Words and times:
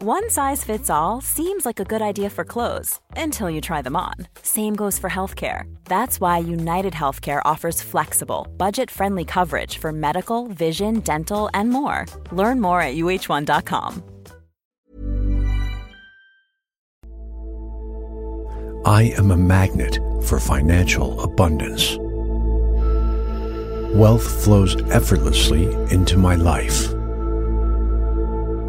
One 0.00 0.30
size 0.30 0.62
fits 0.62 0.90
all 0.90 1.20
seems 1.20 1.66
like 1.66 1.80
a 1.80 1.84
good 1.84 2.00
idea 2.00 2.30
for 2.30 2.44
clothes 2.44 3.00
until 3.16 3.50
you 3.50 3.60
try 3.60 3.82
them 3.82 3.96
on. 3.96 4.14
Same 4.42 4.76
goes 4.76 4.96
for 4.96 5.10
healthcare. 5.10 5.62
That's 5.86 6.20
why 6.20 6.38
United 6.38 6.92
Healthcare 6.92 7.42
offers 7.44 7.82
flexible, 7.82 8.46
budget 8.56 8.92
friendly 8.92 9.24
coverage 9.24 9.78
for 9.78 9.90
medical, 9.90 10.46
vision, 10.46 11.00
dental, 11.00 11.50
and 11.52 11.70
more. 11.70 12.06
Learn 12.30 12.60
more 12.60 12.80
at 12.80 12.94
uh1.com. 12.94 14.04
I 18.84 19.02
am 19.16 19.32
a 19.32 19.36
magnet 19.36 19.98
for 20.22 20.38
financial 20.38 21.20
abundance. 21.22 21.98
Wealth 23.98 24.44
flows 24.44 24.76
effortlessly 24.92 25.64
into 25.90 26.16
my 26.18 26.36
life. 26.36 26.94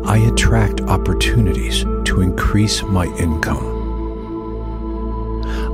I 0.05 0.17
attract 0.31 0.81
opportunities 0.81 1.83
to 2.05 2.21
increase 2.21 2.81
my 2.83 3.05
income. 3.17 3.77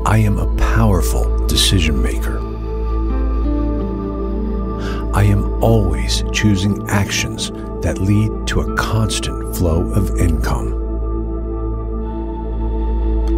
I 0.05 0.17
am 0.17 0.37
a 0.37 0.53
powerful 0.57 1.45
decision 1.47 2.01
maker. 2.01 2.39
I 5.15 5.23
am 5.23 5.63
always 5.63 6.23
choosing 6.33 6.87
actions 6.89 7.51
that 7.81 7.99
lead 7.99 8.47
to 8.47 8.61
a 8.61 8.75
constant 8.75 9.55
flow 9.55 9.89
of 9.93 10.17
income. 10.19 10.81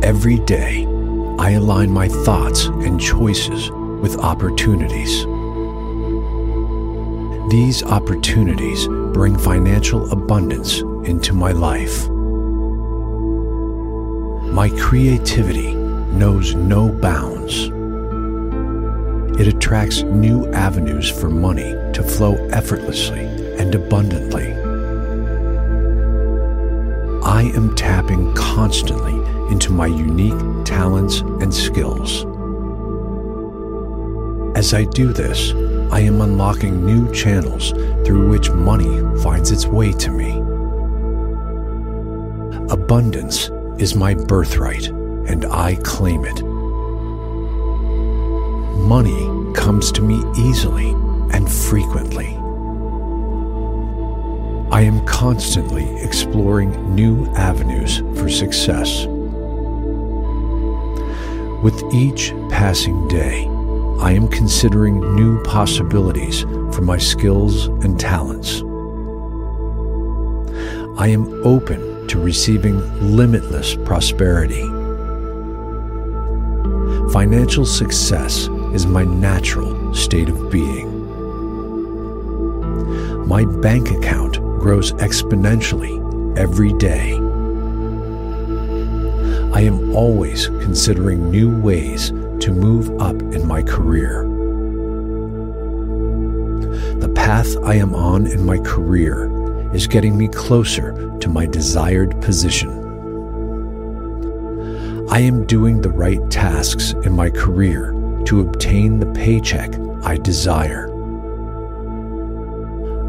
Every 0.03 0.39
day, 0.39 0.85
I 1.37 1.51
align 1.51 1.91
my 1.91 2.07
thoughts 2.07 2.65
and 2.65 2.99
choices 2.99 3.69
with 4.01 4.17
opportunities. 4.17 5.25
These 7.51 7.83
opportunities 7.83 8.87
bring 9.17 9.35
financial 9.35 10.11
abundance 10.11 10.81
into 11.09 11.33
my 11.33 11.51
life. 11.51 12.07
My 14.53 14.69
creativity 14.77 15.73
knows 15.73 16.53
no 16.53 16.89
bounds. 16.89 17.71
It 19.41 19.47
attracts 19.47 20.03
new 20.03 20.45
avenues 20.53 21.09
for 21.09 21.31
money 21.31 21.71
to 21.93 22.03
flow 22.03 22.35
effortlessly 22.51 23.25
and 23.57 23.73
abundantly. 23.73 24.53
I 27.23 27.41
am 27.55 27.75
tapping 27.75 28.35
constantly 28.35 29.15
into 29.51 29.71
my 29.71 29.87
unique 29.87 30.63
talents 30.63 31.21
and 31.41 31.51
skills. 31.51 32.23
As 34.55 34.75
I 34.75 34.83
do 34.83 35.11
this, 35.11 35.53
I 35.91 36.01
am 36.01 36.21
unlocking 36.21 36.85
new 36.85 37.11
channels 37.13 37.71
through 38.05 38.29
which 38.29 38.51
money 38.51 38.99
finds 39.23 39.51
its 39.51 39.65
way 39.65 39.93
to 39.93 40.11
me. 40.11 40.31
Abundance 42.69 43.49
is 43.79 43.95
my 43.95 44.13
birthright, 44.13 44.87
and 44.87 45.45
I 45.45 45.75
claim 45.83 46.25
it. 46.25 46.43
Money 48.79 49.53
comes 49.53 49.91
to 49.93 50.01
me 50.01 50.21
easily 50.37 50.91
and 51.33 51.51
frequently. 51.51 52.35
I 54.71 54.81
am 54.81 55.05
constantly 55.05 55.87
exploring 56.03 56.93
new 56.93 57.25
avenues 57.35 57.99
for 58.19 58.29
success. 58.29 59.05
With 61.63 61.81
each 61.93 62.33
passing 62.49 63.07
day, 63.07 63.47
I 63.99 64.11
am 64.11 64.27
considering 64.27 64.99
new 65.15 65.41
possibilities 65.43 66.41
for 66.71 66.81
my 66.81 66.99
skills 66.99 67.65
and 67.83 67.99
talents. 67.99 68.61
I 70.99 71.07
am 71.07 71.41
open 71.43 72.07
to 72.07 72.19
receiving 72.19 72.79
limitless 73.15 73.75
prosperity. 73.75 74.61
Financial 77.11 77.65
success 77.65 78.47
is 78.73 78.85
my 78.85 79.03
natural 79.03 79.93
state 79.95 80.29
of 80.29 80.51
being. 80.51 80.87
My 83.27 83.45
bank 83.45 83.89
account 83.89 84.37
grows 84.59 84.93
exponentially 84.93 86.37
every 86.37 86.71
day. 86.73 87.13
I 89.53 89.61
am 89.61 89.95
always 89.95 90.47
considering 90.47 91.31
new 91.31 91.59
ways 91.61 92.11
to 92.41 92.51
move 92.51 93.01
up 93.01 93.21
in 93.21 93.47
my 93.47 93.61
career. 93.63 94.23
The 96.99 97.09
path 97.15 97.55
I 97.63 97.75
am 97.75 97.93
on 97.93 98.27
in 98.27 98.45
my 98.45 98.57
career 98.59 99.29
is 99.73 99.87
getting 99.87 100.17
me 100.17 100.27
closer 100.27 101.17
to 101.19 101.29
my 101.29 101.45
desired 101.45 102.19
position. 102.21 102.69
I 105.09 105.19
am 105.19 105.45
doing 105.45 105.81
the 105.81 105.89
right 105.89 106.19
tasks 106.29 106.91
in 107.03 107.13
my 107.13 107.29
career 107.29 107.91
to 108.25 108.41
obtain 108.41 108.99
the 108.99 109.11
paycheck 109.13 109.73
I 110.03 110.17
desire. 110.17 110.93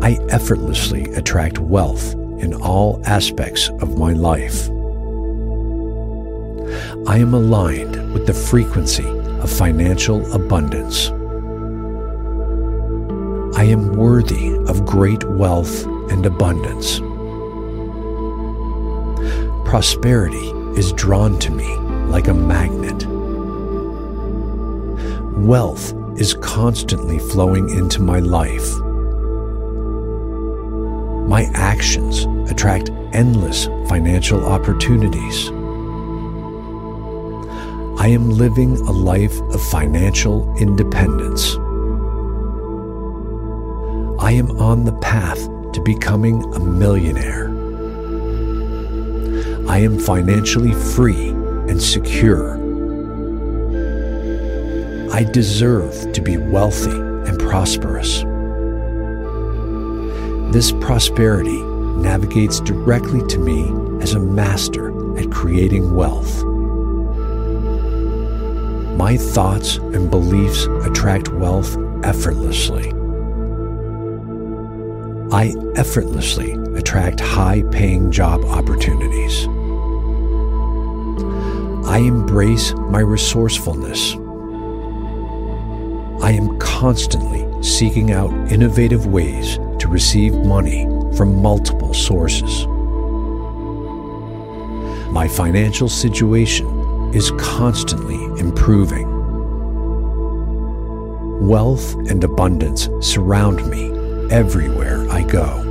I 0.02 0.18
effortlessly 0.30 1.04
attract 1.14 1.58
wealth 1.58 2.14
in 2.14 2.54
all 2.54 3.02
aspects 3.04 3.68
of 3.80 3.98
my 3.98 4.12
life. 4.12 4.68
I 7.08 7.18
am 7.18 7.34
aligned 7.34 8.12
with 8.12 8.26
the 8.26 8.34
frequency 8.34 9.17
of 9.40 9.50
financial 9.50 10.30
abundance. 10.32 11.10
I 13.56 13.64
am 13.64 13.94
worthy 13.94 14.54
of 14.68 14.86
great 14.86 15.24
wealth 15.24 15.84
and 16.10 16.24
abundance. 16.24 17.00
Prosperity 19.68 20.50
is 20.78 20.92
drawn 20.92 21.38
to 21.40 21.50
me 21.50 21.76
like 22.06 22.28
a 22.28 22.34
magnet. 22.34 23.06
Wealth 25.38 25.92
is 26.16 26.34
constantly 26.34 27.18
flowing 27.18 27.68
into 27.70 28.00
my 28.00 28.18
life. 28.18 28.78
My 31.28 31.50
actions 31.54 32.26
attract 32.50 32.90
endless 33.12 33.66
financial 33.88 34.46
opportunities. 34.46 35.50
I 38.00 38.06
am 38.06 38.30
living 38.30 38.76
a 38.76 38.92
life 38.92 39.40
of 39.40 39.60
financial 39.60 40.56
independence. 40.56 41.56
I 44.22 44.30
am 44.30 44.52
on 44.60 44.84
the 44.84 44.96
path 45.02 45.40
to 45.72 45.82
becoming 45.82 46.44
a 46.54 46.60
millionaire. 46.60 47.48
I 49.68 49.78
am 49.78 49.98
financially 49.98 50.74
free 50.74 51.30
and 51.68 51.82
secure. 51.82 52.54
I 55.12 55.24
deserve 55.24 56.12
to 56.12 56.20
be 56.22 56.36
wealthy 56.36 56.96
and 56.96 57.36
prosperous. 57.40 58.22
This 60.52 60.70
prosperity 60.70 61.60
navigates 62.00 62.60
directly 62.60 63.26
to 63.26 63.38
me 63.40 63.72
as 64.00 64.14
a 64.14 64.20
master 64.20 65.18
at 65.18 65.32
creating 65.32 65.96
wealth. 65.96 66.44
My 68.98 69.16
thoughts 69.16 69.76
and 69.76 70.10
beliefs 70.10 70.64
attract 70.82 71.28
wealth 71.28 71.76
effortlessly. 72.02 72.90
I 75.30 75.54
effortlessly 75.76 76.54
attract 76.76 77.20
high 77.20 77.62
paying 77.70 78.10
job 78.10 78.44
opportunities. 78.46 79.46
I 81.86 81.98
embrace 81.98 82.74
my 82.74 82.98
resourcefulness. 82.98 84.14
I 86.20 86.32
am 86.32 86.58
constantly 86.58 87.46
seeking 87.62 88.10
out 88.10 88.32
innovative 88.50 89.06
ways 89.06 89.58
to 89.78 89.86
receive 89.86 90.34
money 90.34 90.86
from 91.16 91.40
multiple 91.40 91.94
sources. 91.94 92.66
My 95.12 95.28
financial 95.28 95.88
situation 95.88 96.77
is 97.14 97.30
constantly 97.38 98.22
improving. 98.38 99.08
Wealth 101.40 101.94
and 102.10 102.22
abundance 102.22 102.88
surround 103.00 103.66
me 103.70 103.90
everywhere 104.30 105.08
I 105.10 105.22
go. 105.22 105.64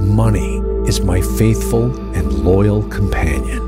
Money 0.00 0.56
is 0.88 1.00
my 1.00 1.20
faithful 1.20 1.94
and 2.16 2.32
loyal 2.44 2.82
companion. 2.88 3.60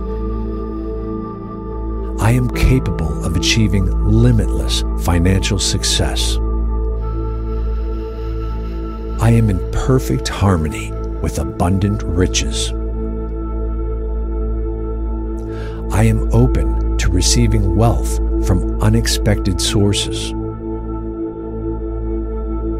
I 2.19 2.33
am 2.33 2.51
capable 2.51 3.25
of 3.25 3.37
achieving 3.37 3.87
limitless 4.09 4.83
financial 5.05 5.59
success. 5.59 6.37
I 9.21 9.31
am 9.31 9.51
in 9.51 9.71
perfect 9.71 10.27
harmony 10.27 10.91
with 11.21 11.39
abundant 11.39 12.03
riches. 12.03 12.73
I 15.93 16.05
am 16.05 16.33
open 16.33 16.97
to 16.97 17.11
receiving 17.11 17.77
wealth 17.77 18.17
from 18.47 18.81
unexpected 18.81 19.61
sources. 19.61 20.33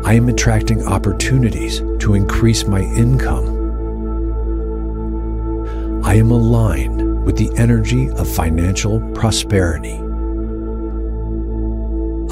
I 0.07 0.15
am 0.15 0.31
attracting 0.31 0.87
opportunities 0.87 1.81
to 1.99 2.15
increase 2.15 2.67
my 2.67 2.81
income. 2.81 3.61
I 6.03 6.15
am 6.15 6.31
aligned 6.31 7.27
with 7.27 7.37
the 7.37 7.51
energy 7.59 8.09
of 8.13 8.27
financial 8.27 8.99
prosperity. 9.13 9.99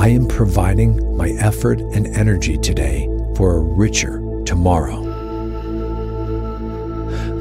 I 0.03 0.09
am 0.09 0.27
providing 0.29 1.15
my 1.15 1.29
effort 1.33 1.81
and 1.81 2.07
energy 2.07 2.57
today 2.57 3.07
for 3.37 3.57
a 3.57 3.61
richer 3.61 4.23
tomorrow. 4.47 5.03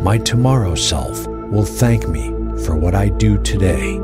My 0.04 0.18
tomorrow 0.18 0.76
self 0.76 1.26
will 1.26 1.64
thank 1.64 2.06
me 2.10 2.38
for 2.66 2.76
what 2.76 2.96
I 2.96 3.10
do 3.10 3.38
today. 3.44 4.00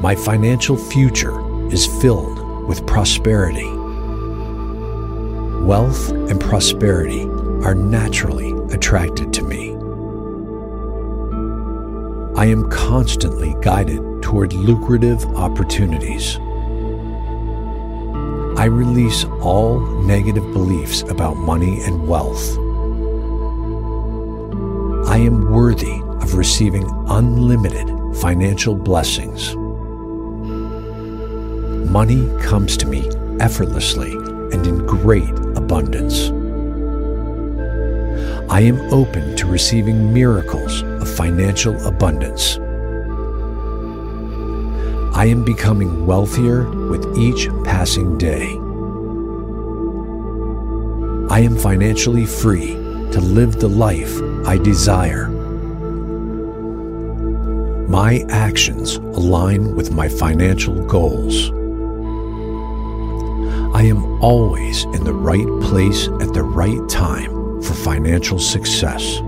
My 0.00 0.14
financial 0.14 0.76
future 0.76 1.40
is 1.72 1.86
filled 2.00 2.66
with 2.66 2.86
prosperity. 2.86 3.70
Wealth 5.64 6.10
and 6.10 6.40
prosperity 6.40 7.24
are 7.64 7.74
naturally 7.74 8.52
attracted 8.72 9.32
to 9.32 9.42
me. 9.42 9.70
I 12.36 12.46
am 12.46 12.68
constantly 12.70 13.56
guided 13.62 14.22
toward 14.22 14.52
lucrative 14.52 15.24
opportunities. 15.34 16.36
I 18.58 18.66
release 18.66 19.24
all 19.40 19.80
negative 20.02 20.52
beliefs 20.52 21.02
about 21.02 21.36
money 21.36 21.80
and 21.82 22.06
wealth. 22.06 22.65
I 25.16 25.20
am 25.20 25.50
worthy 25.50 26.02
of 26.20 26.34
receiving 26.34 26.86
unlimited 27.08 27.88
financial 28.18 28.74
blessings. 28.74 29.56
Money 31.90 32.28
comes 32.42 32.76
to 32.76 32.86
me 32.86 33.08
effortlessly 33.40 34.12
and 34.12 34.66
in 34.66 34.84
great 34.84 35.30
abundance. 35.56 36.28
I 38.50 38.60
am 38.60 38.78
open 38.92 39.34
to 39.36 39.46
receiving 39.46 40.12
miracles 40.12 40.82
of 40.82 41.08
financial 41.08 41.74
abundance. 41.86 42.58
I 45.16 45.24
am 45.24 45.46
becoming 45.46 46.06
wealthier 46.06 46.68
with 46.90 47.16
each 47.16 47.48
passing 47.64 48.18
day. 48.18 48.50
I 51.34 51.40
am 51.40 51.56
financially 51.56 52.26
free 52.26 52.74
to 53.12 53.20
live 53.22 53.60
the 53.60 53.68
life 53.68 54.20
I 54.46 54.58
desire. 54.58 55.26
My 57.88 58.24
actions 58.28 58.94
align 58.94 59.74
with 59.74 59.90
my 59.90 60.08
financial 60.08 60.86
goals. 60.86 61.50
I 63.74 63.82
am 63.82 64.22
always 64.22 64.84
in 64.84 65.02
the 65.02 65.12
right 65.12 65.48
place 65.62 66.06
at 66.06 66.32
the 66.32 66.44
right 66.44 66.88
time 66.88 67.60
for 67.60 67.74
financial 67.74 68.38
success. 68.38 69.18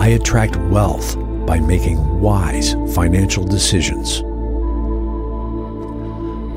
I 0.00 0.08
attract 0.08 0.56
wealth 0.56 1.16
by 1.46 1.60
making 1.60 2.20
wise 2.20 2.72
financial 2.96 3.44
decisions. 3.44 4.22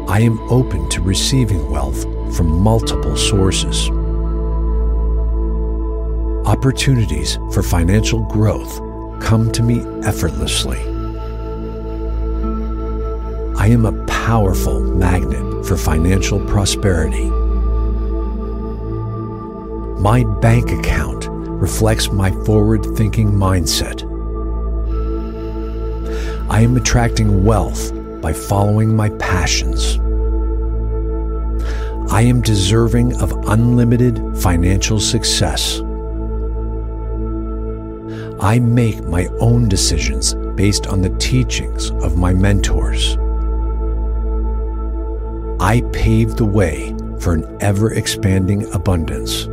I 0.10 0.22
am 0.22 0.40
open 0.50 0.90
to 0.90 1.04
receiving 1.04 1.70
wealth 1.70 2.02
from 2.36 2.48
multiple 2.48 3.16
sources. 3.16 3.92
Opportunities 6.46 7.40
for 7.52 7.64
financial 7.64 8.20
growth 8.26 8.80
come 9.20 9.52
to 9.52 9.64
me 9.64 9.80
effortlessly. 10.06 10.78
I 13.58 13.68
am 13.70 13.88
a 13.88 14.06
powerful 14.06 14.80
magnet 14.80 15.66
for 15.66 15.76
financial 15.76 16.40
prosperity. 16.46 17.32
My 20.00 20.24
bank 20.40 20.70
account 20.70 21.26
reflects 21.28 22.12
my 22.12 22.30
forward 22.46 22.86
thinking 22.96 23.32
mindset. 23.32 24.04
I 26.48 26.62
am 26.62 26.78
attracting 26.78 27.44
wealth 27.44 27.92
by 28.22 28.34
following 28.34 28.96
my 28.96 29.10
passions. 29.18 29.98
I 32.12 32.22
am 32.22 32.42
deserving 32.42 33.20
of 33.20 33.32
unlimited 33.48 34.22
financial 34.38 35.00
success. 35.00 35.82
I 38.40 38.60
make 38.60 39.04
my 39.04 39.28
own 39.40 39.70
decisions 39.70 40.34
based 40.56 40.88
on 40.88 41.02
the 41.02 41.16
teachings 41.18 41.90
of 41.92 42.18
my 42.18 42.34
mentors. 42.34 43.18
I 45.60 45.82
pave 45.94 46.36
the 46.36 46.46
way 46.46 46.94
for 47.20 47.34
an 47.34 47.58
ever 47.62 47.94
expanding 47.94 48.72
abundance. 48.74 49.48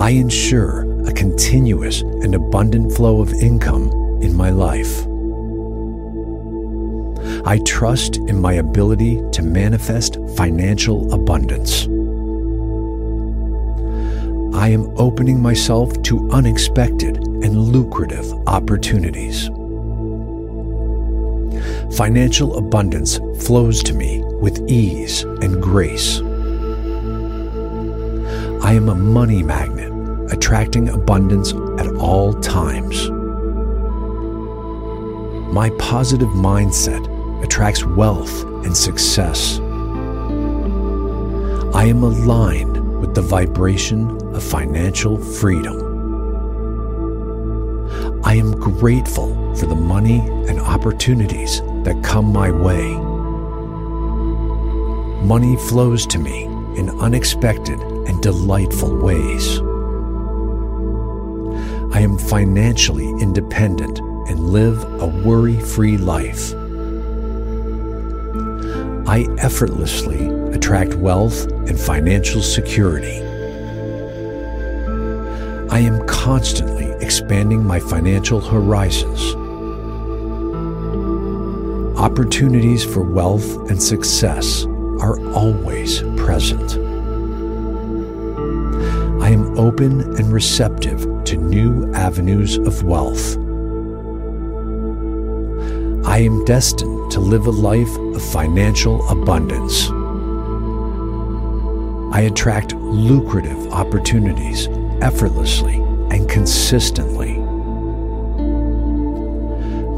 I 0.00 0.10
ensure 0.10 0.82
a 1.06 1.12
continuous 1.12 2.00
and 2.00 2.34
abundant 2.34 2.92
flow 2.92 3.20
of 3.20 3.32
income 3.34 3.90
in 4.22 4.34
my 4.34 4.50
life. 4.50 5.06
I 7.46 7.58
trust 7.64 8.16
in 8.16 8.40
my 8.40 8.54
ability 8.54 9.22
to 9.32 9.42
manifest 9.42 10.18
financial 10.36 11.12
abundance. 11.12 11.86
I 14.56 14.70
am 14.70 14.90
opening 14.96 15.42
myself 15.42 16.02
to 16.04 16.30
unexpected 16.30 17.18
and 17.18 17.58
lucrative 17.58 18.32
opportunities. 18.46 19.48
Financial 21.94 22.56
abundance 22.56 23.20
flows 23.44 23.82
to 23.82 23.92
me 23.92 24.24
with 24.40 24.66
ease 24.66 25.24
and 25.24 25.62
grace. 25.62 26.20
I 28.64 28.72
am 28.72 28.88
a 28.88 28.94
money 28.94 29.42
magnet, 29.42 29.92
attracting 30.32 30.88
abundance 30.88 31.52
at 31.78 31.94
all 31.96 32.32
times. 32.32 33.10
My 35.52 35.68
positive 35.78 36.30
mindset 36.30 37.04
attracts 37.44 37.84
wealth 37.84 38.42
and 38.64 38.74
success. 38.74 39.58
I 41.74 41.84
am 41.84 42.02
aligned 42.02 43.00
with 43.00 43.14
the 43.14 43.20
vibration 43.20 44.25
of 44.36 44.42
financial 44.42 45.18
freedom. 45.18 45.76
I 48.22 48.34
am 48.34 48.52
grateful 48.52 49.56
for 49.56 49.66
the 49.66 49.74
money 49.74 50.18
and 50.48 50.60
opportunities 50.60 51.60
that 51.84 52.02
come 52.04 52.32
my 52.32 52.50
way. 52.50 52.94
Money 55.24 55.56
flows 55.56 56.06
to 56.08 56.18
me 56.18 56.44
in 56.76 56.90
unexpected 57.00 57.80
and 57.80 58.22
delightful 58.22 58.94
ways. 58.94 59.58
I 61.94 62.00
am 62.00 62.18
financially 62.18 63.08
independent 63.22 63.98
and 64.28 64.50
live 64.50 64.84
a 65.00 65.06
worry 65.06 65.58
free 65.58 65.96
life. 65.96 66.52
I 69.08 69.26
effortlessly 69.38 70.26
attract 70.52 70.94
wealth 70.94 71.46
and 71.46 71.80
financial 71.80 72.42
security. 72.42 73.25
I 75.76 75.80
am 75.80 76.06
constantly 76.06 76.86
expanding 77.04 77.62
my 77.62 77.78
financial 77.78 78.40
horizons. 78.40 79.34
Opportunities 81.98 82.82
for 82.82 83.02
wealth 83.02 83.68
and 83.68 83.82
success 83.82 84.64
are 85.02 85.20
always 85.34 86.00
present. 86.16 86.78
I 89.22 89.28
am 89.28 89.58
open 89.58 90.00
and 90.16 90.32
receptive 90.32 91.02
to 91.24 91.36
new 91.36 91.92
avenues 91.92 92.56
of 92.56 92.82
wealth. 92.82 93.36
I 96.06 96.20
am 96.20 96.42
destined 96.46 97.12
to 97.12 97.20
live 97.20 97.46
a 97.46 97.50
life 97.50 97.94
of 97.98 98.22
financial 98.32 99.06
abundance. 99.10 99.90
I 102.14 102.22
attract 102.22 102.72
lucrative 102.76 103.70
opportunities 103.74 104.68
effortlessly 105.02 105.76
and 106.10 106.28
consistently. 106.28 107.38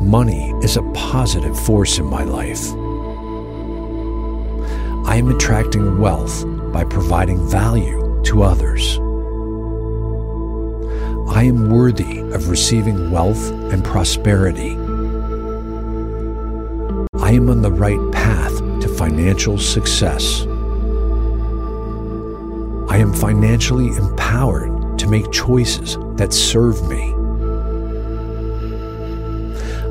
Money 0.04 0.52
is 0.62 0.76
a 0.76 0.82
positive 0.92 1.58
force 1.66 1.98
in 1.98 2.06
my 2.06 2.24
life. 2.24 2.72
I 5.06 5.16
am 5.16 5.28
attracting 5.28 5.98
wealth 5.98 6.44
by 6.72 6.84
providing 6.84 7.46
value 7.48 8.22
to 8.24 8.42
others. 8.42 8.98
I 11.30 11.42
am 11.42 11.70
worthy 11.70 12.20
of 12.20 12.48
receiving 12.48 13.10
wealth 13.10 13.50
and 13.72 13.84
prosperity. 13.84 14.72
I 17.20 17.32
am 17.32 17.50
on 17.50 17.62
the 17.62 17.70
right 17.70 18.00
path 18.12 18.56
to 18.80 18.88
financial 18.88 19.58
success. 19.58 20.42
I 22.90 22.96
am 22.96 23.12
financially 23.12 23.88
empowered 23.88 24.77
make 25.08 25.30
choices 25.32 25.96
that 26.16 26.32
serve 26.32 26.88
me. 26.88 27.14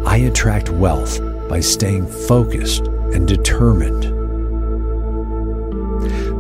I 0.06 0.18
attract 0.18 0.70
wealth 0.70 1.20
by 1.50 1.60
staying 1.60 2.08
focused 2.08 2.88
and 3.14 3.28
determined. 3.28 4.16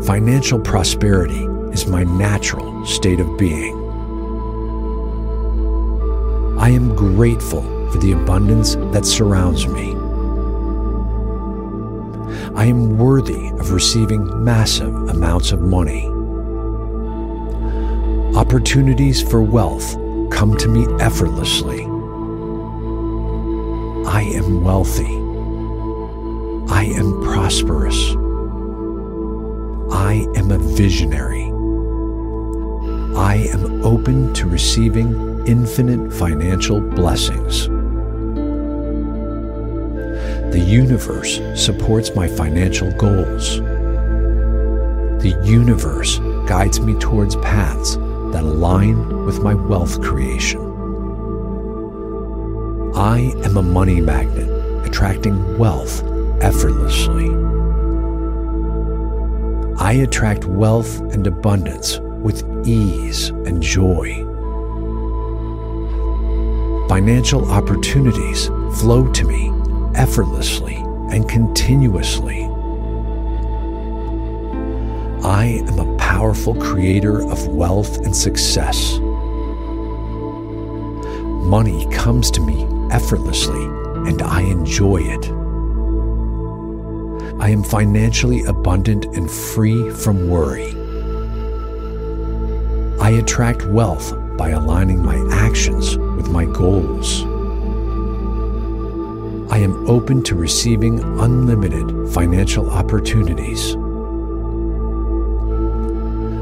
Financial 0.06 0.60
prosperity 0.60 1.44
is 1.74 1.86
my 1.88 2.04
natural 2.04 2.86
state 2.86 3.20
of 3.20 3.38
being. 3.38 3.76
I 6.58 6.70
am 6.70 6.96
grateful 6.96 7.62
for 7.92 7.98
the 7.98 8.14
abundance 8.14 8.76
that 8.94 9.06
surrounds 9.06 9.68
me. 9.68 9.92
I 12.56 12.66
am 12.66 12.98
worthy 12.98 13.50
of 13.50 13.72
receiving 13.72 14.44
massive 14.44 14.94
amounts 15.10 15.52
of 15.52 15.62
money. 15.62 16.17
Opportunities 18.48 19.22
for 19.22 19.42
wealth 19.42 19.96
come 20.32 20.56
to 20.56 20.70
me 20.70 20.88
effortlessly. 21.02 21.82
I 24.08 24.22
am 24.22 24.64
wealthy. 24.64 25.04
I 26.74 26.86
am 26.86 27.22
prosperous. 27.24 27.98
I 29.92 30.26
am 30.38 30.52
a 30.52 30.60
visionary. 30.60 31.44
I 33.18 33.50
am 33.52 33.84
open 33.84 34.34
to 34.36 34.48
receiving 34.48 35.46
infinite 35.46 36.14
financial 36.14 36.80
blessings. 36.80 37.68
The 40.54 40.66
universe 40.66 41.42
supports 41.54 42.16
my 42.16 42.30
financial 42.30 42.94
goals. 42.94 43.60
The 45.22 45.38
universe 45.44 46.20
guides 46.48 46.80
me 46.80 46.98
towards 47.00 47.36
paths 47.36 47.98
that 48.32 48.44
align 48.44 49.26
with 49.26 49.42
my 49.42 49.54
wealth 49.54 50.02
creation. 50.02 50.62
I 52.96 53.34
am 53.44 53.58
a 53.58 53.62
money 53.62 54.02
magnet, 54.02 54.50
attracting 54.86 55.58
wealth 55.58 56.04
effortlessly. 56.42 57.30
I 59.80 59.94
attract 59.94 60.46
wealth 60.46 61.00
and 61.14 61.28
abundance 61.28 62.00
with 62.00 62.44
ease 62.68 63.30
and 63.30 63.62
joy. 63.62 64.24
Financial 66.90 67.50
opportunities 67.52 68.48
flow 68.80 69.12
to 69.12 69.26
me 69.26 69.52
effortlessly 69.96 70.76
and 71.12 71.30
continuously. 71.30 72.44
I 75.24 75.62
am 75.68 75.80
a 75.80 75.97
powerful 76.18 76.56
creator 76.56 77.22
of 77.30 77.48
wealth 77.48 78.00
and 78.00 78.16
success. 78.16 78.98
Money 81.46 81.88
comes 81.92 82.32
to 82.32 82.42
me 82.42 82.66
effortlessly 82.92 83.64
and 84.10 84.24
I 84.24 84.42
enjoy 84.42 84.98
it. 84.98 85.26
I 87.40 87.50
am 87.50 87.62
financially 87.62 88.44
abundant 88.46 89.06
and 89.16 89.30
free 89.30 89.92
from 89.92 90.28
worry. 90.28 90.72
I 93.00 93.12
attract 93.12 93.68
wealth 93.68 94.12
by 94.40 94.50
aligning 94.50 95.06
my 95.06 95.24
actions 95.32 96.00
with 96.00 96.30
my 96.30 96.46
goals. 96.46 97.22
I 99.52 99.60
am 99.60 99.88
open 99.88 100.24
to 100.24 100.34
receiving 100.34 101.00
unlimited 101.20 102.10
financial 102.12 102.72
opportunities. 102.72 103.78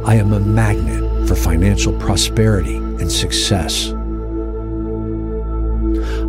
I 0.06 0.14
am 0.18 0.34
a 0.34 0.40
magnet 0.40 1.28
for 1.28 1.34
financial 1.34 1.92
prosperity 1.98 2.76
and 2.76 3.12
success. 3.12 3.92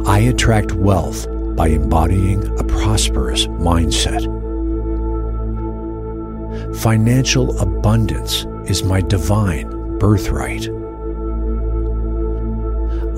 I 0.06 0.20
attract 0.20 0.72
wealth 0.72 1.26
by 1.56 1.68
embodying 1.68 2.58
a 2.58 2.64
prosperous 2.64 3.46
mindset. 3.48 4.24
Financial 6.80 7.60
abundance 7.60 8.46
is 8.64 8.82
my 8.82 9.02
divine 9.02 9.98
birthright. 9.98 10.70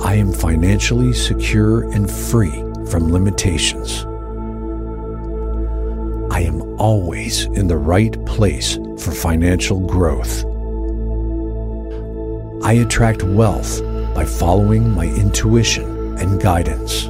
I 0.05 0.15
am 0.15 0.33
financially 0.33 1.13
secure 1.13 1.89
and 1.93 2.11
free 2.11 2.65
from 2.91 3.13
limitations. 3.13 4.05
I 6.33 6.41
am 6.41 6.63
always 6.81 7.45
in 7.45 7.69
the 7.69 7.77
right 7.77 8.25
place 8.27 8.75
for 8.75 9.13
financial 9.13 9.81
growth. 9.87 10.48
I 12.69 12.73
attract 12.75 13.23
wealth 13.23 13.83
by 14.15 14.27
following 14.27 14.95
my 14.95 15.07
intuition 15.07 16.19
and 16.19 16.39
guidance. 16.39 17.07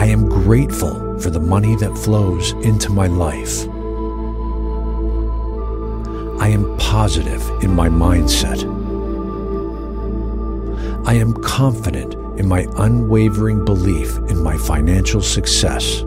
I 0.00 0.06
am 0.06 0.26
grateful 0.26 1.20
for 1.20 1.28
the 1.28 1.38
money 1.38 1.76
that 1.76 1.98
flows 1.98 2.52
into 2.64 2.90
my 2.90 3.06
life. 3.06 3.68
I 6.40 6.48
am 6.48 6.78
positive 6.78 7.46
in 7.62 7.74
my 7.74 7.90
mindset. 7.90 8.64
I 11.06 11.12
am 11.12 11.34
confident 11.42 12.14
in 12.40 12.48
my 12.48 12.66
unwavering 12.78 13.66
belief 13.66 14.16
in 14.30 14.42
my 14.42 14.56
financial 14.56 15.20
success. 15.20 16.04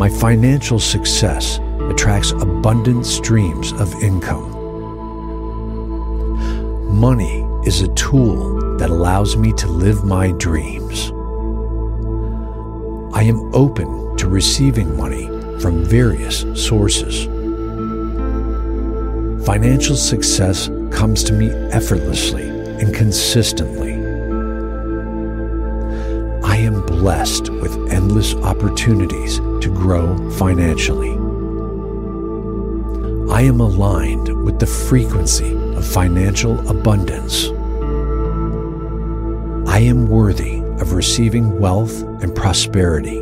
My 0.00 0.08
financial 0.08 0.80
success 0.80 1.60
attracts 1.90 2.32
abundant 2.32 3.06
streams 3.06 3.72
of 3.72 3.92
income. 4.02 4.54
Money 6.94 7.46
is 7.64 7.82
a 7.82 7.94
tool 7.94 8.76
that 8.78 8.90
allows 8.90 9.36
me 9.36 9.52
to 9.52 9.66
live 9.68 10.04
my 10.04 10.32
dreams. 10.32 11.10
I 13.14 13.22
am 13.22 13.54
open 13.54 14.16
to 14.16 14.28
receiving 14.28 14.96
money 14.96 15.26
from 15.60 15.84
various 15.84 16.44
sources. 16.54 17.26
Financial 19.44 19.96
success 19.96 20.70
comes 20.90 21.24
to 21.24 21.32
me 21.32 21.50
effortlessly 21.72 22.48
and 22.48 22.94
consistently. 22.94 23.94
I 26.44 26.56
am 26.56 26.84
blessed 26.86 27.50
with 27.50 27.90
endless 27.90 28.34
opportunities 28.34 29.38
to 29.38 29.72
grow 29.74 30.30
financially. 30.32 31.17
I 33.38 33.42
am 33.42 33.60
aligned 33.60 34.44
with 34.44 34.58
the 34.58 34.66
frequency 34.66 35.54
of 35.76 35.86
financial 35.86 36.58
abundance. 36.68 37.44
I 39.70 39.78
am 39.78 40.08
worthy 40.08 40.58
of 40.80 40.92
receiving 40.92 41.60
wealth 41.60 42.02
and 42.20 42.34
prosperity. 42.34 43.20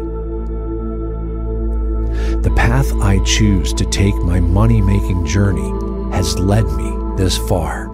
The 2.38 2.54
path 2.56 2.90
I 3.02 3.22
choose 3.24 3.74
to 3.74 3.84
take 3.84 4.14
my 4.22 4.40
money 4.40 4.80
making 4.80 5.26
journey 5.26 5.68
has 6.16 6.38
led 6.38 6.64
me 6.64 7.16
this 7.18 7.36
far. 7.36 7.90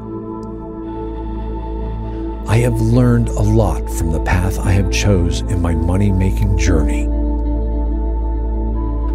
I 2.47 2.59
have 2.59 2.81
learned 2.81 3.31
a 3.31 3.43
lot 3.43 3.91
from 3.91 4.13
the 4.13 4.23
path 4.23 4.61
I 4.61 4.71
have 4.71 4.93
chose 4.93 5.41
in 5.41 5.61
my 5.61 5.75
money 5.75 6.13
making 6.13 6.57
journey. 6.57 7.09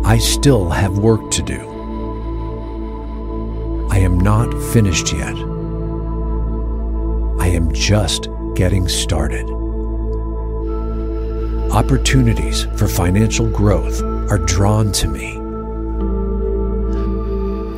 I 0.04 0.18
still 0.18 0.70
have 0.70 0.98
work 0.98 1.32
to 1.32 1.42
do. 1.42 1.77
I 3.98 4.02
am 4.02 4.20
not 4.20 4.54
finished 4.72 5.12
yet. 5.12 5.36
I 7.40 7.48
am 7.48 7.74
just 7.74 8.30
getting 8.54 8.88
started. 8.88 9.50
Opportunities 11.72 12.68
for 12.76 12.88
financial 12.88 13.50
growth 13.50 14.04
are 14.04 14.38
drawn 14.38 14.92
to 14.92 15.08
me. 15.08 15.32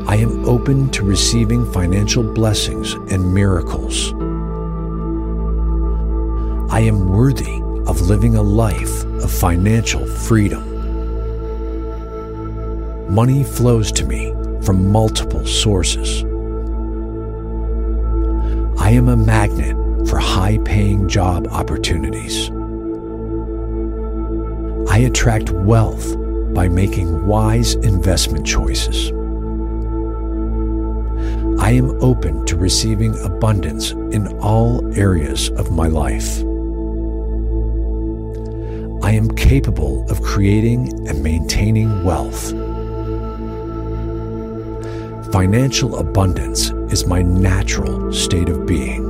I 0.10 0.18
am 0.18 0.44
open 0.44 0.90
to 0.90 1.06
receiving 1.06 1.72
financial 1.72 2.34
blessings 2.34 2.96
and 3.14 3.34
miracles. 3.34 4.12
I 6.70 6.82
am 6.82 7.08
worthy 7.08 7.62
of 7.88 8.02
living 8.02 8.36
a 8.36 8.42
life 8.42 9.06
of 9.24 9.32
financial 9.32 10.06
freedom. 10.06 10.66
Money 13.10 13.46
flows 13.46 13.94
to 13.94 14.06
me 14.06 14.34
from 14.70 14.92
multiple 14.92 15.44
sources. 15.48 16.22
I 18.80 18.92
am 18.92 19.10
a 19.10 19.18
magnet 19.18 19.76
for 20.08 20.20
high 20.20 20.60
paying 20.60 21.10
job 21.10 21.48
opportunities. 21.48 22.52
I 24.92 25.00
attract 25.00 25.50
wealth 25.50 26.16
by 26.54 26.68
making 26.68 27.26
wise 27.26 27.74
investment 27.74 28.46
choices. 28.46 29.10
I 31.60 31.72
am 31.72 31.98
open 32.04 32.46
to 32.46 32.56
receiving 32.56 33.18
abundance 33.24 33.90
in 33.90 34.28
all 34.38 34.86
areas 34.96 35.50
of 35.50 35.72
my 35.72 35.88
life. 35.88 36.38
I 39.04 39.14
am 39.14 39.32
capable 39.36 40.08
of 40.12 40.22
creating 40.22 41.08
and 41.08 41.24
maintaining 41.24 42.04
wealth. 42.04 42.54
Financial 45.32 46.00
abundance 46.00 46.72
is 46.92 47.06
my 47.06 47.22
natural 47.22 48.12
state 48.12 48.50
of 48.50 48.66
being. 48.66 49.06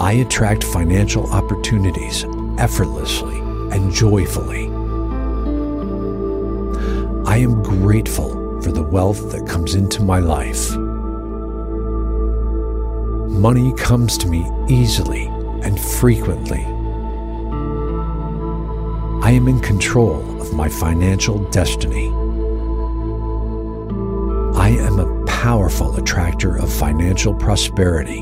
I 0.00 0.12
attract 0.12 0.64
financial 0.64 1.30
opportunities 1.30 2.24
effortlessly 2.56 3.38
and 3.76 3.92
joyfully. 3.92 4.68
I 7.26 7.36
am 7.36 7.62
grateful 7.62 8.62
for 8.62 8.72
the 8.72 8.82
wealth 8.82 9.30
that 9.32 9.46
comes 9.46 9.74
into 9.74 10.02
my 10.02 10.18
life. 10.18 10.74
Money 13.28 13.74
comes 13.74 14.16
to 14.16 14.28
me 14.28 14.50
easily 14.66 15.26
and 15.62 15.78
frequently. 15.78 16.64
I 19.22 19.30
am 19.30 19.46
in 19.46 19.60
control 19.60 20.40
of 20.40 20.54
my 20.54 20.70
financial 20.70 21.38
destiny. 21.50 22.23
I 24.64 24.70
am 24.70 24.98
a 24.98 25.26
powerful 25.26 25.94
attractor 25.96 26.56
of 26.56 26.72
financial 26.72 27.34
prosperity. 27.34 28.20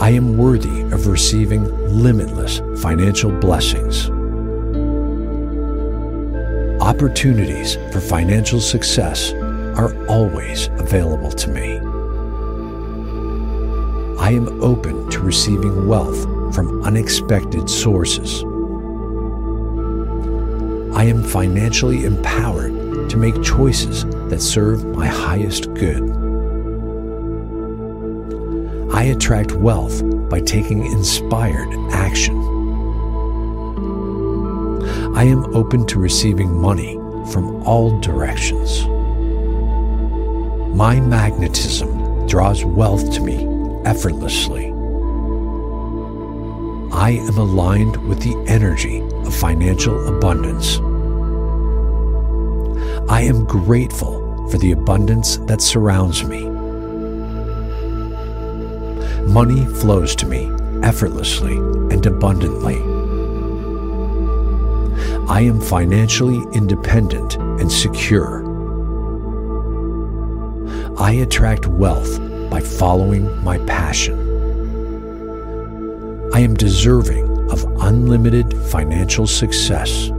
I 0.00 0.10
am 0.10 0.36
worthy 0.36 0.80
of 0.92 1.06
receiving 1.06 1.62
limitless 1.88 2.58
financial 2.82 3.30
blessings. 3.30 4.10
Opportunities 6.82 7.76
for 7.92 8.00
financial 8.00 8.60
success 8.60 9.34
are 9.78 9.94
always 10.08 10.66
available 10.80 11.30
to 11.30 11.50
me. 11.50 11.78
I 14.18 14.30
am 14.32 14.60
open 14.60 15.08
to 15.10 15.20
receiving 15.20 15.86
wealth 15.86 16.24
from 16.52 16.82
unexpected 16.82 17.70
sources. 17.70 18.42
I 20.96 21.04
am 21.04 21.22
financially 21.22 22.04
empowered 22.04 22.81
to 23.08 23.16
make 23.16 23.42
choices 23.42 24.04
that 24.28 24.40
serve 24.40 24.84
my 24.84 25.06
highest 25.06 25.72
good. 25.74 26.02
I 28.92 29.04
attract 29.04 29.52
wealth 29.52 30.02
by 30.28 30.40
taking 30.40 30.84
inspired 30.86 31.68
action. 31.92 32.36
I 35.14 35.24
am 35.24 35.54
open 35.54 35.86
to 35.88 35.98
receiving 35.98 36.54
money 36.54 36.94
from 37.32 37.62
all 37.66 38.00
directions. 38.00 38.86
My 40.76 41.00
magnetism 41.00 42.26
draws 42.26 42.64
wealth 42.64 43.12
to 43.14 43.20
me 43.20 43.46
effortlessly. 43.84 44.68
I 46.92 47.12
am 47.12 47.38
aligned 47.38 47.96
with 48.08 48.20
the 48.20 48.36
energy 48.46 49.00
of 49.00 49.34
financial 49.34 50.16
abundance. 50.16 50.78
I 53.12 53.20
am 53.20 53.44
grateful 53.44 54.48
for 54.48 54.56
the 54.56 54.72
abundance 54.72 55.36
that 55.46 55.60
surrounds 55.60 56.24
me. 56.24 56.48
Money 59.30 59.66
flows 59.66 60.16
to 60.16 60.26
me 60.26 60.50
effortlessly 60.82 61.56
and 61.58 62.06
abundantly. 62.06 62.78
I 65.28 65.42
am 65.42 65.60
financially 65.60 66.40
independent 66.54 67.36
and 67.36 67.70
secure. 67.70 68.48
I 70.98 71.12
attract 71.12 71.66
wealth 71.66 72.18
by 72.48 72.60
following 72.60 73.44
my 73.44 73.58
passion. 73.66 74.18
I 76.32 76.40
am 76.40 76.54
deserving 76.54 77.50
of 77.50 77.62
unlimited 77.82 78.56
financial 78.68 79.26
success. 79.26 80.10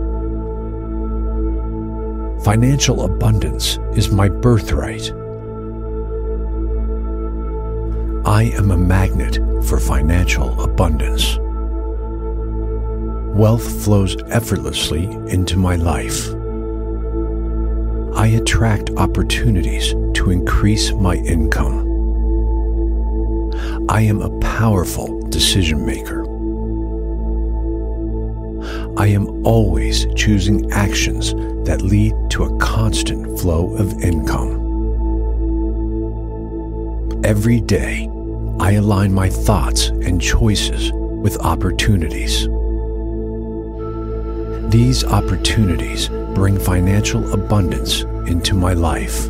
Financial 2.44 3.06
abundance 3.06 3.78
is 3.96 4.12
my 4.12 4.28
birthright. 4.28 5.10
I 8.28 8.52
am 8.58 8.70
a 8.70 8.78
magnet 8.78 9.36
for 9.66 9.80
financial 9.80 10.62
abundance. 10.62 11.38
Wealth 13.34 13.86
flows 13.86 14.18
effortlessly 14.24 15.06
into 15.30 15.58
my 15.58 15.78
life. 15.78 16.28
I 18.14 18.28
attract 18.28 18.90
opportunities 18.98 19.94
to 20.16 20.30
increase 20.30 20.92
my 20.92 21.16
income. 21.16 21.88
I 23.88 24.02
am 24.02 24.22
a 24.22 24.38
powerful 24.40 25.22
decision 25.30 25.86
maker. 25.86 26.23
I 28.96 29.08
am 29.08 29.46
always 29.46 30.06
choosing 30.14 30.72
actions 30.72 31.34
that 31.66 31.82
lead 31.82 32.14
to 32.32 32.44
a 32.44 32.58
constant 32.60 33.40
flow 33.40 33.76
of 33.76 33.92
income. 34.04 34.62
Every 37.24 37.60
day, 37.60 38.08
I 38.60 38.74
align 38.74 39.12
my 39.12 39.30
thoughts 39.30 39.88
and 39.88 40.22
choices 40.22 40.92
with 40.94 41.38
opportunities. 41.40 42.48
These 44.72 45.04
opportunities 45.04 46.10
bring 46.36 46.60
financial 46.60 47.34
abundance 47.34 48.02
into 48.28 48.54
my 48.54 48.74
life. 48.74 49.30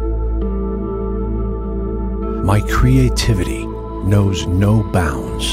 My 2.44 2.60
creativity 2.70 3.66
knows 4.06 4.46
no 4.46 4.84
bounds. 4.92 5.46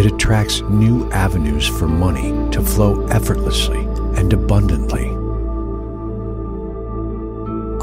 It 0.00 0.06
attracts 0.06 0.62
new 0.62 1.10
avenues 1.10 1.66
for 1.66 1.86
money 1.86 2.30
to 2.52 2.62
flow 2.62 3.06
effortlessly 3.08 3.80
and 4.16 4.32
abundantly. 4.32 5.08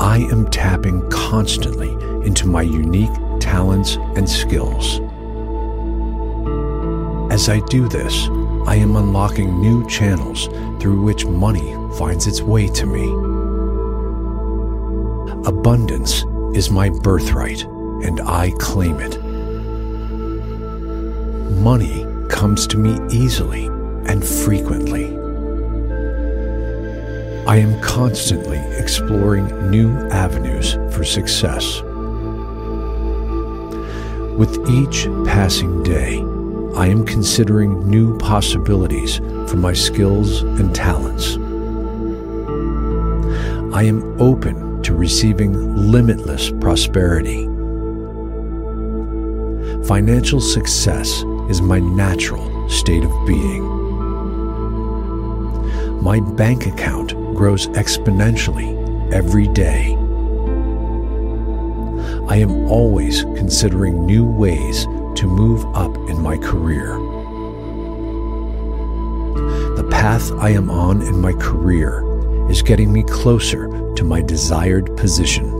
I 0.03 0.27
am 0.31 0.49
tapping 0.49 1.07
constantly 1.11 1.91
into 2.25 2.47
my 2.47 2.63
unique 2.63 3.13
talents 3.39 3.97
and 4.15 4.27
skills. 4.27 4.99
As 7.31 7.49
I 7.49 7.59
do 7.69 7.87
this, 7.87 8.27
I 8.65 8.77
am 8.77 8.95
unlocking 8.95 9.61
new 9.61 9.87
channels 9.87 10.47
through 10.81 11.03
which 11.03 11.27
money 11.27 11.71
finds 11.99 12.25
its 12.25 12.41
way 12.41 12.67
to 12.67 12.87
me. 12.87 13.11
Abundance 15.47 16.25
is 16.57 16.71
my 16.71 16.89
birthright, 16.89 17.61
and 17.61 18.21
I 18.21 18.53
claim 18.57 18.99
it. 19.01 19.21
Money 21.61 22.06
comes 22.37 22.67
to 22.67 22.77
me 22.77 22.99
easily 23.11 23.65
and 24.05 24.23
frequently. 24.23 25.07
I 27.47 27.57
am 27.57 27.81
constantly 27.81 28.59
exploring 28.77 29.71
new 29.71 29.89
avenues 30.09 30.73
for 30.95 31.03
success. 31.03 31.81
With 34.37 34.69
each 34.69 35.07
passing 35.25 35.81
day, 35.81 36.19
I 36.79 36.85
am 36.85 37.07
considering 37.07 37.89
new 37.89 38.15
possibilities 38.19 39.17
for 39.49 39.55
my 39.55 39.73
skills 39.73 40.43
and 40.43 40.75
talents. 40.75 41.37
I 43.75 43.81
am 43.81 44.21
open 44.21 44.83
to 44.83 44.93
receiving 44.93 45.75
limitless 45.75 46.51
prosperity. 46.51 47.45
Financial 49.87 50.39
success 50.39 51.23
is 51.49 51.61
my 51.61 51.79
natural 51.79 52.69
state 52.69 53.05
of 53.05 53.11
being. 53.25 53.63
My 56.03 56.19
bank 56.19 56.65
account 56.65 57.13
grows 57.35 57.67
exponentially 57.69 58.75
every 59.13 59.47
day. 59.47 59.93
I 62.27 62.37
am 62.37 62.69
always 62.69 63.23
considering 63.23 64.05
new 64.05 64.25
ways 64.25 64.83
to 65.15 65.25
move 65.25 65.65
up 65.73 65.95
in 66.09 66.21
my 66.21 66.37
career. 66.37 66.93
The 69.77 69.87
path 69.89 70.31
I 70.33 70.49
am 70.49 70.69
on 70.69 71.01
in 71.01 71.21
my 71.21 71.31
career 71.33 72.03
is 72.49 72.61
getting 72.61 72.91
me 72.91 73.03
closer 73.03 73.67
to 73.95 74.03
my 74.03 74.21
desired 74.21 74.95
position. 74.97 75.53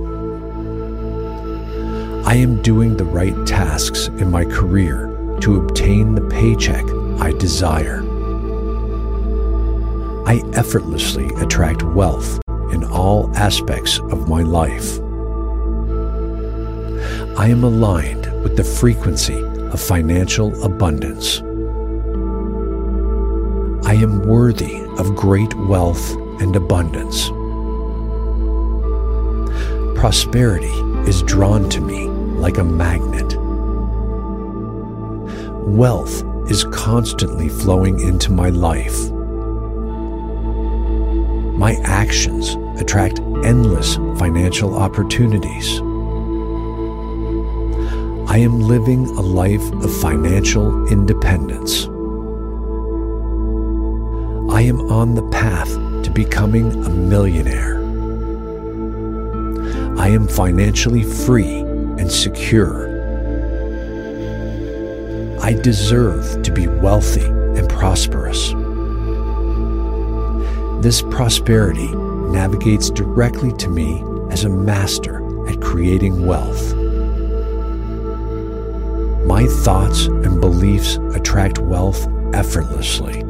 I 2.25 2.33
am 2.35 2.61
doing 2.61 2.97
the 2.97 3.05
right 3.05 3.47
tasks 3.47 4.07
in 4.07 4.29
my 4.29 4.43
career 4.43 5.06
to 5.41 5.61
obtain 5.61 6.15
the 6.15 6.27
paycheck 6.29 6.85
I 7.19 7.31
desire. 7.33 8.03
I 10.25 10.41
effortlessly 10.53 11.27
attract 11.37 11.83
wealth 11.83 12.39
in 12.71 12.83
all 12.83 13.35
aspects 13.35 13.99
of 13.99 14.27
my 14.27 14.41
life. 14.41 14.99
I 17.37 17.47
am 17.47 17.63
aligned 17.63 18.25
with 18.43 18.57
the 18.57 18.63
frequency 18.63 19.41
of 19.41 19.79
financial 19.79 20.63
abundance. 20.63 21.39
I 23.87 23.93
am 23.93 24.27
worthy 24.27 24.81
of 24.97 25.15
great 25.15 25.53
wealth 25.53 26.11
and 26.41 26.55
abundance. 26.55 27.29
Prosperity 29.97 30.75
is 31.09 31.23
drawn 31.23 31.69
to 31.69 31.79
me 31.79 32.07
like 32.07 32.57
a 32.57 32.63
magnet. 32.63 33.37
Wealth 35.67 36.23
is 36.49 36.63
constantly 36.71 37.49
flowing 37.49 37.99
into 37.99 38.31
my 38.31 38.49
life. 38.49 39.11
My 41.57 41.75
actions 41.83 42.55
attract 42.81 43.19
endless 43.43 43.97
financial 44.17 44.75
opportunities. 44.75 45.79
I 48.31 48.37
am 48.37 48.61
living 48.61 49.07
a 49.07 49.21
life 49.21 49.71
of 49.73 49.93
financial 50.01 50.87
independence. 50.87 51.83
I 54.49 54.61
am 54.61 54.79
on 54.89 55.15
the 55.15 55.29
path 55.31 55.69
to 56.03 56.09
becoming 56.11 56.71
a 56.85 56.89
millionaire. 56.89 57.77
I 59.99 60.07
am 60.07 60.29
financially 60.29 61.03
free 61.03 61.59
and 61.59 62.09
secure. 62.09 62.96
I 65.47 65.53
deserve 65.53 66.43
to 66.43 66.51
be 66.51 66.67
wealthy 66.67 67.23
and 67.23 67.69
prosperous. 67.69 68.51
This 70.83 71.01
prosperity 71.03 71.87
navigates 71.87 72.89
directly 72.89 73.53
to 73.53 73.69
me 73.69 74.03
as 74.29 74.43
a 74.43 74.49
master 74.49 75.47
at 75.47 75.61
creating 75.61 76.25
wealth. 76.25 76.75
My 79.25 79.45
thoughts 79.63 80.07
and 80.07 80.41
beliefs 80.41 80.97
attract 81.15 81.59
wealth 81.59 82.05
effortlessly. 82.33 83.23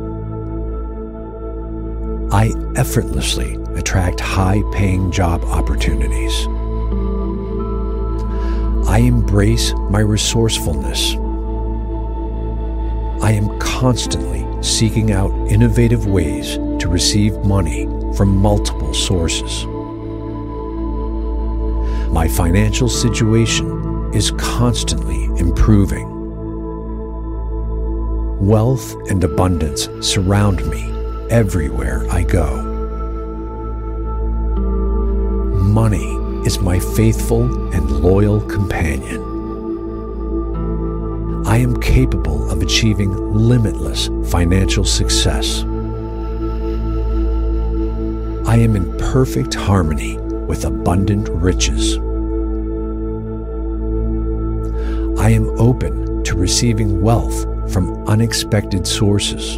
I 2.32 2.52
effortlessly 2.76 3.60
attract 3.76 4.22
high 4.22 4.64
paying 4.74 5.12
job 5.12 5.44
opportunities. 5.44 6.48
I 8.90 9.04
embrace 9.06 9.72
my 9.92 10.00
resourcefulness. 10.00 11.16
I 13.28 13.32
am 13.34 13.60
constantly 13.60 14.48
seeking 14.64 15.12
out 15.12 15.32
innovative 15.50 16.08
ways 16.08 16.56
to 16.56 16.88
receive 16.88 17.38
money 17.44 17.84
from 18.16 18.38
multiple 18.38 18.94
sources. 18.94 19.66
My 22.10 22.30
financial 22.30 22.88
situation 22.88 24.14
is 24.14 24.32
constantly 24.32 25.26
improving. 25.42 26.08
Wealth 28.40 28.96
and 29.10 29.22
abundance 29.22 29.90
surround 30.00 30.66
me 30.70 30.90
everywhere 31.30 32.10
I 32.10 32.24
go. 32.24 32.62
Money 35.54 36.16
is 36.46 36.60
my 36.60 36.80
faithful 36.80 37.44
and 37.74 37.92
loyal 37.92 38.40
companion. 38.40 39.27
I 41.58 41.62
am 41.62 41.82
capable 41.82 42.52
of 42.52 42.62
achieving 42.62 43.18
limitless 43.34 44.12
financial 44.30 44.86
success. 44.86 45.64
I 48.48 48.58
am 48.58 48.76
in 48.76 48.96
perfect 49.00 49.56
harmony 49.56 50.20
with 50.20 50.66
abundant 50.66 51.30
riches. 51.30 51.98
I 55.20 55.32
am 55.32 55.50
open 55.60 56.24
to 56.26 56.36
receiving 56.36 57.02
wealth 57.02 57.42
from 57.74 58.08
unexpected 58.08 58.86
sources. 58.86 59.58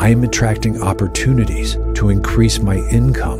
I 0.00 0.08
am 0.08 0.24
attracting 0.24 0.82
opportunities 0.82 1.74
to 1.94 2.08
increase 2.08 2.58
my 2.58 2.78
income. 2.88 3.38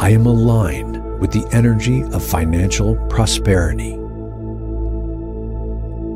I 0.00 0.10
am 0.10 0.26
aligned 0.26 0.95
with 1.26 1.42
the 1.42 1.56
energy 1.56 2.02
of 2.02 2.24
financial 2.24 2.94
prosperity. 3.08 3.94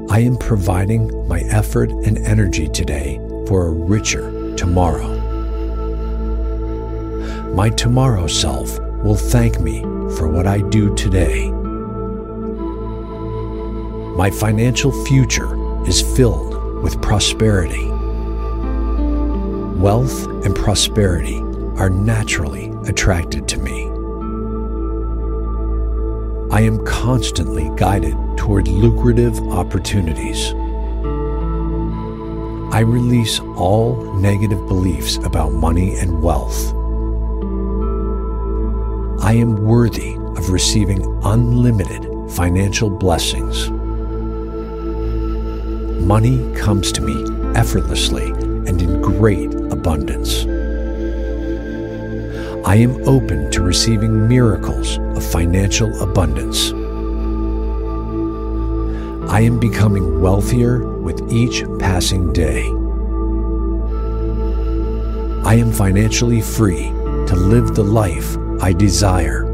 I 0.08 0.20
am 0.20 0.36
providing 0.36 1.26
my 1.26 1.40
effort 1.50 1.90
and 1.90 2.16
energy 2.18 2.68
today 2.68 3.16
for 3.48 3.66
a 3.66 3.70
richer 3.72 4.54
tomorrow. 4.54 5.08
My 7.54 7.70
tomorrow 7.70 8.28
self 8.28 8.78
will 9.02 9.16
thank 9.16 9.58
me 9.58 9.80
for 10.16 10.28
what 10.28 10.46
I 10.46 10.60
do 10.68 10.94
today. 10.94 11.50
My 14.16 14.30
financial 14.30 14.92
future 15.06 15.56
is 15.88 16.02
filled 16.16 16.82
with 16.84 17.02
prosperity. 17.02 17.86
Wealth 19.80 20.26
and 20.44 20.54
prosperity 20.54 21.40
are 21.80 21.90
naturally 21.90 22.72
attracted 22.86 23.48
to 23.48 23.58
me. 23.58 23.89
I 26.52 26.62
am 26.62 26.84
constantly 26.84 27.70
guided 27.76 28.16
toward 28.36 28.66
lucrative 28.66 29.38
opportunities. 29.50 30.52
I 32.74 32.80
release 32.80 33.38
all 33.38 34.14
negative 34.14 34.66
beliefs 34.66 35.18
about 35.18 35.52
money 35.52 35.96
and 36.00 36.20
wealth. 36.20 36.74
I 39.22 39.34
am 39.34 39.64
worthy 39.64 40.16
of 40.16 40.50
receiving 40.50 41.04
unlimited 41.22 42.08
financial 42.32 42.90
blessings. 42.90 43.70
Money 46.00 46.52
comes 46.56 46.90
to 46.92 47.00
me 47.00 47.14
effortlessly 47.56 48.30
and 48.30 48.82
in 48.82 49.00
great 49.00 49.54
abundance. 49.54 50.46
I 52.66 52.74
am 52.74 53.06
open 53.08 53.52
to 53.52 53.62
receiving 53.62 54.26
miracles 54.28 54.98
financial 55.30 56.02
abundance. 56.02 56.72
I 59.30 59.42
am 59.42 59.60
becoming 59.60 60.20
wealthier 60.20 60.84
with 60.98 61.32
each 61.32 61.62
passing 61.78 62.32
day. 62.32 62.66
I 65.44 65.54
am 65.54 65.72
financially 65.72 66.40
free 66.40 66.88
to 67.28 67.36
live 67.36 67.76
the 67.76 67.84
life 67.84 68.36
I 68.60 68.72
desire. 68.72 69.44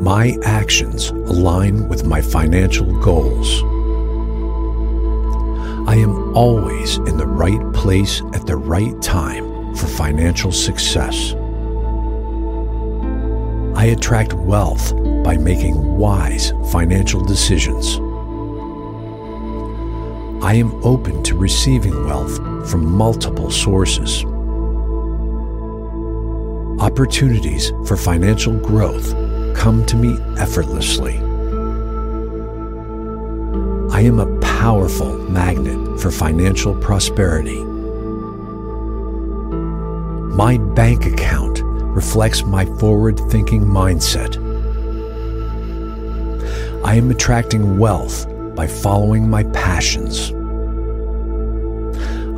My 0.00 0.38
actions 0.42 1.10
align 1.10 1.88
with 1.88 2.06
my 2.06 2.22
financial 2.22 2.98
goals. 3.00 3.62
I 5.86 5.96
am 5.96 6.34
always 6.34 6.96
in 6.96 7.16
the 7.18 7.26
right 7.26 7.72
place 7.74 8.22
at 8.32 8.46
the 8.46 8.56
right 8.56 9.00
time 9.02 9.74
for 9.74 9.86
financial 9.86 10.52
success. 10.52 11.34
I 13.78 13.84
attract 13.84 14.32
wealth 14.32 14.92
by 15.22 15.36
making 15.36 15.80
wise 15.98 16.52
financial 16.72 17.24
decisions. 17.24 17.98
I 20.44 20.54
am 20.54 20.84
open 20.84 21.22
to 21.22 21.36
receiving 21.36 22.04
wealth 22.04 22.38
from 22.68 22.90
multiple 22.90 23.52
sources. 23.52 24.24
Opportunities 26.82 27.70
for 27.86 27.96
financial 27.96 28.58
growth 28.58 29.14
come 29.54 29.86
to 29.86 29.94
me 29.94 30.18
effortlessly. 30.40 31.18
I 33.92 34.00
am 34.00 34.18
a 34.18 34.40
powerful 34.40 35.16
magnet 35.30 36.00
for 36.00 36.10
financial 36.10 36.74
prosperity. 36.74 37.62
My 40.34 40.58
bank 40.58 41.06
account 41.06 41.47
reflects 41.98 42.44
my 42.44 42.64
forward 42.78 43.18
thinking 43.28 43.60
mindset. 43.60 44.36
I 46.84 46.94
am 46.94 47.10
attracting 47.10 47.76
wealth 47.76 48.24
by 48.54 48.68
following 48.68 49.28
my 49.28 49.42
passions. 49.66 50.30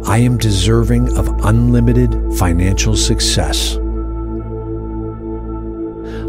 I 0.09 0.17
am 0.17 0.39
deserving 0.39 1.15
of 1.19 1.29
unlimited 1.45 2.11
financial 2.39 2.97
success. 2.97 3.77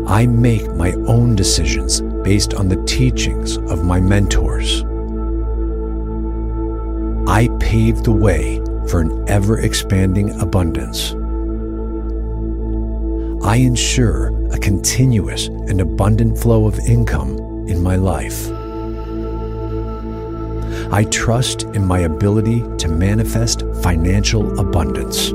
I 0.08 0.26
make 0.28 0.70
my 0.76 0.92
own 1.08 1.38
decisions 1.38 2.02
based 2.26 2.54
on 2.54 2.68
the 2.68 2.84
teachings 2.84 3.56
of 3.56 3.86
my 3.86 4.02
mentors. 4.02 4.84
I 7.30 7.48
pave 7.62 8.04
the 8.04 8.12
way 8.12 8.60
for 8.90 9.00
an 9.00 9.24
ever 9.30 9.58
expanding 9.60 10.38
abundance. 10.42 11.16
I 13.44 13.56
ensure 13.56 14.28
a 14.54 14.60
continuous 14.60 15.48
and 15.48 15.82
abundant 15.82 16.38
flow 16.38 16.68
of 16.68 16.78
income 16.80 17.40
in 17.68 17.82
my 17.82 17.96
life. 17.96 18.50
I 20.94 21.06
trust 21.10 21.64
in 21.64 21.84
my 21.84 22.02
ability 22.02 22.62
to 22.78 22.88
manifest 22.88 23.64
financial 23.82 24.60
abundance. 24.60 25.32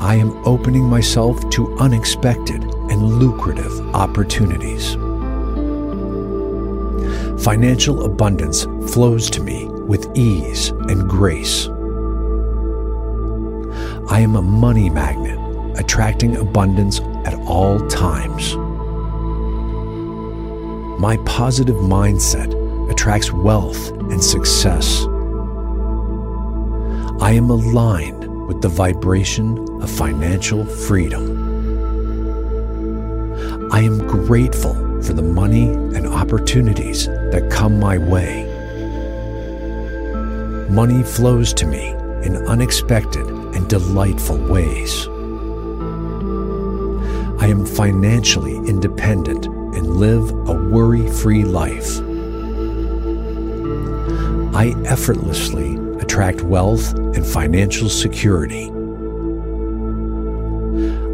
I 0.00 0.14
am 0.14 0.30
opening 0.46 0.84
myself 0.84 1.50
to 1.50 1.76
unexpected 1.78 2.62
and 2.62 3.02
lucrative 3.02 3.80
opportunities. 3.96 4.94
Financial 7.42 8.04
abundance 8.04 8.62
flows 8.92 9.28
to 9.30 9.42
me 9.42 9.66
with 9.66 10.08
ease 10.16 10.68
and 10.68 11.10
grace. 11.10 11.68
I 14.12 14.20
am 14.20 14.36
a 14.36 14.42
money 14.42 14.90
magnet, 14.90 15.38
attracting 15.80 16.36
abundance 16.36 17.00
at 17.24 17.32
all 17.46 17.80
times. 17.88 18.54
My 21.00 21.16
positive 21.24 21.76
mindset 21.76 22.52
attracts 22.90 23.32
wealth 23.32 23.90
and 23.92 24.22
success. 24.22 25.06
I 27.22 27.32
am 27.32 27.48
aligned 27.48 28.46
with 28.46 28.60
the 28.60 28.68
vibration 28.68 29.56
of 29.80 29.90
financial 29.90 30.66
freedom. 30.66 31.24
I 33.72 33.80
am 33.80 34.06
grateful 34.06 34.74
for 35.00 35.14
the 35.14 35.22
money 35.22 35.70
and 35.70 36.06
opportunities 36.06 37.06
that 37.06 37.50
come 37.50 37.80
my 37.80 37.96
way. 37.96 38.44
Money 40.68 41.02
flows 41.02 41.54
to 41.54 41.66
me 41.66 41.92
in 42.26 42.36
unexpected 42.46 43.31
delightful 43.68 44.38
ways. 44.38 45.06
I 47.42 47.48
am 47.48 47.66
financially 47.66 48.56
independent 48.56 49.46
and 49.46 49.96
live 49.96 50.30
a 50.48 50.52
worry 50.52 51.10
free 51.10 51.44
life. 51.44 51.98
I 54.54 54.74
effortlessly 54.86 55.76
attract 56.00 56.42
wealth 56.42 56.94
and 56.94 57.26
financial 57.26 57.88
security. 57.88 58.66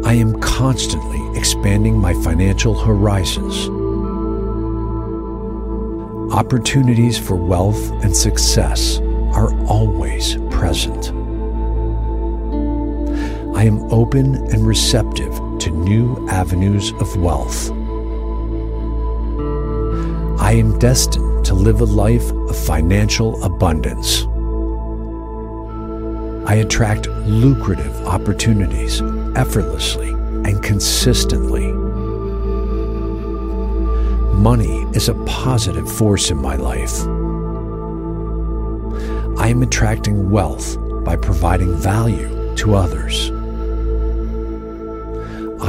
I 0.05 0.13
am 0.13 0.39
constantly 0.39 1.37
expanding 1.37 1.97
my 1.97 2.13
financial 2.13 2.77
horizons. 2.77 3.67
Opportunities 6.33 7.17
for 7.17 7.35
wealth 7.35 7.91
and 8.03 8.15
success 8.15 8.99
are 9.33 9.53
always 9.65 10.37
present. 10.51 11.18
I 13.59 13.63
am 13.63 13.91
open 13.91 14.35
and 14.53 14.65
receptive 14.65 15.33
to 15.59 15.69
new 15.69 16.25
avenues 16.29 16.93
of 16.93 17.17
wealth. 17.17 17.69
I 20.39 20.53
am 20.53 20.79
destined 20.79 21.43
to 21.43 21.55
live 21.55 21.81
a 21.81 21.85
life 21.85 22.31
of 22.31 22.57
financial 22.57 23.43
abundance. 23.43 24.23
I 26.49 26.55
attract 26.55 27.07
lucrative 27.25 27.93
opportunities 28.07 29.01
effortlessly 29.35 30.11
and 30.11 30.63
consistently. 30.63 31.69
Money 34.37 34.87
is 34.93 35.09
a 35.09 35.15
positive 35.25 35.91
force 35.91 36.31
in 36.31 36.41
my 36.41 36.55
life. 36.55 37.01
I 39.37 39.49
am 39.49 39.61
attracting 39.63 40.29
wealth 40.31 40.77
by 41.03 41.17
providing 41.17 41.75
value 41.75 42.55
to 42.55 42.75
others. 42.75 43.33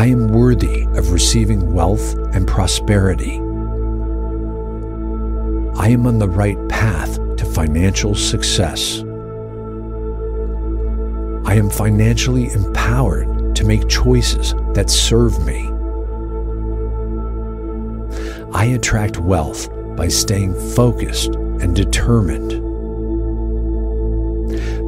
I 0.01 0.07
am 0.07 0.29
worthy 0.29 0.85
of 0.97 1.13
receiving 1.13 1.75
wealth 1.75 2.15
and 2.33 2.49
prosperity. 2.49 3.35
I 5.77 5.89
am 5.91 6.07
on 6.07 6.19
the 6.19 6.27
right 6.27 6.57
path 6.71 7.17
to 7.37 7.45
financial 7.45 8.15
success. 8.15 9.01
I 11.45 11.55
am 11.55 11.69
financially 11.69 12.51
empowered 12.51 13.55
to 13.57 13.65
make 13.67 13.91
choices 13.91 14.55
that 14.73 14.89
serve 14.89 15.39
me. 15.45 15.69
I 18.55 18.65
attract 18.65 19.19
wealth 19.19 19.69
by 19.97 20.09
staying 20.09 20.55
focused 20.75 21.35
and 21.35 21.77
determined. 21.77 22.53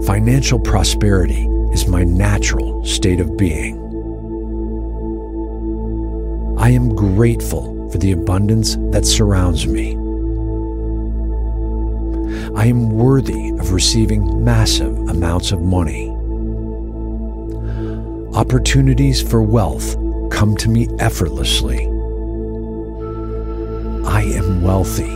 Financial 0.07 0.59
prosperity 0.59 1.45
is 1.71 1.87
my 1.87 2.03
natural 2.03 2.83
state 2.87 3.21
of 3.21 3.37
being. 3.37 3.82
I 6.63 6.71
am 6.71 6.95
grateful 6.95 7.91
for 7.91 7.99
the 7.99 8.13
abundance 8.13 8.77
that 8.93 9.05
surrounds 9.05 9.67
me. 9.67 9.95
I 12.55 12.67
am 12.67 12.91
worthy 12.91 13.49
of 13.59 13.73
receiving 13.73 14.45
massive 14.45 14.97
amounts 15.09 15.51
of 15.51 15.61
money. 15.61 16.09
Opportunities 18.37 19.21
for 19.21 19.43
wealth 19.43 19.97
come 20.31 20.57
to 20.59 20.69
me 20.69 20.87
effortlessly. 21.01 21.85
I 24.07 24.23
am 24.23 24.63
wealthy. 24.63 25.11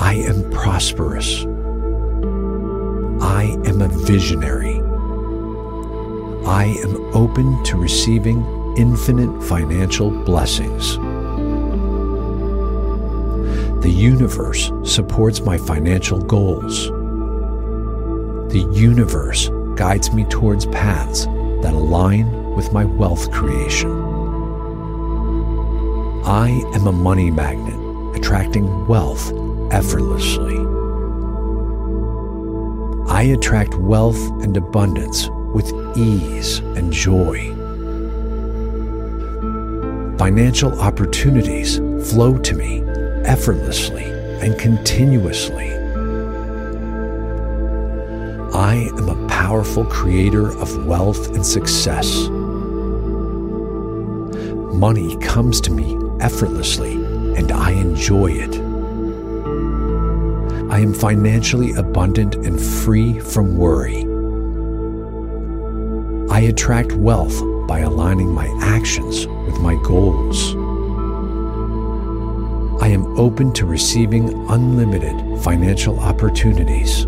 I 0.00 0.14
am 0.14 0.50
prosperous. 0.52 1.44
I 3.22 3.42
am 3.66 3.82
a 3.82 3.88
visionary. 3.88 4.80
I 6.46 6.74
am 6.82 7.14
open 7.14 7.62
to 7.64 7.76
receiving 7.76 8.42
infinite 8.76 9.42
financial 9.42 10.10
blessings. 10.10 10.96
The 13.82 13.90
universe 13.90 14.70
supports 14.84 15.40
my 15.40 15.58
financial 15.58 16.20
goals. 16.20 16.86
The 18.52 18.68
universe 18.72 19.50
guides 19.76 20.12
me 20.12 20.24
towards 20.24 20.66
paths 20.66 21.24
that 21.24 21.72
align 21.72 22.54
with 22.54 22.72
my 22.72 22.84
wealth 22.84 23.30
creation. 23.32 23.90
I 26.24 26.50
am 26.74 26.86
a 26.86 26.92
money 26.92 27.30
magnet, 27.30 28.16
attracting 28.16 28.86
wealth 28.86 29.32
effortlessly. 29.72 30.58
I 33.08 33.22
attract 33.22 33.74
wealth 33.74 34.20
and 34.42 34.56
abundance 34.56 35.28
with 35.52 35.72
ease 35.96 36.58
and 36.58 36.92
joy. 36.92 37.61
Financial 40.22 40.80
opportunities 40.80 41.78
flow 42.12 42.38
to 42.38 42.54
me 42.54 42.84
effortlessly 43.24 44.04
and 44.40 44.56
continuously. 44.56 45.68
I 48.54 48.88
am 48.98 49.08
a 49.08 49.26
powerful 49.26 49.84
creator 49.84 50.56
of 50.60 50.86
wealth 50.86 51.34
and 51.34 51.44
success. 51.44 52.28
Money 54.78 55.16
comes 55.16 55.60
to 55.62 55.72
me 55.72 55.98
effortlessly 56.20 56.92
and 57.36 57.50
I 57.50 57.72
enjoy 57.72 58.30
it. 58.30 58.54
I 60.70 60.78
am 60.78 60.94
financially 60.94 61.72
abundant 61.72 62.36
and 62.36 62.60
free 62.60 63.18
from 63.18 63.56
worry. 63.56 64.06
I 66.30 66.42
attract 66.42 66.92
wealth 66.92 67.42
by 67.66 67.80
aligning 67.80 68.30
my 68.32 68.46
actions 68.62 69.26
my 69.62 69.76
goals. 69.76 70.56
I 72.82 72.88
am 72.88 73.16
open 73.16 73.52
to 73.52 73.64
receiving 73.64 74.34
unlimited 74.50 75.40
financial 75.42 76.00
opportunities. 76.00 77.06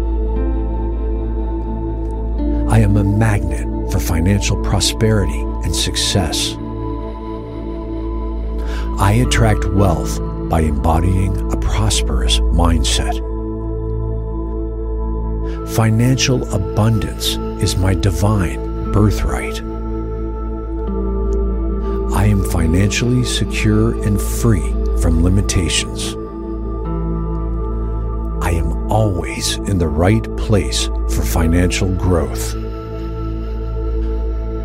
I 2.70 2.78
am 2.78 2.96
a 2.96 3.02
magnet 3.02 3.90
for 3.90 3.98
financial 3.98 4.62
prosperity 4.62 5.40
and 5.64 5.74
success. 5.74 6.54
I 9.00 9.24
attract 9.26 9.64
wealth 9.66 10.20
by 10.48 10.60
embodying 10.60 11.52
a 11.52 11.56
prosperous 11.56 12.38
mindset. 12.38 13.18
Financial 15.74 16.44
abundance 16.54 17.34
is 17.60 17.76
my 17.76 17.94
divine 17.94 18.92
birthright. 18.92 19.60
Financially 22.64 23.24
secure 23.24 23.92
and 24.04 24.18
free 24.18 24.72
from 25.02 25.22
limitations. 25.22 26.14
I 28.42 28.52
am 28.52 28.90
always 28.90 29.58
in 29.68 29.76
the 29.76 29.86
right 29.86 30.24
place 30.38 30.86
for 30.86 31.22
financial 31.22 31.94
growth. 31.94 32.54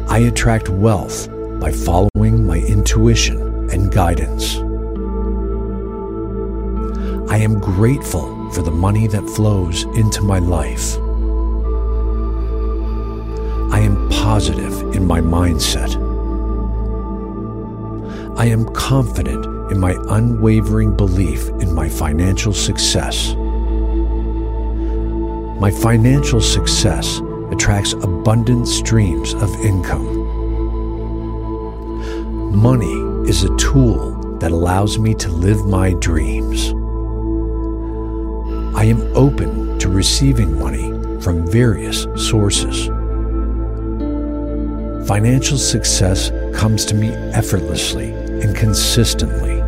I 0.09 0.19
attract 0.19 0.69
wealth 0.69 1.27
by 1.59 1.73
following 1.73 2.47
my 2.47 2.59
intuition 2.59 3.69
and 3.69 3.91
guidance. 3.91 4.55
I 7.29 7.37
am 7.39 7.59
grateful 7.59 8.49
for 8.51 8.61
the 8.61 8.71
money 8.71 9.07
that 9.07 9.29
flows 9.35 9.83
into 9.97 10.21
my 10.21 10.39
life. 10.39 10.95
I 13.73 13.81
am 13.81 14.07
positive 14.09 14.95
in 14.95 15.05
my 15.05 15.19
mindset. 15.19 15.98
I 18.39 18.45
am 18.45 18.73
confident 18.73 19.45
in 19.69 19.81
my 19.81 19.97
unwavering 20.11 20.95
belief 20.95 21.49
in 21.59 21.73
my 21.73 21.89
financial 21.89 22.53
success. 22.53 23.35
My 25.59 25.69
financial 25.69 26.39
success 26.39 27.19
attracts 27.51 27.91
abundant 27.91 28.65
streams 28.69 29.33
of 29.33 29.53
income. 29.55 30.07
Money 32.55 33.29
is 33.29 33.43
a 33.43 33.53
tool 33.57 34.37
that 34.39 34.51
allows 34.51 34.97
me 34.97 35.13
to 35.15 35.27
live 35.27 35.65
my 35.65 35.91
dreams. 35.95 36.69
I 38.73 38.85
am 38.85 39.01
open 39.17 39.77
to 39.79 39.89
receiving 39.89 40.57
money 40.57 40.93
from 41.19 41.45
various 41.45 42.07
sources. 42.15 42.87
Financial 45.05 45.57
success 45.57 46.31
comes 46.57 46.85
to 46.85 46.95
me 46.95 47.09
effortlessly 47.33 48.28
and 48.41 48.55
consistently. 48.55 49.61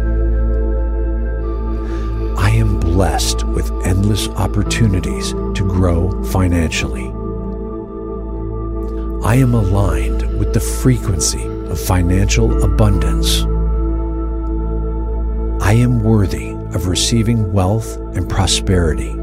I 2.37 2.49
am 2.49 2.79
blessed 2.79 3.43
with 3.43 3.71
endless 3.85 4.27
opportunities 4.29 5.31
to 5.31 5.67
grow 5.67 6.23
financially. 6.25 7.07
I 9.23 9.35
am 9.35 9.53
aligned 9.53 10.39
with 10.39 10.53
the 10.53 10.59
frequency 10.59 11.45
of 11.45 11.79
financial 11.79 12.63
abundance. 12.63 13.43
I 15.63 15.73
am 15.73 16.03
worthy 16.03 16.51
of 16.73 16.87
receiving 16.87 17.53
wealth 17.53 17.97
and 18.15 18.27
prosperity. 18.27 19.13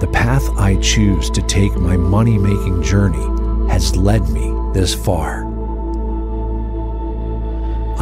The 0.00 0.10
path 0.12 0.42
I 0.58 0.76
choose 0.80 1.30
to 1.30 1.42
take 1.42 1.74
my 1.76 1.96
money 1.96 2.36
making 2.36 2.82
journey 2.82 3.24
has 3.70 3.96
led 3.96 4.28
me 4.30 4.52
this 4.74 4.94
far. 4.94 5.51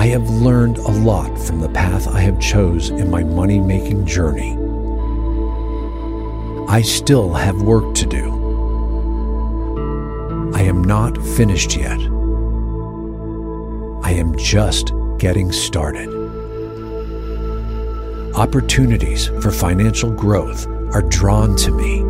I 0.01 0.07
have 0.07 0.31
learned 0.31 0.79
a 0.79 0.91
lot 0.91 1.39
from 1.39 1.61
the 1.61 1.69
path 1.69 2.09
I 2.09 2.21
have 2.21 2.41
chose 2.41 2.89
in 2.89 3.11
my 3.11 3.23
money 3.23 3.61
making 3.61 4.07
journey. 4.07 4.57
I 6.71 6.81
still 6.81 7.35
have 7.35 7.61
work 7.61 7.95
to 7.97 8.07
do. 8.07 8.33
I 10.55 10.63
am 10.63 10.83
not 10.83 11.19
finished 11.19 11.77
yet. 11.77 12.01
I 14.03 14.13
am 14.13 14.35
just 14.39 14.95
getting 15.19 15.53
started. 15.53 16.09
Opportunities 18.35 19.27
for 19.43 19.51
financial 19.51 20.11
growth 20.11 20.67
are 20.95 21.03
drawn 21.03 21.57
to 21.57 21.73
me. 21.73 22.01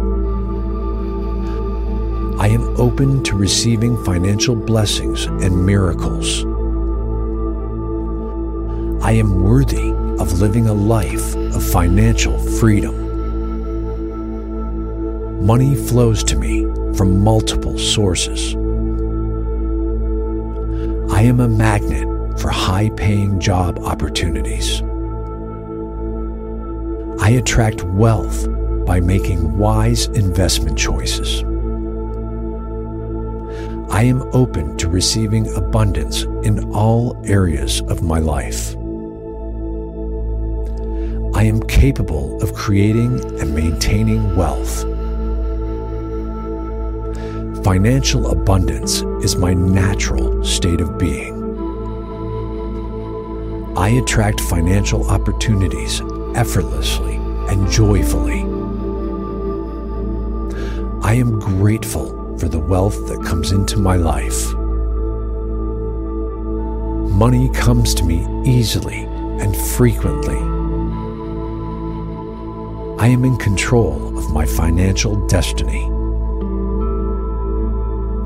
I 2.39 2.47
am 2.47 2.81
open 2.81 3.25
to 3.25 3.35
receiving 3.35 4.01
financial 4.05 4.55
blessings 4.55 5.25
and 5.25 5.67
miracles. 5.67 6.45
I 9.03 9.13
am 9.13 9.43
worthy 9.43 9.93
of 10.21 10.41
living 10.41 10.69
a 10.69 10.75
life 10.75 11.35
of 11.35 11.65
financial 11.65 12.39
freedom. 12.59 12.95
Money 15.45 15.75
flows 15.75 16.23
to 16.25 16.37
me 16.37 16.65
from 16.97 17.25
multiple 17.25 17.79
sources. 17.79 18.55
I 21.11 21.23
am 21.23 21.41
a 21.41 21.49
magnet 21.49 22.39
for 22.39 22.51
high 22.51 22.91
paying 22.91 23.41
job 23.41 23.79
opportunities. 23.79 24.83
I 27.23 27.31
attract 27.31 27.83
wealth 27.85 28.47
by 28.85 29.01
making 29.01 29.57
wise 29.57 30.09
investment 30.09 30.79
choices. 30.79 31.43
I 33.91 34.03
am 34.03 34.23
open 34.35 34.77
to 34.77 34.89
receiving 34.89 35.53
abundance 35.55 36.23
in 36.45 36.71
all 36.75 37.21
areas 37.25 37.81
of 37.83 38.03
my 38.03 38.19
life. 38.19 38.77
I 41.41 41.45
am 41.45 41.63
capable 41.63 42.39
of 42.43 42.53
creating 42.53 43.19
and 43.41 43.55
maintaining 43.55 44.37
wealth. 44.37 44.83
Financial 47.65 48.31
abundance 48.31 49.01
is 49.25 49.37
my 49.37 49.55
natural 49.55 50.45
state 50.45 50.83
of 50.83 50.99
being. 50.99 51.33
I 53.75 53.89
attract 53.89 54.39
financial 54.39 55.11
opportunities 55.11 56.03
effortlessly 56.35 57.15
and 57.49 57.71
joyfully. 57.71 58.43
I 61.03 61.15
am 61.15 61.41
grateful 61.41 62.37
for 62.37 62.49
the 62.49 62.61
wealth 62.61 63.09
that 63.09 63.25
comes 63.25 63.51
into 63.51 63.79
my 63.79 63.97
life. 63.97 64.53
Money 67.15 67.49
comes 67.55 67.95
to 67.95 68.05
me 68.05 68.27
easily 68.45 69.05
and 69.41 69.57
frequently. 69.57 70.50
I 73.01 73.07
am 73.07 73.25
in 73.25 73.39
control 73.39 74.19
of 74.19 74.31
my 74.31 74.45
financial 74.45 75.27
destiny. 75.27 75.85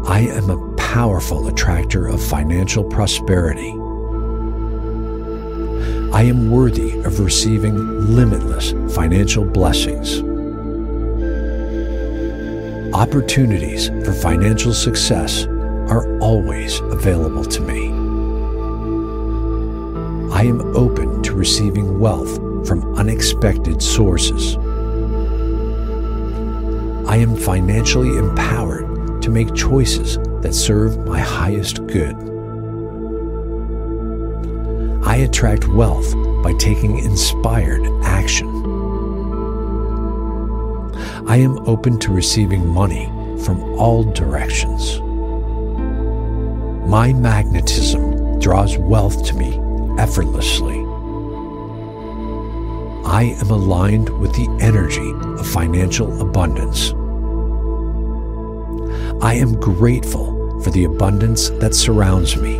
I 0.08 0.26
am 0.32 0.50
a 0.50 0.74
powerful 0.74 1.46
attractor 1.46 2.08
of 2.08 2.20
financial 2.20 2.82
prosperity. 2.82 3.70
I 6.12 6.22
am 6.22 6.50
worthy 6.50 6.98
of 7.02 7.20
receiving 7.20 7.76
limitless 8.16 8.72
financial 8.92 9.44
blessings. 9.44 10.18
Opportunities 12.92 13.90
for 14.04 14.12
financial 14.12 14.74
success 14.74 15.44
are 15.88 16.18
always 16.18 16.80
available 16.80 17.44
to 17.44 17.60
me. 17.60 17.90
I 20.34 20.42
am 20.42 20.60
open 20.76 21.22
to 21.22 21.32
receiving 21.32 22.00
wealth 22.00 22.38
from 22.66 22.96
unexpected 22.96 23.80
sources. 23.80 24.56
I 27.14 27.18
am 27.18 27.37
financially 27.37 28.18
empowered 28.18 29.22
to 29.22 29.31
make 29.31 29.55
choices 29.55 30.16
that 30.42 30.53
serve 30.53 30.98
my 31.07 31.20
highest 31.20 31.87
good. 31.87 32.16
I 35.07 35.18
attract 35.18 35.68
wealth 35.68 36.12
by 36.42 36.55
taking 36.55 36.98
inspired 36.98 37.87
action. 38.03 38.48
I 41.29 41.37
am 41.37 41.57
open 41.68 42.00
to 42.00 42.12
receiving 42.12 42.66
money 42.66 43.07
from 43.44 43.62
all 43.79 44.03
directions. 44.03 44.98
My 46.90 47.12
magnetism 47.12 48.40
draws 48.40 48.77
wealth 48.77 49.24
to 49.27 49.35
me 49.37 49.57
effortlessly. 50.03 50.81
I 53.07 53.37
am 53.40 53.50
aligned 53.53 54.09
with 54.18 54.33
the 54.33 54.48
energy 54.61 55.12
of 55.40 55.46
financial 55.46 56.20
abundance. 56.20 56.92
I 59.24 59.32
am 59.37 59.58
grateful 59.58 60.60
for 60.60 60.70
the 60.70 60.84
abundance 60.84 61.48
that 61.48 61.74
surrounds 61.74 62.37
me. 62.37 62.58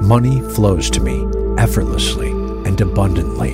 Money 0.00 0.40
flows 0.40 0.90
to 0.90 1.00
me 1.00 1.24
effortlessly 1.56 2.30
and 2.66 2.80
abundantly. 2.80 3.52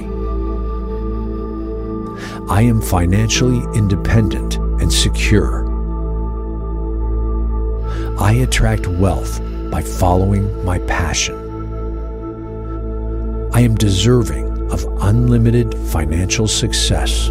I 2.48 2.62
am 2.62 2.80
financially 2.80 3.60
independent 3.76 4.56
and 4.56 4.90
secure. 4.90 5.68
I 8.18 8.32
attract 8.32 8.86
wealth 8.86 9.38
by 9.70 9.82
following 9.82 10.64
my 10.64 10.78
passion. 10.78 11.36
I 13.52 13.60
am 13.60 13.74
deserving 13.74 14.72
of 14.72 14.82
unlimited 15.02 15.74
financial 15.90 16.48
success. 16.48 17.30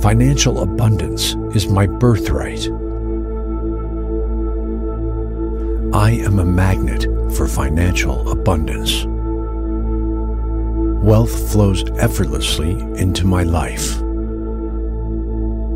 Financial 0.00 0.62
abundance 0.62 1.34
is 1.54 1.68
my 1.68 1.86
birthright. 1.86 2.64
I 5.94 6.12
am 6.24 6.38
a 6.38 6.44
magnet 6.44 7.02
for 7.36 7.46
financial 7.46 8.30
abundance. 8.30 9.04
Wealth 11.04 11.52
flows 11.52 11.84
effortlessly 11.98 12.70
into 12.98 13.26
my 13.26 13.42
life. 13.42 14.00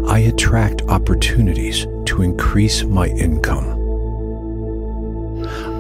I 0.09 0.21
attract 0.21 0.81
opportunities 0.89 1.87
to 2.07 2.23
increase 2.23 2.83
my 2.83 3.09
income. 3.09 3.75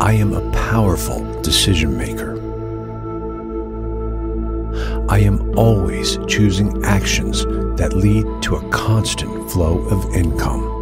I 0.02 0.12
am 0.12 0.34
a 0.34 0.52
powerful 0.52 1.24
decision 1.40 1.96
maker. 1.96 2.34
I 5.08 5.20
am 5.20 5.56
always 5.58 6.18
choosing 6.26 6.84
actions 6.84 7.46
that 7.76 7.92
lead 7.92 8.24
to 8.42 8.56
a 8.56 8.68
constant 8.70 9.50
flow 9.50 9.78
of 9.88 10.14
income. 10.14 10.72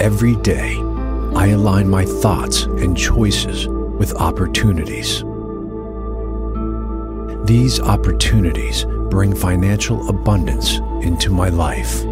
Every 0.00 0.36
day, 0.36 0.76
I 1.34 1.48
align 1.48 1.88
my 1.88 2.04
thoughts 2.04 2.62
and 2.62 2.96
choices 2.96 3.66
with 3.68 4.14
opportunities. 4.14 5.24
These 7.46 7.80
opportunities 7.80 8.84
bring 9.10 9.34
financial 9.34 10.08
abundance 10.08 10.76
into 11.04 11.30
my 11.30 11.48
life. 11.48 12.04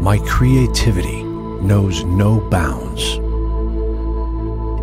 My 0.00 0.18
creativity 0.26 1.22
knows 1.22 2.04
no 2.04 2.40
bounds. 2.48 3.18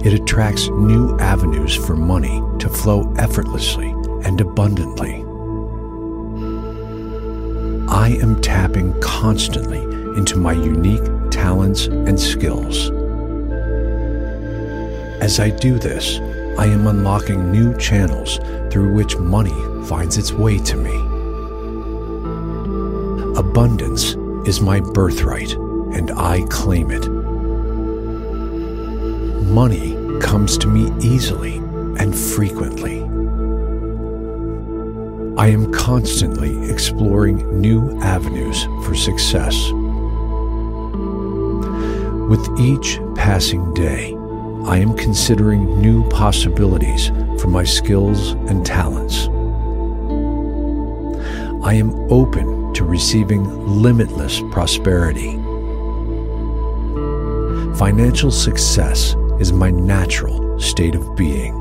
It 0.05 0.13
attracts 0.13 0.67
new 0.69 1.17
avenues 1.19 1.75
for 1.75 1.95
money 1.95 2.41
to 2.59 2.69
flow 2.69 3.11
effortlessly 3.17 3.96
and 4.27 4.41
abundantly. 4.41 5.23
I 7.87 8.09
am 8.21 8.41
tapping 8.41 8.99
constantly 8.99 9.81
into 10.17 10.35
my 10.35 10.51
unique 10.51 11.31
talents 11.31 11.85
and 11.85 12.19
skills. 12.19 12.91
As 15.21 15.39
I 15.39 15.49
do 15.49 15.79
this, 15.79 16.19
I 16.59 16.65
am 16.65 16.87
unlocking 16.87 17.53
new 17.53 17.75
channels 17.77 18.39
through 18.69 18.93
which 18.93 19.15
money 19.15 19.55
finds 19.85 20.17
its 20.17 20.33
way 20.33 20.57
to 20.57 20.75
me. 20.75 20.95
Abundance 23.39 24.15
is 24.45 24.59
my 24.59 24.81
birthright, 24.81 25.53
and 25.53 26.11
I 26.11 26.41
claim 26.49 26.91
it. 26.91 27.07
Money 29.47 29.95
comes 30.19 30.57
to 30.57 30.67
me 30.67 30.91
easily 31.01 31.57
and 31.97 32.13
frequently. 32.13 33.06
I 35.37 35.49
am 35.49 35.71
constantly 35.71 36.67
exploring 36.71 37.61
new 37.61 38.01
avenues 38.01 38.63
for 38.83 38.95
success. 38.95 39.71
With 42.27 42.59
each 42.59 42.99
passing 43.13 43.71
day, 43.75 44.15
I 44.65 44.79
am 44.79 44.97
considering 44.97 45.79
new 45.79 46.09
possibilities 46.09 47.09
for 47.39 47.49
my 47.49 47.63
skills 47.63 48.31
and 48.49 48.65
talents. 48.65 49.27
I 51.63 51.75
am 51.75 51.91
open 52.11 52.73
to 52.73 52.83
receiving 52.83 53.43
limitless 53.67 54.41
prosperity. 54.49 55.33
Financial 57.77 58.31
success 58.31 59.15
is 59.39 59.53
my 59.53 59.69
natural 59.69 60.59
state 60.59 60.95
of 60.95 61.15
being. 61.15 61.53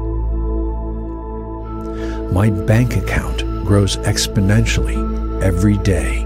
My 2.33 2.49
bank 2.49 2.97
account 2.97 3.46
grows 3.67 3.97
exponentially 3.99 4.97
every 5.43 5.77
day. 5.79 6.23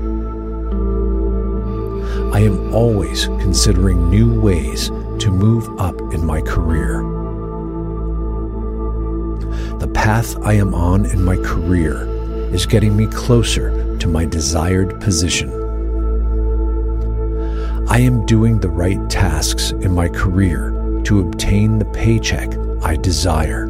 I 2.32 2.40
am 2.40 2.74
always 2.74 3.26
considering 3.26 4.10
new 4.10 4.38
ways 4.38 4.88
to 4.88 5.30
move 5.30 5.80
up 5.80 5.98
in 6.12 6.24
my 6.24 6.42
career. 6.42 7.00
The 9.78 9.88
path 9.88 10.36
I 10.42 10.52
am 10.52 10.74
on 10.74 11.06
in 11.06 11.24
my 11.24 11.36
career 11.38 12.06
is 12.52 12.66
getting 12.66 12.94
me 12.94 13.06
closer 13.06 13.96
to 13.98 14.06
my 14.06 14.26
desired 14.26 15.00
position. 15.00 15.50
I 17.88 18.00
am 18.00 18.26
doing 18.26 18.60
the 18.60 18.68
right 18.68 19.00
tasks 19.08 19.70
in 19.70 19.92
my 19.92 20.08
career 20.08 20.70
to 21.04 21.20
obtain 21.20 21.78
the 21.78 21.86
paycheck 21.86 22.50
I 22.82 22.96
desire. 22.96 23.69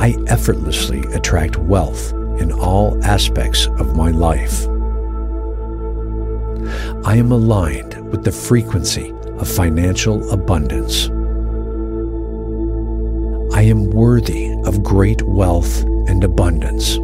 I 0.00 0.16
effortlessly 0.28 1.00
attract 1.12 1.58
wealth 1.58 2.14
in 2.40 2.52
all 2.52 2.98
aspects 3.04 3.66
of 3.66 3.94
my 3.94 4.10
life. 4.10 4.66
I 7.04 7.16
am 7.16 7.30
aligned 7.30 8.10
with 8.10 8.24
the 8.24 8.32
frequency 8.32 9.12
of 9.36 9.46
financial 9.46 10.32
abundance. 10.32 11.08
I 13.54 13.60
am 13.64 13.90
worthy 13.90 14.50
of 14.64 14.82
great 14.82 15.20
wealth 15.20 15.82
and 16.08 16.24
abundance. 16.24 16.96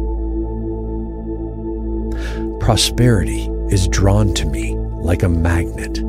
Prosperity 2.59 3.47
is 3.69 3.87
drawn 3.89 4.33
to 4.33 4.47
me 4.47 4.75
like 4.75 5.21
a 5.21 5.29
magnet. 5.29 5.99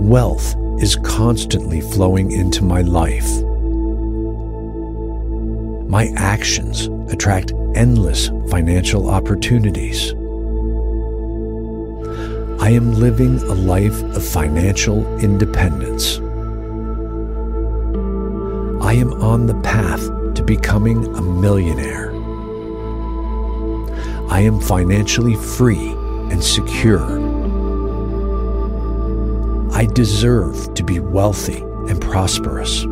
Wealth 0.00 0.56
is 0.82 0.96
constantly 0.96 1.82
flowing 1.82 2.30
into 2.32 2.64
my 2.64 2.80
life. 2.80 3.30
My 5.94 6.12
actions 6.16 6.88
attract 7.12 7.52
endless 7.76 8.26
financial 8.50 9.08
opportunities. 9.08 10.10
I 12.60 12.70
am 12.70 12.94
living 12.94 13.38
a 13.38 13.54
life 13.54 14.02
of 14.02 14.26
financial 14.26 15.06
independence. 15.20 16.18
I 18.84 18.94
am 18.94 19.12
on 19.22 19.46
the 19.46 19.54
path 19.62 20.02
to 20.34 20.42
becoming 20.42 21.06
a 21.14 21.22
millionaire. 21.22 22.10
I 24.28 24.40
am 24.40 24.58
financially 24.58 25.36
free 25.36 25.92
and 26.32 26.42
secure. 26.42 27.06
I 29.72 29.86
deserve 29.86 30.74
to 30.74 30.82
be 30.82 30.98
wealthy 30.98 31.60
and 31.88 32.02
prosperous. 32.02 32.84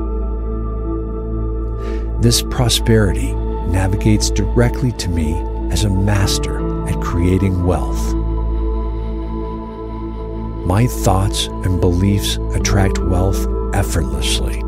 This 2.22 2.40
prosperity 2.40 3.32
navigates 3.66 4.30
directly 4.30 4.92
to 4.92 5.08
me 5.08 5.34
as 5.72 5.82
a 5.82 5.90
master 5.90 6.86
at 6.88 7.00
creating 7.00 7.64
wealth. 7.64 8.14
My 10.64 10.86
thoughts 10.86 11.48
and 11.48 11.80
beliefs 11.80 12.36
attract 12.54 13.00
wealth 13.00 13.44
effortlessly. 13.74 14.62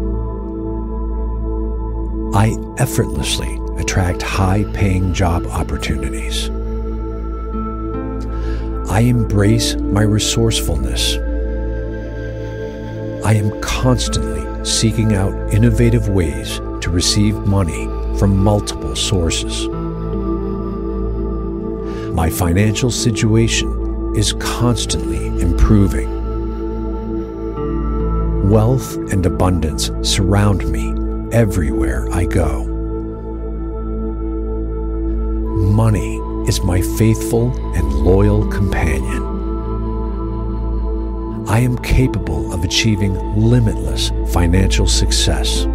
I 2.34 2.56
effortlessly 2.78 3.60
attract 3.78 4.20
high 4.20 4.64
paying 4.72 5.14
job 5.14 5.46
opportunities. 5.46 6.50
I 8.90 9.02
embrace 9.02 9.76
my 9.76 10.02
resourcefulness. 10.02 11.14
I 13.24 13.34
am 13.34 13.60
constantly 13.60 14.64
seeking 14.64 15.14
out 15.14 15.54
innovative 15.54 16.08
ways 16.08 16.60
to 16.84 16.90
receive 16.90 17.34
money 17.46 17.86
from 18.18 18.36
multiple 18.36 18.94
sources. 18.94 19.66
My 22.10 22.28
financial 22.28 22.90
situation 22.90 24.12
is 24.14 24.34
constantly 24.34 25.28
improving. 25.40 26.10
Wealth 28.50 28.96
and 29.12 29.24
abundance 29.24 29.90
surround 30.02 30.70
me 30.70 30.92
everywhere 31.32 32.06
I 32.12 32.26
go. 32.26 32.66
Money 35.72 36.18
is 36.46 36.62
my 36.62 36.82
faithful 36.98 37.50
and 37.74 37.94
loyal 37.94 38.46
companion. 38.48 39.22
I 41.48 41.60
am 41.60 41.78
capable 41.78 42.52
of 42.52 42.62
achieving 42.62 43.14
limitless 43.36 44.10
financial 44.34 44.86
success. 44.86 45.66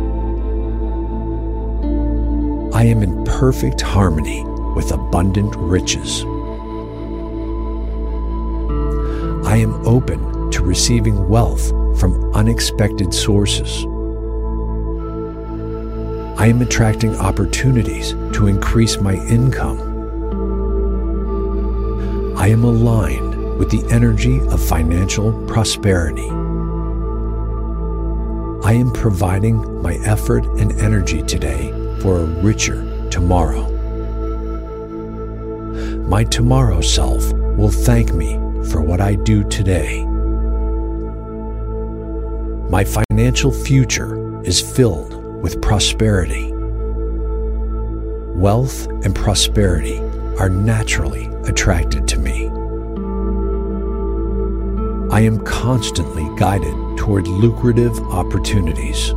I 2.80 2.84
am 2.84 3.04
in 3.04 3.26
perfect 3.26 3.82
harmony 3.82 4.42
with 4.74 4.94
abundant 4.94 5.54
riches. 5.58 6.24
I 9.46 9.58
am 9.58 9.86
open 9.86 10.50
to 10.52 10.64
receiving 10.64 11.28
wealth 11.28 11.72
from 12.00 12.34
unexpected 12.34 13.14
sources. 13.14 13.84
I 16.40 16.48
am 16.48 16.62
attracting 16.62 17.18
opportunities 17.18 18.12
to 18.32 18.48
increase 18.48 18.98
my 19.02 19.16
income. 19.28 19.78
I 22.38 22.48
am 22.48 22.64
aligned 22.64 23.58
with 23.58 23.72
the 23.72 23.86
energy 23.94 24.40
of 24.40 24.66
financial 24.66 25.34
prosperity. 25.48 26.30
I 28.64 28.72
am 28.72 28.94
providing 28.94 29.82
my 29.82 29.96
effort 29.96 30.46
and 30.58 30.72
energy 30.80 31.22
today 31.24 31.74
for 32.02 32.20
a 32.20 32.26
richer 32.26 33.10
tomorrow. 33.10 33.68
My 36.08 36.24
tomorrow 36.24 36.82
self 36.82 37.32
will 37.34 37.72
thank 37.72 38.14
me 38.14 38.36
for 38.72 38.82
what 38.82 39.02
I 39.02 39.16
do 39.16 39.44
today. 39.50 40.04
My 42.70 42.84
financial 42.84 43.52
future 43.52 44.44
is 44.44 44.62
filled 44.62 45.16
with 45.42 45.62
prosperity. 45.62 46.52
Wealth 48.36 48.88
and 49.04 49.16
prosperity 49.16 50.00
are 50.40 50.50
naturally 50.50 51.26
attracted 51.46 52.08
to 52.08 52.20
me. 52.20 52.48
I 55.12 55.22
am 55.22 55.44
constantly 55.44 56.30
guided 56.38 56.76
toward 56.98 57.28
lucrative 57.28 58.00
opportunities. 58.12 59.14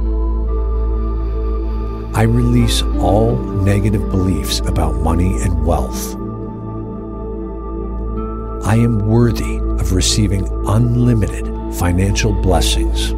I 2.14 2.24
release 2.24 2.82
all 3.00 3.36
negative 3.36 4.10
beliefs 4.10 4.60
about 4.60 4.96
money 4.96 5.40
and 5.40 5.64
wealth. 5.64 6.14
I 8.66 8.76
am 8.76 9.08
worthy 9.08 9.56
of 9.56 9.92
receiving 9.92 10.46
unlimited 10.68 11.46
financial 11.74 12.34
blessings. 12.34 13.14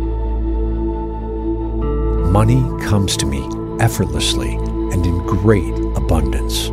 Money 2.30 2.62
comes 2.84 3.16
to 3.16 3.26
me 3.26 3.42
effortlessly 3.80 4.54
and 4.54 5.04
in 5.04 5.18
great 5.26 5.74
abundance. 5.96 6.68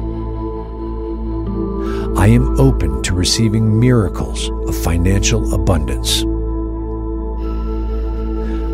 I 2.19 2.27
am 2.27 2.59
open 2.59 3.01
to 3.01 3.15
receiving 3.15 3.79
miracles 3.79 4.47
of 4.67 4.77
financial 4.77 5.55
abundance. 5.55 6.21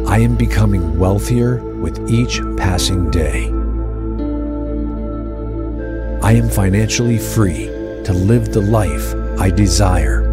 I 0.09 0.19
am 0.19 0.35
becoming 0.35 0.99
wealthier 0.99 1.59
with 1.81 2.09
each 2.09 2.41
passing 2.57 3.09
day. 3.11 3.51
I 6.21 6.33
am 6.33 6.49
financially 6.49 7.17
free 7.17 7.67
to 8.03 8.13
live 8.13 8.51
the 8.51 8.61
life 8.61 9.13
I 9.39 9.49
desire. 9.49 10.23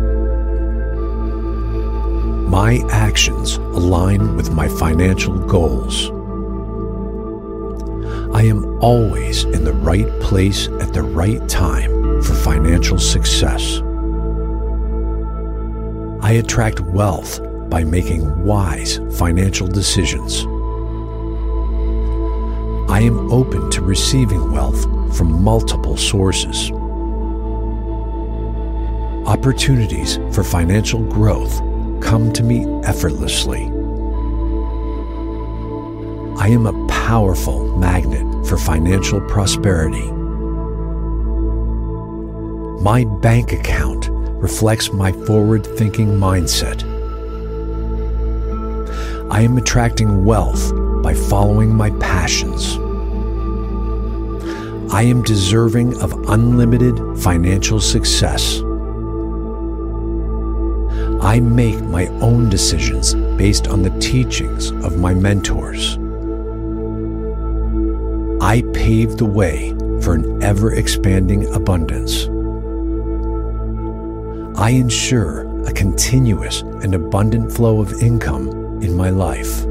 My 2.49 2.83
actions 2.91 3.57
align 3.57 4.37
with 4.37 4.51
my 4.53 4.69
financial 4.69 5.39
goals. 5.39 6.11
I 8.35 8.43
am 8.43 8.83
always 8.83 9.45
in 9.45 9.65
the 9.65 9.73
right 9.73 10.09
place 10.21 10.69
at 10.81 10.93
the 10.93 11.03
right 11.03 11.47
time 11.49 12.23
for 12.23 12.35
financial 12.35 12.99
success. 12.99 13.81
I 16.23 16.33
attract 16.33 16.81
wealth 16.81 17.41
by 17.69 17.85
making 17.85 18.45
wise 18.45 18.99
financial 19.19 19.67
decisions. 19.67 20.47
I 22.95 23.01
am 23.01 23.33
open 23.33 23.71
to 23.73 23.83
receiving 23.83 24.53
wealth 24.53 24.85
from 25.17 25.43
multiple 25.43 25.97
sources. 25.97 26.71
Opportunities 29.27 30.21
for 30.31 30.45
financial 30.45 31.01
growth 31.01 31.59
come 32.01 32.33
to 32.35 32.45
me 32.45 32.67
effortlessly. 32.85 33.65
I 36.39 36.47
am 36.51 36.67
a 36.69 36.87
powerful 36.87 37.77
magnet 37.79 38.47
for 38.47 38.57
financial 38.57 39.21
prosperity. 39.23 40.09
My 42.81 43.03
bank 43.21 43.51
account 43.51 44.09
reflects 44.41 44.93
my 44.93 45.11
forward 45.11 45.67
thinking 45.67 46.11
mindset. 46.11 46.85
I 49.33 49.41
am 49.41 49.59
attracting 49.59 50.25
wealth 50.25 50.73
by 51.03 51.13
following 51.13 51.75
my 51.75 51.91
passions. 51.99 52.79
I 54.95 55.03
am 55.03 55.23
deserving 55.23 56.01
of 56.01 56.13
unlimited 56.29 57.19
financial 57.19 57.81
success. 57.81 58.61
I 61.21 61.41
make 61.41 61.83
my 61.83 62.07
own 62.23 62.49
decisions 62.49 63.13
based 63.37 63.67
on 63.67 63.83
the 63.83 63.91
teachings 63.99 64.71
of 64.71 65.01
my 65.01 65.13
mentors. 65.13 65.99
I 68.41 68.63
pave 68.73 69.17
the 69.17 69.25
way 69.25 69.71
for 70.01 70.15
an 70.15 70.41
ever 70.45 70.73
expanding 70.73 71.53
abundance. 71.53 72.29
I 74.57 74.71
ensure 74.71 75.41
a 75.67 75.73
continuous 75.73 76.61
and 76.61 76.95
abundant 76.95 77.53
flow 77.53 77.81
of 77.81 78.01
income 78.01 78.49
in 78.81 78.97
my 78.97 79.11
life. 79.11 79.67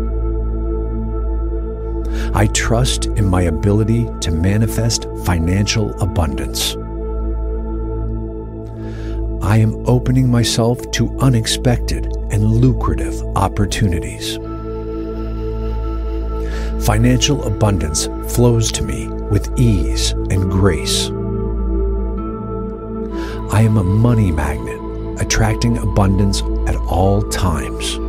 I 2.35 2.47
trust 2.47 3.05
in 3.05 3.29
my 3.29 3.43
ability 3.43 4.09
to 4.21 4.31
manifest 4.31 5.05
financial 5.23 5.93
abundance. 6.01 6.75
I 9.43 9.57
am 9.57 9.87
opening 9.87 10.31
myself 10.31 10.79
to 10.93 11.15
unexpected 11.19 12.07
and 12.31 12.43
lucrative 12.43 13.21
opportunities. 13.35 14.37
Financial 16.83 17.43
abundance 17.43 18.07
flows 18.33 18.71
to 18.71 18.83
me 18.83 19.09
with 19.29 19.53
ease 19.59 20.11
and 20.11 20.49
grace. 20.49 21.09
I 23.53 23.61
am 23.61 23.77
a 23.77 23.83
money 23.83 24.31
magnet, 24.31 25.21
attracting 25.21 25.77
abundance 25.77 26.41
at 26.67 26.75
all 26.77 27.21
times. 27.29 27.99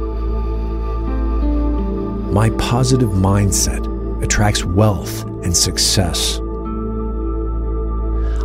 My 2.33 2.49
positive 2.57 3.11
mindset 3.11 3.93
attracts 4.35 4.64
wealth 4.64 5.22
and 5.45 5.57
success. 5.57 6.41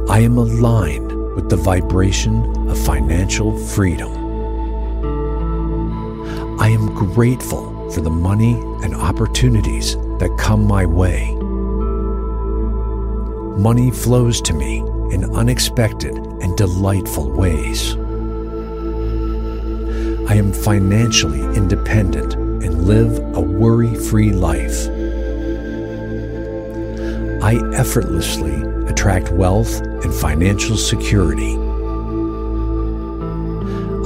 I 0.08 0.20
am 0.20 0.38
aligned 0.38 1.12
with 1.34 1.50
the 1.50 1.56
vibration 1.56 2.70
of 2.70 2.78
financial 2.86 3.58
freedom. 3.58 4.12
I 6.60 6.68
am 6.68 6.94
grateful 6.94 7.90
for 7.90 8.02
the 8.02 8.12
money 8.12 8.54
and 8.84 8.94
opportunities 8.94 9.96
that 10.20 10.38
come 10.38 10.68
my 10.68 10.86
way. 10.86 11.34
Money 13.60 13.90
flows 13.90 14.42
to 14.44 14.54
me 14.54 14.82
in 15.12 15.36
unexpected 15.36 16.16
and 16.16 16.56
delightful 16.56 17.32
ways. 17.32 17.96
I 20.30 20.36
am 20.36 20.54
financially 20.54 21.42
independent 21.58 22.36
and 22.36 22.86
live 22.86 23.18
a 23.36 23.42
worry 23.42 23.96
free 23.96 24.34
life. 24.34 24.99
I 27.42 27.56
effortlessly 27.74 28.62
attract 28.90 29.32
wealth 29.32 29.80
and 29.80 30.14
financial 30.14 30.76
security. 30.76 31.56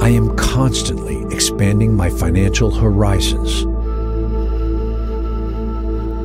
I 0.00 0.10
am 0.10 0.36
constantly 0.36 1.24
expanding 1.34 1.94
my 1.94 2.10
financial 2.10 2.70
horizons. 2.70 3.64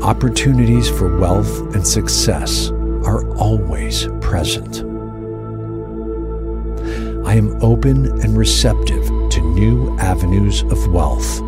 Opportunities 0.04 0.88
for 0.88 1.18
wealth 1.18 1.74
and 1.74 1.86
success 1.86 2.70
are 2.70 3.28
always 3.38 4.08
present. 4.22 4.82
I 7.26 7.34
am 7.34 7.58
open 7.64 8.06
and 8.22 8.38
receptive 8.38 9.06
to 9.06 9.42
new 9.42 9.98
avenues 9.98 10.62
of 10.62 10.88
wealth. 10.90 11.42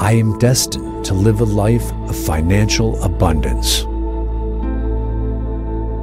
I 0.00 0.12
am 0.12 0.36
destined 0.38 0.87
to 1.04 1.14
live 1.14 1.40
a 1.40 1.44
life 1.44 1.92
of 1.92 2.16
financial 2.16 3.02
abundance. 3.02 3.84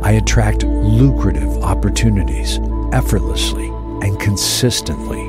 I 0.06 0.12
attract 0.12 0.64
lucrative 0.64 1.64
opportunities 1.64 2.60
effortlessly 2.92 3.68
and 4.02 4.20
consistently. 4.20 5.24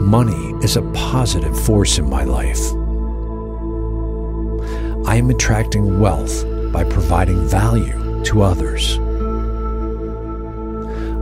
Money 0.00 0.54
is 0.64 0.76
a 0.76 0.82
positive 0.92 1.58
force 1.60 1.98
in 1.98 2.08
my 2.08 2.24
life. 2.24 2.72
I 5.06 5.16
am 5.16 5.30
attracting 5.30 6.00
wealth 6.00 6.44
by 6.72 6.84
providing 6.84 7.46
value 7.48 8.24
to 8.24 8.42
others. 8.42 8.98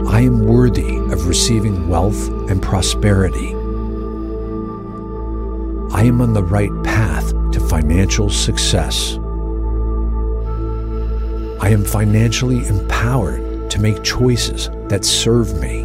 I 0.08 0.20
am 0.20 0.46
worthy 0.46 0.96
of 1.12 1.26
receiving 1.26 1.88
wealth 1.88 2.28
and 2.50 2.62
prosperity. 2.62 3.54
I 6.04 6.08
am 6.08 6.20
on 6.20 6.34
the 6.34 6.42
right 6.42 6.70
path 6.82 7.30
to 7.52 7.60
financial 7.60 8.28
success. 8.28 9.14
I 11.62 11.70
am 11.70 11.82
financially 11.82 12.66
empowered 12.66 13.70
to 13.70 13.80
make 13.80 14.04
choices 14.04 14.68
that 14.90 15.06
serve 15.06 15.58
me. 15.62 15.84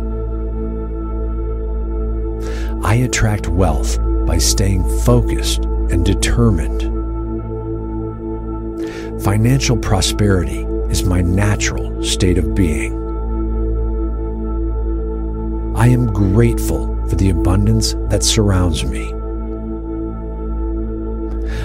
I 2.83 2.95
attract 2.95 3.47
wealth 3.47 3.97
by 4.25 4.39
staying 4.39 4.83
focused 5.03 5.63
and 5.63 6.05
determined. 6.05 6.81
Financial 9.23 9.77
prosperity 9.77 10.63
is 10.89 11.05
my 11.05 11.21
natural 11.21 12.03
state 12.03 12.37
of 12.37 12.53
being. 12.53 12.91
I 15.77 15.87
am 15.87 16.11
grateful 16.11 17.07
for 17.07 17.15
the 17.15 17.29
abundance 17.29 17.93
that 18.09 18.21
surrounds 18.21 18.83
me. 18.83 19.13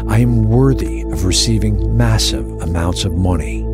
I 0.06 0.18
am 0.18 0.48
worthy 0.48 1.00
of 1.02 1.24
receiving 1.24 1.96
massive 1.96 2.46
amounts 2.62 3.04
of 3.04 3.14
money. 3.14 3.64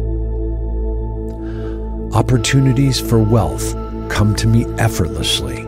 Opportunities 2.14 3.00
for 3.00 3.18
wealth 3.18 3.74
come 4.08 4.34
to 4.36 4.46
me 4.46 4.64
effortlessly. 4.78 5.66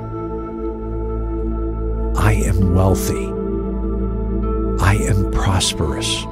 I 2.16 2.34
am 2.46 2.74
wealthy. 2.74 3.26
I 4.82 4.94
am 4.94 5.32
prosperous. 5.32 6.24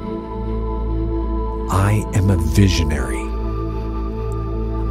I 1.72 2.04
am 2.14 2.30
a 2.30 2.36
visionary. 2.36 3.22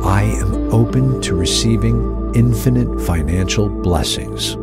I 0.05 0.23
am 0.23 0.73
open 0.73 1.21
to 1.21 1.35
receiving 1.35 2.31
infinite 2.35 3.01
financial 3.01 3.69
blessings. 3.69 4.57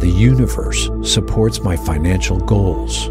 The 0.00 0.08
universe 0.08 0.88
supports 1.02 1.60
my 1.60 1.76
financial 1.76 2.38
goals. 2.38 3.08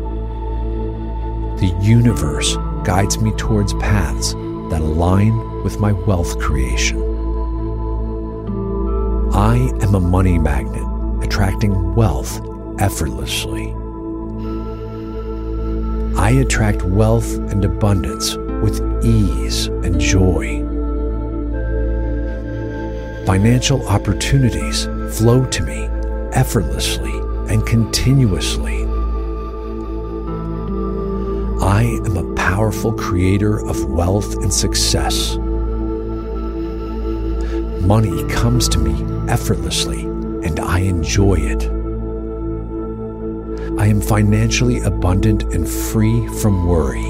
The 1.59 1.77
universe 1.83 2.55
guides 2.83 3.19
me 3.19 3.31
towards 3.33 3.75
paths 3.75 4.33
that 4.33 4.81
align 4.81 5.61
with 5.63 5.79
my 5.79 5.91
wealth 5.91 6.39
creation. 6.39 6.97
I 9.33 9.57
am 9.83 9.93
a 9.93 9.99
money 9.99 10.39
magnet, 10.39 10.83
attracting 11.23 11.93
wealth 11.93 12.41
effortlessly. 12.79 13.71
I 16.17 16.31
attract 16.31 16.81
wealth 16.81 17.35
and 17.51 17.63
abundance 17.63 18.35
with 18.63 18.81
ease 19.05 19.67
and 19.67 19.99
joy. 19.99 20.65
Financial 23.27 23.87
opportunities 23.87 24.85
flow 25.19 25.45
to 25.45 25.61
me 25.61 25.87
effortlessly 26.33 27.13
and 27.51 27.65
continuously. 27.65 28.83
I 31.61 31.83
am 32.05 32.17
a 32.17 32.35
powerful 32.35 32.93
creator 32.93 33.59
of 33.67 33.85
wealth 33.85 34.35
and 34.35 34.53
success. 34.53 35.37
Money 37.85 38.23
comes 38.29 38.69
to 38.69 38.77
me 38.77 38.93
effortlessly 39.29 40.01
and 40.01 40.59
I 40.59 40.79
enjoy 40.79 41.35
it. 41.35 41.63
I 43.79 43.87
am 43.87 44.01
financially 44.01 44.79
abundant 44.81 45.43
and 45.53 45.67
free 45.67 46.27
from 46.39 46.67
worry. 46.67 47.05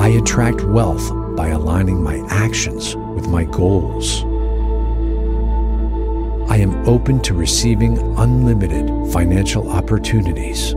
I 0.00 0.08
attract 0.08 0.62
wealth 0.62 1.10
by 1.36 1.48
aligning 1.48 2.02
my 2.02 2.24
actions 2.28 2.96
with 2.96 3.28
my 3.28 3.44
goals. 3.44 4.24
I 6.50 6.56
am 6.56 6.84
open 6.88 7.20
to 7.20 7.32
receiving 7.32 7.96
unlimited 8.18 9.12
financial 9.12 9.70
opportunities. 9.70 10.74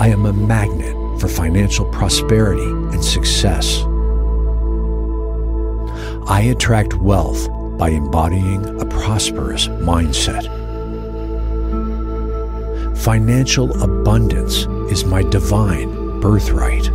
I 0.00 0.06
am 0.06 0.24
a 0.24 0.32
magnet 0.32 0.94
for 1.20 1.26
financial 1.26 1.84
prosperity 1.86 2.62
and 2.62 3.04
success. 3.04 3.82
I 6.28 6.42
attract 6.42 6.94
wealth 6.94 7.48
by 7.76 7.88
embodying 7.88 8.80
a 8.80 8.86
prosperous 8.86 9.66
mindset. 9.66 10.46
Financial 12.98 13.82
abundance 13.82 14.66
is 14.92 15.04
my 15.04 15.24
divine 15.24 16.20
birthright. 16.20 16.88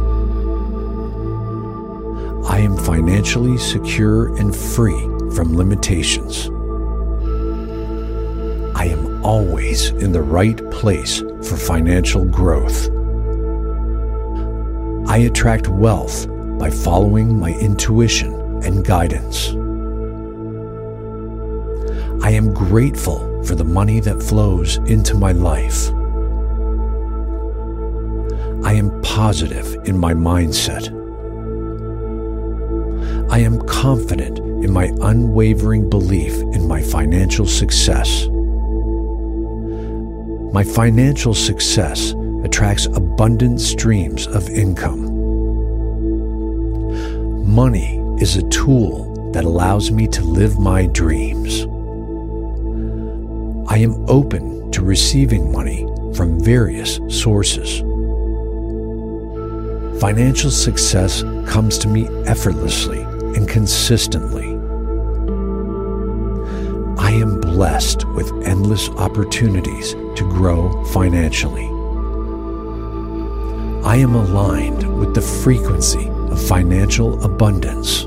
I 2.49 2.59
am 2.59 2.77
financially 2.77 3.57
secure 3.57 4.33
and 4.37 4.55
free 4.55 5.16
from 5.35 5.55
limitations. 5.55 6.47
I 8.75 8.85
am 8.85 9.23
always 9.25 9.89
in 9.89 10.11
the 10.11 10.21
right 10.21 10.57
place 10.71 11.19
for 11.19 11.57
financial 11.57 12.25
growth. 12.25 12.89
I 15.09 15.17
attract 15.17 15.67
wealth 15.67 16.27
by 16.59 16.69
following 16.69 17.39
my 17.39 17.53
intuition 17.53 18.33
and 18.63 18.85
guidance. 18.85 19.49
I 22.23 22.31
am 22.31 22.53
grateful 22.53 23.43
for 23.43 23.55
the 23.55 23.63
money 23.63 23.99
that 24.01 24.21
flows 24.21 24.77
into 24.77 25.15
my 25.15 25.31
life. 25.31 25.89
I 28.65 28.73
am 28.73 29.01
positive 29.01 29.75
in 29.85 29.97
my 29.97 30.13
mindset. 30.13 30.93
I 33.31 33.39
am 33.39 33.61
confident 33.61 34.39
in 34.63 34.71
my 34.71 34.91
unwavering 35.01 35.89
belief 35.89 36.33
in 36.33 36.67
my 36.67 36.81
financial 36.81 37.45
success. 37.45 38.27
My 40.53 40.63
financial 40.63 41.33
success 41.33 42.13
attracts 42.43 42.85
abundant 42.87 43.61
streams 43.61 44.25
of 44.27 44.49
income. 44.49 45.15
Money 47.45 47.97
is 48.19 48.35
a 48.37 48.49
tool 48.49 49.31
that 49.33 49.43
allows 49.43 49.91
me 49.91 50.07
to 50.07 50.23
live 50.23 50.57
my 50.57 50.85
dreams. 50.87 51.63
I 53.69 53.77
am 53.79 54.05
open 54.09 54.71
to 54.71 54.81
receiving 54.81 55.51
money 55.51 55.85
from 56.15 56.39
various 56.39 56.99
sources. 57.09 57.81
Financial 59.99 60.49
success 60.49 61.23
comes 61.47 61.77
to 61.79 61.87
me 61.87 62.07
effortlessly 62.25 63.01
and 63.35 63.47
consistently. 63.47 64.46
Blessed 67.57 68.05
with 68.09 68.31
endless 68.43 68.87
opportunities 68.89 69.93
to 70.15 70.29
grow 70.29 70.85
financially. 70.93 71.65
I 73.83 73.95
am 73.95 74.13
aligned 74.13 74.83
with 74.99 75.15
the 75.15 75.23
frequency 75.23 76.07
of 76.07 76.39
financial 76.39 77.19
abundance. 77.23 78.03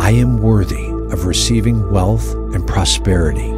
I 0.00 0.12
am 0.12 0.38
worthy 0.38 0.86
of 1.12 1.26
receiving 1.26 1.90
wealth 1.90 2.34
and 2.54 2.64
prosperity. 2.68 3.50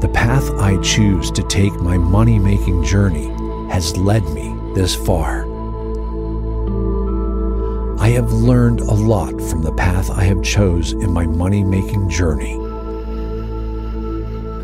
The 0.00 0.10
path 0.12 0.50
I 0.58 0.76
choose 0.82 1.30
to 1.30 1.44
take 1.44 1.74
my 1.74 1.96
money 1.96 2.40
making 2.40 2.82
journey 2.82 3.28
has 3.70 3.96
led 3.96 4.24
me 4.30 4.58
this 4.74 4.96
far. 4.96 5.47
I 8.08 8.12
have 8.12 8.32
learned 8.32 8.80
a 8.80 8.94
lot 8.94 9.38
from 9.50 9.60
the 9.60 9.72
path 9.74 10.10
I 10.10 10.24
have 10.24 10.42
chose 10.42 10.92
in 10.92 11.12
my 11.12 11.26
money 11.26 11.62
making 11.62 12.08
journey. 12.08 12.54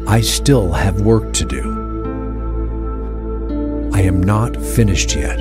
I 0.07 0.23
still 0.23 0.73
have 0.73 1.03
work 1.03 1.35
to 1.35 1.45
do. 1.45 1.63
I 3.93 4.01
am 4.01 4.23
not 4.23 4.57
finished 4.57 5.15
yet. 5.15 5.39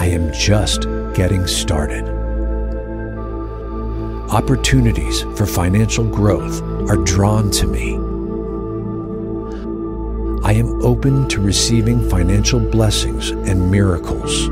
I 0.00 0.06
am 0.06 0.32
just 0.32 0.84
getting 1.12 1.46
started. 1.46 2.08
Opportunities 4.30 5.20
for 5.36 5.44
financial 5.44 6.04
growth 6.04 6.62
are 6.88 7.04
drawn 7.04 7.50
to 7.50 7.66
me. 7.66 7.96
I 10.48 10.54
am 10.54 10.82
open 10.82 11.28
to 11.28 11.42
receiving 11.42 12.08
financial 12.08 12.58
blessings 12.58 13.32
and 13.32 13.70
miracles. 13.70 14.48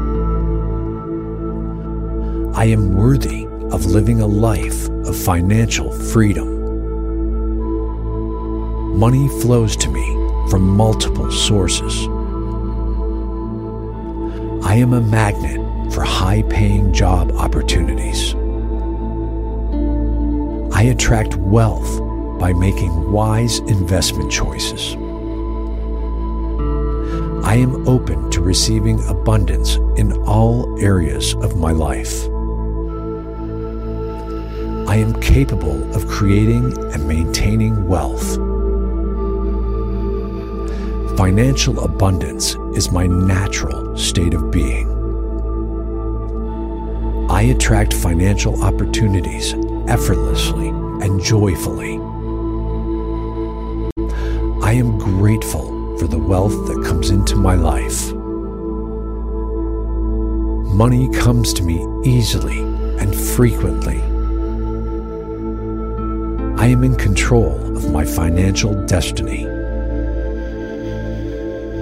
I 2.59 2.65
am 2.65 2.97
worthy 2.97 3.45
of 3.71 3.87
living 3.87 4.21
a 4.21 4.27
life 4.27 4.89
of 4.89 5.17
financial 5.17 5.93
freedom. 5.93 6.49
Money 8.99 9.29
flows 9.41 9.77
to 9.77 9.89
me 9.89 10.05
from 10.51 10.63
multiple 10.63 11.31
sources. 11.31 12.09
I 14.67 14.75
am 14.75 14.93
a 14.93 15.01
magnet 15.01 15.93
for 15.93 16.03
high 16.03 16.43
paying 16.51 16.93
job 16.93 17.31
opportunities. 17.37 18.35
I 20.75 20.83
attract 20.83 21.37
wealth 21.37 22.01
by 22.41 22.53
making 22.55 23.13
wise 23.13 23.61
investment 23.61 24.33
choices. 24.33 24.97
I 27.45 27.55
am 27.55 27.87
open 27.87 28.33
to 28.33 28.41
receiving 28.41 28.99
abundance 29.07 29.77
in 29.97 30.13
all 30.27 30.77
areas 30.83 31.35
of 31.35 31.57
my 31.57 31.71
life. 31.71 32.29
I 34.89 34.97
am 34.97 35.21
capable 35.21 35.95
of 35.95 36.09
creating 36.09 36.73
and 36.95 37.07
maintaining 37.07 37.87
wealth. 37.87 38.37
Financial 41.19 41.79
abundance 41.85 42.57
is 42.73 42.91
my 42.91 43.07
natural 43.07 43.99
state 43.99 44.33
of 44.33 44.51
being. 44.51 44.89
I 47.29 47.43
attract 47.43 47.93
financial 47.93 48.65
opportunities 48.65 49.53
effortlessly 49.89 50.69
and 50.69 51.23
joyfully. 51.23 51.97
I 54.63 54.73
am 54.73 54.97
grateful 54.97 55.99
for 55.99 56.07
the 56.07 56.19
wealth 56.19 56.67
that 56.67 56.83
comes 56.87 57.11
into 57.11 57.37
my 57.37 57.57
life. 57.57 58.11
Money 60.75 61.11
comes 61.11 61.53
to 61.53 61.63
me 61.63 61.87
easily 62.09 62.61
and 63.03 63.15
frequently. 63.15 64.08
I 66.69 66.73
am 66.73 66.85
in 66.85 66.97
control 66.97 67.79
of 67.79 67.91
my 67.91 68.05
financial 68.05 68.75
destiny. 68.85 69.47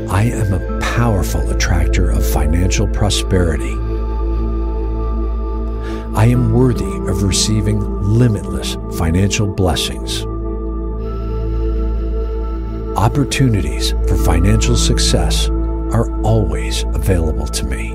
I 0.08 0.22
am 0.22 0.52
a 0.52 0.78
powerful 0.80 1.50
attractor 1.50 2.10
of 2.10 2.24
financial 2.24 2.86
prosperity. 2.86 3.72
I 6.14 6.26
am 6.26 6.52
worthy 6.52 7.10
of 7.10 7.24
receiving 7.24 7.80
limitless 8.00 8.76
financial 8.96 9.52
blessings. 9.52 10.24
Opportunities 12.96 13.90
for 14.06 14.16
financial 14.16 14.76
success 14.76 15.48
are 15.48 16.08
always 16.22 16.84
available 16.94 17.48
to 17.48 17.64
me. 17.66 17.90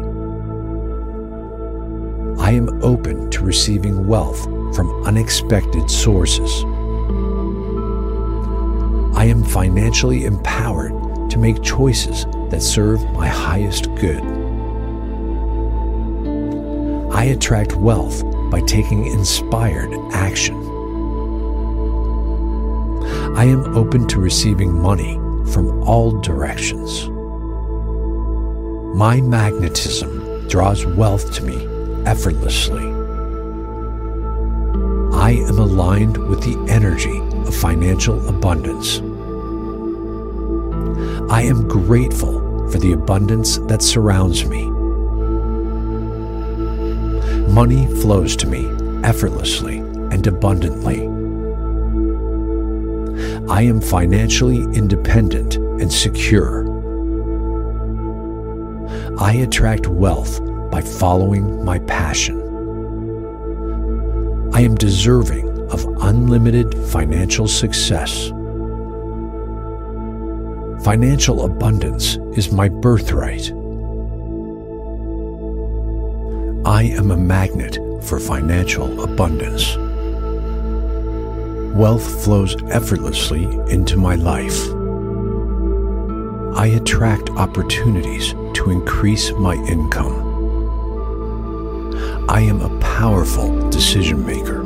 I 2.38 2.52
am 2.52 2.84
open 2.84 3.32
to 3.32 3.46
receiving 3.46 4.06
wealth 4.08 4.44
from 4.76 4.92
unexpected 5.06 5.90
sources. 5.90 6.66
I 9.22 9.26
am 9.26 9.44
financially 9.44 10.26
empowered 10.26 11.30
to 11.30 11.38
make 11.38 11.62
choices 11.62 12.26
that 12.50 12.64
serve 12.64 13.08
my 13.12 13.28
highest 13.28 13.94
good. 13.94 14.20
I 17.14 17.26
attract 17.26 17.76
wealth 17.76 18.24
by 18.50 18.62
taking 18.62 19.06
inspired 19.06 19.94
action. 20.12 20.58
I 23.38 23.44
am 23.44 23.78
open 23.78 24.08
to 24.08 24.20
receiving 24.20 24.74
money 24.74 25.14
from 25.52 25.84
all 25.84 26.20
directions. 26.20 27.08
My 28.98 29.22
magnetism 29.22 30.48
draws 30.48 30.84
wealth 30.88 31.32
to 31.36 31.44
me 31.44 32.08
effortlessly. 32.08 32.88
I 35.14 35.34
am 35.48 35.60
aligned 35.60 36.18
with 36.18 36.42
the 36.42 36.58
energy 36.74 37.20
of 37.48 37.56
financial 37.56 38.28
abundance. 38.28 39.00
I 41.32 41.44
am 41.44 41.66
grateful 41.66 42.70
for 42.70 42.78
the 42.78 42.92
abundance 42.92 43.58
that 43.70 43.82
surrounds 43.82 44.46
me. 44.46 44.66
Money 47.48 47.88
flows 48.02 48.36
to 48.36 48.48
me 48.48 48.66
effortlessly 49.06 49.78
and 49.78 50.28
abundantly. 50.28 51.04
I 53.50 53.62
am 53.62 53.80
financially 53.80 54.64
independent 54.78 55.56
and 55.56 55.90
secure. 55.90 56.68
I 59.18 59.32
attract 59.36 59.88
wealth 59.88 60.42
by 60.70 60.82
following 60.82 61.64
my 61.64 61.80
passion. 61.80 62.42
I 64.54 64.60
am 64.60 64.76
deserving 64.76 65.48
of 65.72 65.86
unlimited 66.02 66.76
financial 66.90 67.48
success. 67.48 68.34
Financial 70.84 71.46
abundance 71.46 72.18
is 72.36 72.52
my 72.52 72.68
birthright. 72.68 73.52
I 76.66 76.84
am 76.98 77.12
a 77.12 77.18
magnet 77.18 77.78
for 78.04 78.20
financial 78.20 79.04
abundance. 79.04 79.78
Wealth 81.76 82.24
flows 82.24 82.56
effortlessly 82.72 83.44
into 83.70 83.96
my 83.96 84.16
life. 84.16 84.60
I 86.58 86.66
attract 86.66 87.30
opportunities 87.30 88.34
to 88.56 88.72
increase 88.72 89.32
my 89.34 89.54
income. 89.54 90.32
I 92.28 92.42
am 92.42 92.60
a 92.60 92.80
powerful 92.80 93.70
decision 93.70 94.26
maker. 94.26 94.62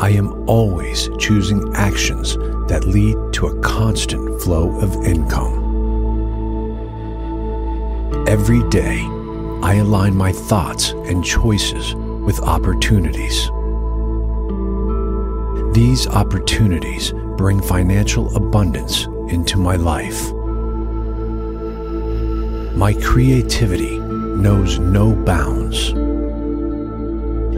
I 0.00 0.08
am 0.10 0.48
always 0.48 1.10
choosing 1.18 1.74
actions 1.74 2.36
that 2.68 2.84
lead 2.86 3.16
a 3.46 3.60
constant 3.60 4.40
flow 4.42 4.78
of 4.80 5.04
income. 5.04 5.62
Every 8.26 8.62
day, 8.70 9.00
I 9.62 9.76
align 9.76 10.14
my 10.16 10.32
thoughts 10.32 10.90
and 10.90 11.24
choices 11.24 11.94
with 11.94 12.40
opportunities. 12.40 13.50
These 15.74 16.06
opportunities 16.06 17.12
bring 17.36 17.60
financial 17.60 18.34
abundance 18.36 19.06
into 19.28 19.58
my 19.58 19.76
life. 19.76 20.32
My 22.76 22.94
creativity 22.94 23.98
knows 23.98 24.78
no 24.78 25.14
bounds. 25.14 25.92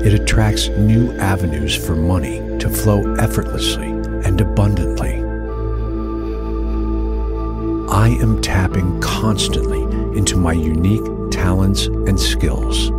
It 0.06 0.14
attracts 0.14 0.68
new 0.68 1.12
avenues 1.18 1.74
for 1.74 1.96
money 1.96 2.38
to 2.58 2.70
flow 2.70 3.14
effortlessly 3.16 3.88
and 4.24 4.40
abundantly. 4.40 5.25
I 8.06 8.10
am 8.10 8.40
tapping 8.40 9.00
constantly 9.00 9.82
into 10.16 10.36
my 10.36 10.52
unique 10.52 11.02
talents 11.32 11.86
and 11.86 12.20
skills. 12.20 12.92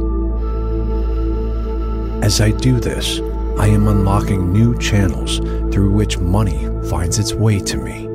As 2.21 2.41
I 2.41 2.51
do 2.51 2.81
this, 2.81 3.21
I 3.57 3.67
am 3.67 3.87
unlocking 3.87 4.51
new 4.51 4.77
channels 4.79 5.37
through 5.73 5.91
which 5.91 6.17
money 6.17 6.67
finds 6.89 7.19
its 7.19 7.33
way 7.33 7.61
to 7.61 7.77
me. 7.77 8.07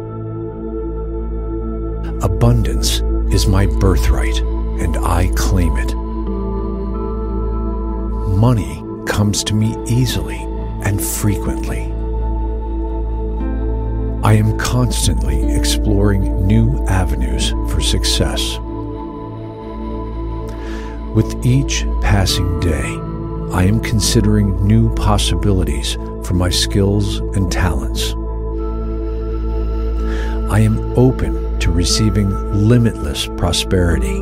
Abundance 2.22 3.00
is 3.32 3.46
my 3.46 3.64
birthright, 3.80 4.38
and 4.82 4.98
I 4.98 5.32
claim 5.34 5.74
it. 5.78 5.94
Money 8.36 8.84
comes 9.06 9.42
to 9.44 9.54
me 9.54 9.74
easily 9.88 10.42
and 10.84 11.02
frequently. 11.02 11.91
I 14.32 14.36
am 14.36 14.56
constantly 14.56 15.54
exploring 15.54 16.46
new 16.46 16.82
avenues 16.86 17.50
for 17.70 17.82
success. 17.82 18.56
With 21.14 21.44
each 21.44 21.84
passing 22.00 22.58
day, 22.60 22.96
I 23.52 23.64
am 23.64 23.78
considering 23.80 24.66
new 24.66 24.88
possibilities 24.94 25.98
for 26.24 26.32
my 26.32 26.48
skills 26.48 27.18
and 27.36 27.52
talents. 27.52 28.14
I 30.50 30.60
am 30.60 30.78
open 30.96 31.58
to 31.58 31.70
receiving 31.70 32.30
limitless 32.54 33.26
prosperity. 33.36 34.16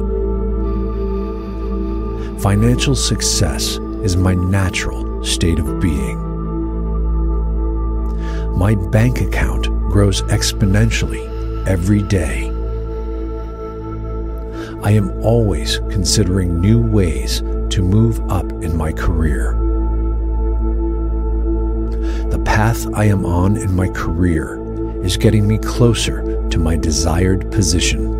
Financial 2.41 2.97
success 2.97 3.77
is 4.03 4.17
my 4.17 4.35
natural 4.35 5.25
state 5.25 5.61
of 5.61 5.79
being. 5.79 6.19
My 8.59 8.75
bank 8.75 9.21
account 9.21 9.80
grows 9.91 10.23
exponentially 10.23 11.27
every 11.67 12.03
day. 12.03 12.47
I 14.83 14.93
am 14.93 15.11
always 15.23 15.79
considering 15.91 16.61
new 16.61 16.81
ways 16.81 17.41
to 17.41 17.83
move 17.83 18.21
up 18.31 18.51
in 18.63 18.77
my 18.77 18.93
career. 18.93 19.53
The 22.31 22.43
path 22.45 22.87
I 22.95 23.07
am 23.07 23.27
on 23.27 23.57
in 23.57 23.75
my 23.75 23.89
career 23.89 24.59
is 25.05 25.17
getting 25.17 25.49
me 25.49 25.59
closer 25.59 26.49
to 26.51 26.59
my 26.59 26.77
desired 26.77 27.51
position. 27.51 28.17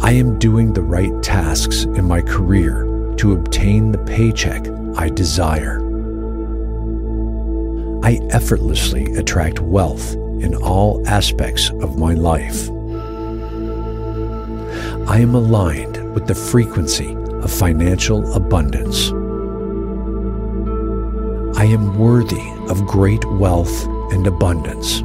I 0.00 0.12
am 0.12 0.38
doing 0.38 0.72
the 0.72 0.82
right 0.82 1.22
tasks 1.22 1.84
in 1.84 2.06
my 2.06 2.22
career 2.22 2.84
to 3.18 3.32
obtain 3.32 3.92
the 3.92 3.98
paycheck 3.98 4.66
I 4.96 5.10
desire. 5.10 5.81
I 8.04 8.18
effortlessly 8.30 9.14
attract 9.14 9.60
wealth 9.60 10.14
in 10.14 10.56
all 10.56 11.06
aspects 11.06 11.70
of 11.70 11.98
my 11.98 12.14
life. 12.14 12.68
I 15.08 15.18
am 15.18 15.36
aligned 15.36 16.12
with 16.12 16.26
the 16.26 16.34
frequency 16.34 17.14
of 17.14 17.52
financial 17.52 18.34
abundance. 18.34 19.12
I 21.56 21.64
am 21.66 21.96
worthy 21.96 22.50
of 22.68 22.84
great 22.88 23.24
wealth 23.24 23.86
and 24.12 24.26
abundance. 24.26 25.00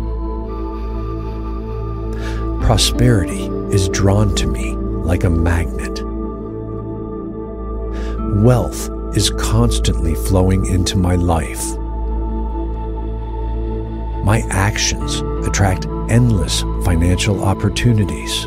Prosperity 2.66 3.46
is 3.72 3.90
drawn 3.90 4.34
to 4.36 4.48
me 4.48 4.74
like 4.74 5.24
a 5.24 5.30
magnet. 5.30 6.04
Wealth 8.44 8.90
is 9.16 9.30
constantly 9.30 10.16
flowing 10.16 10.66
into 10.66 10.98
my 10.98 11.16
life. 11.16 11.64
My 14.28 14.42
actions 14.50 15.22
attract 15.48 15.86
endless 16.10 16.60
financial 16.84 17.46
opportunities. 17.46 18.46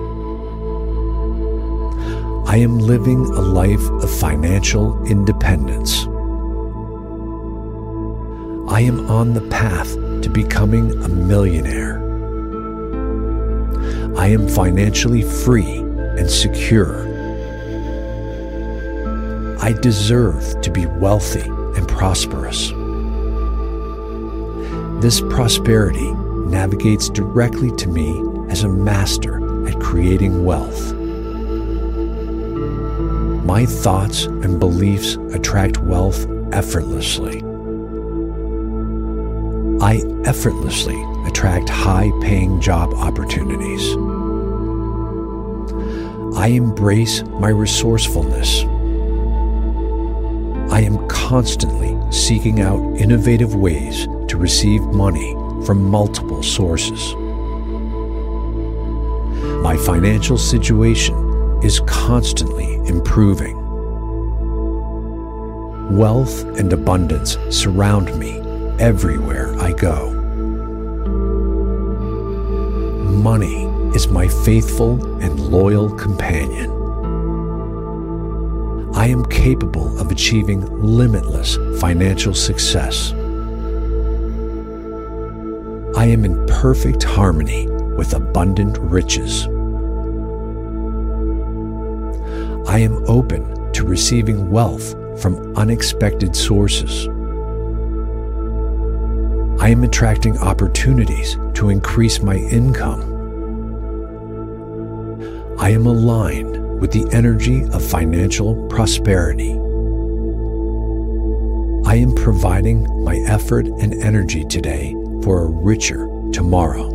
I 2.46 2.58
am 2.58 2.78
living 2.80 3.24
a 3.24 3.40
life 3.40 3.88
of 3.88 4.10
financial 4.10 5.02
independence. 5.06 6.04
I 8.70 8.82
am 8.82 9.08
on 9.08 9.32
the 9.32 9.40
path 9.50 9.94
to 10.20 10.28
becoming 10.28 10.90
a 11.02 11.08
millionaire. 11.08 11.96
I 14.18 14.26
am 14.26 14.48
financially 14.48 15.22
free 15.22 15.78
and 15.78 16.30
secure. 16.30 17.08
I 19.62 19.72
deserve 19.72 20.60
to 20.60 20.70
be 20.70 20.84
wealthy 20.84 21.48
and 21.48 21.88
prosperous. 21.88 22.70
This 25.00 25.22
prosperity 25.22 26.12
navigates 26.12 27.08
directly 27.08 27.74
to 27.76 27.88
me 27.88 28.22
as 28.50 28.64
a 28.64 28.68
master 28.68 29.66
at 29.66 29.80
creating 29.80 30.44
wealth. 30.44 30.92
My 33.46 33.64
thoughts 33.64 34.26
and 34.26 34.60
beliefs 34.60 35.14
attract 35.32 35.78
wealth 35.78 36.26
effortlessly. 36.52 37.42
I 39.80 40.02
effortlessly 40.28 41.02
attract 41.26 41.70
high 41.70 42.10
paying 42.20 42.60
job 42.60 42.92
opportunities. 42.92 43.96
I 46.36 46.48
embrace 46.48 47.22
my 47.22 47.48
resourcefulness. 47.48 48.64
I 50.70 50.82
am 50.82 51.08
constantly 51.08 51.96
seeking 52.12 52.60
out 52.60 52.80
innovative 52.98 53.54
ways 53.54 54.06
to 54.30 54.36
receive 54.36 54.80
money 54.82 55.34
from 55.66 55.82
multiple 55.82 56.40
sources. 56.40 57.16
My 59.64 59.76
financial 59.76 60.38
situation 60.38 61.16
is 61.64 61.80
constantly 61.80 62.76
improving. 62.86 63.56
Wealth 65.90 66.44
and 66.56 66.72
abundance 66.72 67.38
surround 67.50 68.16
me 68.20 68.38
everywhere 68.78 69.52
I 69.58 69.72
go. 69.72 70.12
Money 73.10 73.64
is 73.96 74.06
my 74.06 74.28
faithful 74.28 75.20
and 75.20 75.40
loyal 75.40 75.90
companion. 75.90 76.70
I 78.94 79.08
am 79.08 79.24
capable 79.24 79.98
of 79.98 80.12
achieving 80.12 80.60
limitless 80.80 81.56
financial 81.80 82.32
success. 82.32 83.12
I 86.00 86.06
am 86.06 86.24
in 86.24 86.46
perfect 86.46 87.02
harmony 87.02 87.68
with 87.98 88.14
abundant 88.14 88.78
riches. 88.78 89.44
I 92.66 92.78
am 92.78 93.04
open 93.06 93.70
to 93.74 93.84
receiving 93.84 94.50
wealth 94.50 94.92
from 95.20 95.54
unexpected 95.58 96.34
sources. 96.34 97.06
I 99.60 99.68
am 99.68 99.84
attracting 99.84 100.38
opportunities 100.38 101.36
to 101.52 101.68
increase 101.68 102.22
my 102.22 102.36
income. 102.36 103.02
I 105.58 105.68
am 105.68 105.84
aligned 105.84 106.80
with 106.80 106.92
the 106.92 107.06
energy 107.12 107.64
of 107.74 107.84
financial 107.84 108.66
prosperity. 108.68 109.52
I 111.86 111.96
am 111.96 112.14
providing 112.14 113.04
my 113.04 113.16
effort 113.26 113.66
and 113.66 113.92
energy 114.02 114.44
today 114.46 114.96
for 115.22 115.44
a 115.44 115.46
richer 115.46 116.08
tomorrow. 116.32 116.88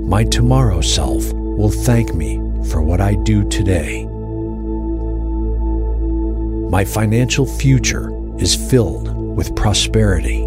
My 0.00 0.24
tomorrow 0.24 0.80
self 0.80 1.32
will 1.32 1.70
thank 1.70 2.14
me 2.14 2.36
for 2.70 2.82
what 2.82 3.00
I 3.00 3.14
do 3.14 3.48
today. 3.48 4.06
My 6.70 6.84
financial 6.84 7.46
future 7.46 8.10
is 8.38 8.54
filled 8.54 9.14
with 9.36 9.54
prosperity. 9.56 10.44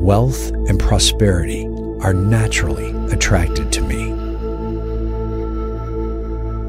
Wealth 0.00 0.50
and 0.68 0.78
prosperity 0.78 1.66
are 2.00 2.14
naturally 2.14 2.90
attracted 3.12 3.72
to 3.72 3.82
me. 3.82 4.12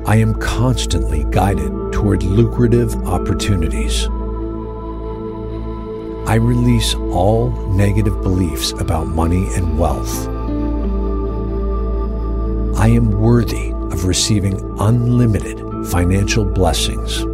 I 0.05 0.15
am 0.15 0.33
constantly 0.39 1.25
guided 1.29 1.93
toward 1.93 2.23
lucrative 2.23 2.95
opportunities. 3.05 4.07
I 6.29 6.35
release 6.35 6.93
all 6.93 7.49
negative 7.71 8.21
beliefs 8.21 8.71
about 8.73 9.07
money 9.07 9.51
and 9.55 9.79
wealth. 9.79 10.27
I 12.77 12.89
am 12.89 13.19
worthy 13.19 13.71
of 13.71 14.05
receiving 14.05 14.61
unlimited 14.79 15.57
financial 15.87 16.45
blessings. 16.45 17.25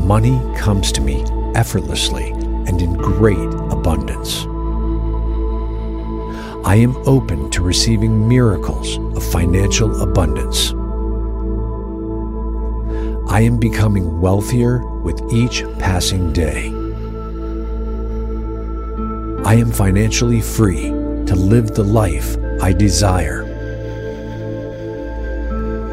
Money 0.00 0.36
comes 0.56 0.90
to 0.90 1.00
me 1.00 1.22
effortlessly 1.54 2.30
and 2.30 2.82
in 2.82 2.94
great 2.94 3.38
abundance. 3.70 4.44
I 6.66 6.74
am 6.74 6.96
open 7.06 7.50
to 7.52 7.62
receiving 7.62 8.26
miracles 8.26 8.96
of 9.16 9.22
financial 9.22 10.02
abundance. 10.02 10.72
I 13.30 13.42
am 13.42 13.58
becoming 13.60 14.20
wealthier 14.20 14.82
with 15.04 15.20
each 15.32 15.62
passing 15.78 16.32
day. 16.32 16.68
I 19.44 19.54
am 19.54 19.70
financially 19.70 20.40
free 20.40 20.88
to 21.26 21.36
live 21.36 21.74
the 21.74 21.84
life 21.84 22.36
I 22.62 22.72
desire. 22.72 23.44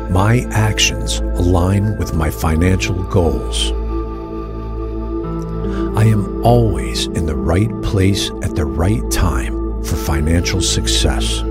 My 0.10 0.48
actions 0.52 1.20
align 1.20 1.98
with 1.98 2.14
my 2.14 2.32
financial 2.32 3.04
goals. 3.04 3.72
I 5.98 6.06
am 6.06 6.44
always 6.46 7.08
in 7.08 7.26
the 7.26 7.36
right 7.36 7.70
place 7.82 8.30
at 8.42 8.56
the 8.56 8.66
right 8.66 9.04
time 9.12 9.84
for 9.84 9.98
financial 9.98 10.62
success. 10.62 11.42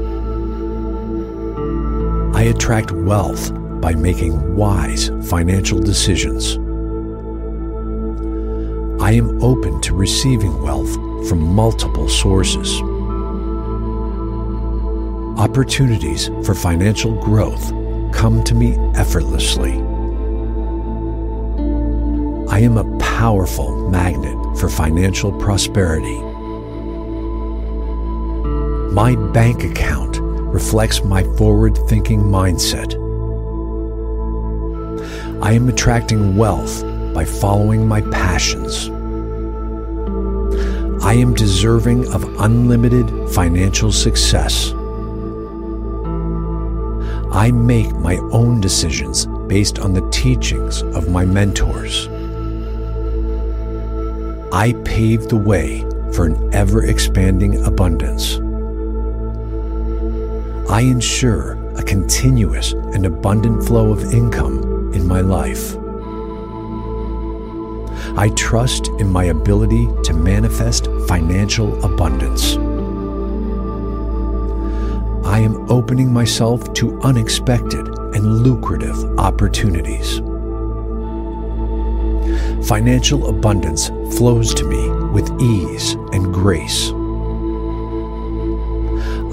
I 2.35 2.45
attract 2.45 2.93
wealth 2.93 3.53
by 3.83 3.95
making 3.95 4.57
wise 4.57 5.11
financial 5.29 5.79
decisions. 5.79 6.59
I 9.11 9.15
am 9.15 9.43
open 9.43 9.81
to 9.81 9.93
receiving 9.93 10.63
wealth 10.63 10.95
from 11.29 11.41
multiple 11.41 12.09
sources. 12.09 12.81
Opportunities 15.37 16.29
for 16.47 16.55
financial 16.55 17.21
growth 17.21 17.73
come 18.13 18.45
to 18.45 18.55
me 18.55 18.77
effortlessly. 18.95 19.73
I 22.49 22.61
am 22.61 22.77
a 22.77 22.99
powerful 23.01 23.91
magnet 23.91 24.57
for 24.57 24.69
financial 24.69 25.33
prosperity. 25.41 26.21
My 28.93 29.17
bank 29.33 29.65
account 29.65 30.21
reflects 30.21 31.03
my 31.03 31.25
forward 31.37 31.77
thinking 31.89 32.21
mindset. 32.21 32.95
I 35.43 35.51
am 35.55 35.69
attracting 35.69 36.37
wealth 36.37 36.85
by 37.13 37.25
following 37.25 37.89
my 37.89 38.03
passions. 38.03 38.89
I 41.03 41.15
am 41.15 41.33
deserving 41.33 42.13
of 42.13 42.25
unlimited 42.41 43.31
financial 43.31 43.91
success. 43.91 44.73
I 47.33 47.51
make 47.53 47.91
my 47.95 48.17
own 48.33 48.61
decisions 48.61 49.25
based 49.47 49.79
on 49.79 49.95
the 49.95 50.07
teachings 50.11 50.83
of 50.83 51.09
my 51.09 51.25
mentors. 51.25 52.07
I 54.53 54.75
pave 54.85 55.29
the 55.29 55.39
way 55.39 55.89
for 56.13 56.27
an 56.27 56.53
ever 56.53 56.85
expanding 56.85 57.65
abundance. 57.65 58.37
I 60.71 60.83
ensure 60.83 61.53
a 61.79 61.83
continuous 61.83 62.73
and 62.73 63.07
abundant 63.07 63.65
flow 63.65 63.91
of 63.91 64.13
income 64.13 64.93
in 64.93 65.07
my 65.07 65.23
life. 65.23 65.80
I 68.17 68.31
trust 68.37 68.89
in 68.99 69.09
my 69.11 69.25
ability 69.25 69.89
to 70.05 70.13
manifest 70.13 70.87
financial 71.09 71.83
abundance. 71.85 72.57
I 75.27 75.39
am 75.39 75.71
opening 75.71 76.13
myself 76.13 76.73
to 76.75 77.01
unexpected 77.01 77.87
and 77.89 78.43
lucrative 78.43 78.97
opportunities. 79.19 80.19
Financial 82.67 83.29
abundance 83.29 83.89
flows 84.17 84.53
to 84.55 84.65
me 84.65 84.91
with 85.13 85.31
ease 85.41 85.95
and 86.13 86.33
grace. 86.35 86.91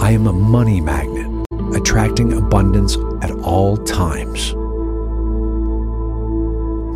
I 0.02 0.12
am 0.12 0.28
a 0.28 0.34
money 0.34 0.80
magnet, 0.80 1.46
attracting 1.76 2.34
abundance 2.34 2.96
at 3.22 3.32
all 3.32 3.76
times. 3.78 4.54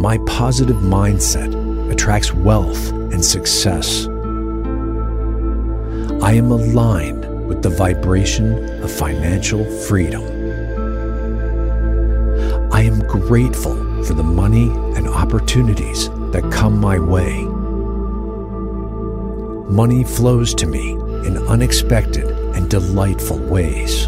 My 0.02 0.20
positive 0.26 0.78
mindset 0.78 1.54
attracts 1.92 2.34
wealth 2.34 2.92
and 2.92 3.24
success. 3.24 4.08
I 6.24 6.34
am 6.34 6.50
aligned 6.50 7.48
with 7.48 7.62
the 7.62 7.70
vibration 7.70 8.82
of 8.82 8.90
financial 8.90 9.66
freedom. 9.84 10.24
I 12.72 12.84
am 12.84 13.00
grateful 13.00 13.76
for 14.06 14.14
the 14.14 14.24
money 14.24 14.70
and 14.96 15.08
opportunities 15.08 16.10
that 16.32 16.50
come 16.52 16.80
my 16.80 16.98
way. 16.98 17.44
Money 19.70 20.06
flows 20.06 20.56
to 20.56 20.68
me 20.68 20.92
in 21.28 21.38
unexpected 21.50 22.26
and 22.56 22.70
delightful 22.70 23.38
ways. 23.38 24.08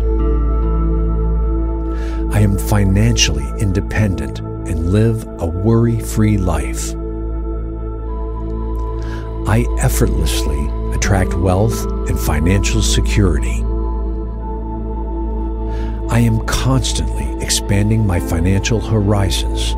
I 2.34 2.40
am 2.40 2.58
financially 2.58 3.48
independent 3.60 4.40
and 4.40 4.92
live 4.92 5.28
a 5.40 5.46
worry 5.46 6.00
free 6.00 6.38
life. 6.38 6.94
I 9.54 9.68
effortlessly 9.78 10.68
attract 10.95 11.36
wealth 11.36 11.86
and 12.10 12.20
financial 12.20 12.82
security. 12.82 13.62
I 16.10 16.22
am 16.22 16.43
constantly 16.47 17.39
expanding 17.39 18.08
my 18.08 18.20
financial 18.20 18.82
horizons. 18.82 19.76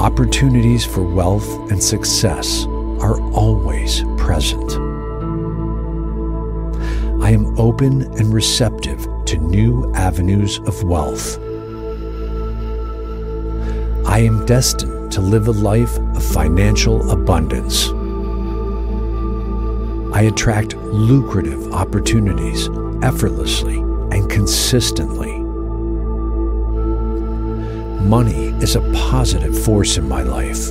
Opportunities 0.00 0.84
for 0.84 1.04
wealth 1.04 1.48
and 1.70 1.80
success 1.80 2.64
are 3.00 3.20
always 3.30 4.02
present. 4.18 4.72
I 7.22 7.30
am 7.30 7.56
open 7.60 8.02
and 8.18 8.34
receptive 8.34 9.06
to 9.26 9.38
new 9.38 9.88
avenues 9.94 10.58
of 10.66 10.82
wealth. 10.82 11.38
I 14.04 14.18
am 14.18 14.44
destined 14.46 14.93
to 15.14 15.20
live 15.20 15.46
a 15.46 15.52
life 15.52 15.96
of 16.16 16.24
financial 16.24 17.08
abundance. 17.12 17.88
I 20.12 20.22
attract 20.22 20.74
lucrative 20.76 21.72
opportunities 21.72 22.68
effortlessly 23.00 23.76
and 23.76 24.28
consistently. 24.28 25.38
Money 28.08 28.48
is 28.60 28.74
a 28.74 28.80
positive 28.92 29.56
force 29.56 29.96
in 29.98 30.08
my 30.08 30.24
life. 30.24 30.70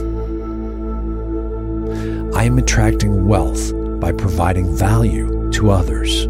I 2.36 2.44
am 2.44 2.58
attracting 2.58 3.26
wealth 3.26 3.72
by 4.02 4.12
providing 4.12 4.76
value 4.76 5.52
to 5.54 5.72
others. 5.72 6.26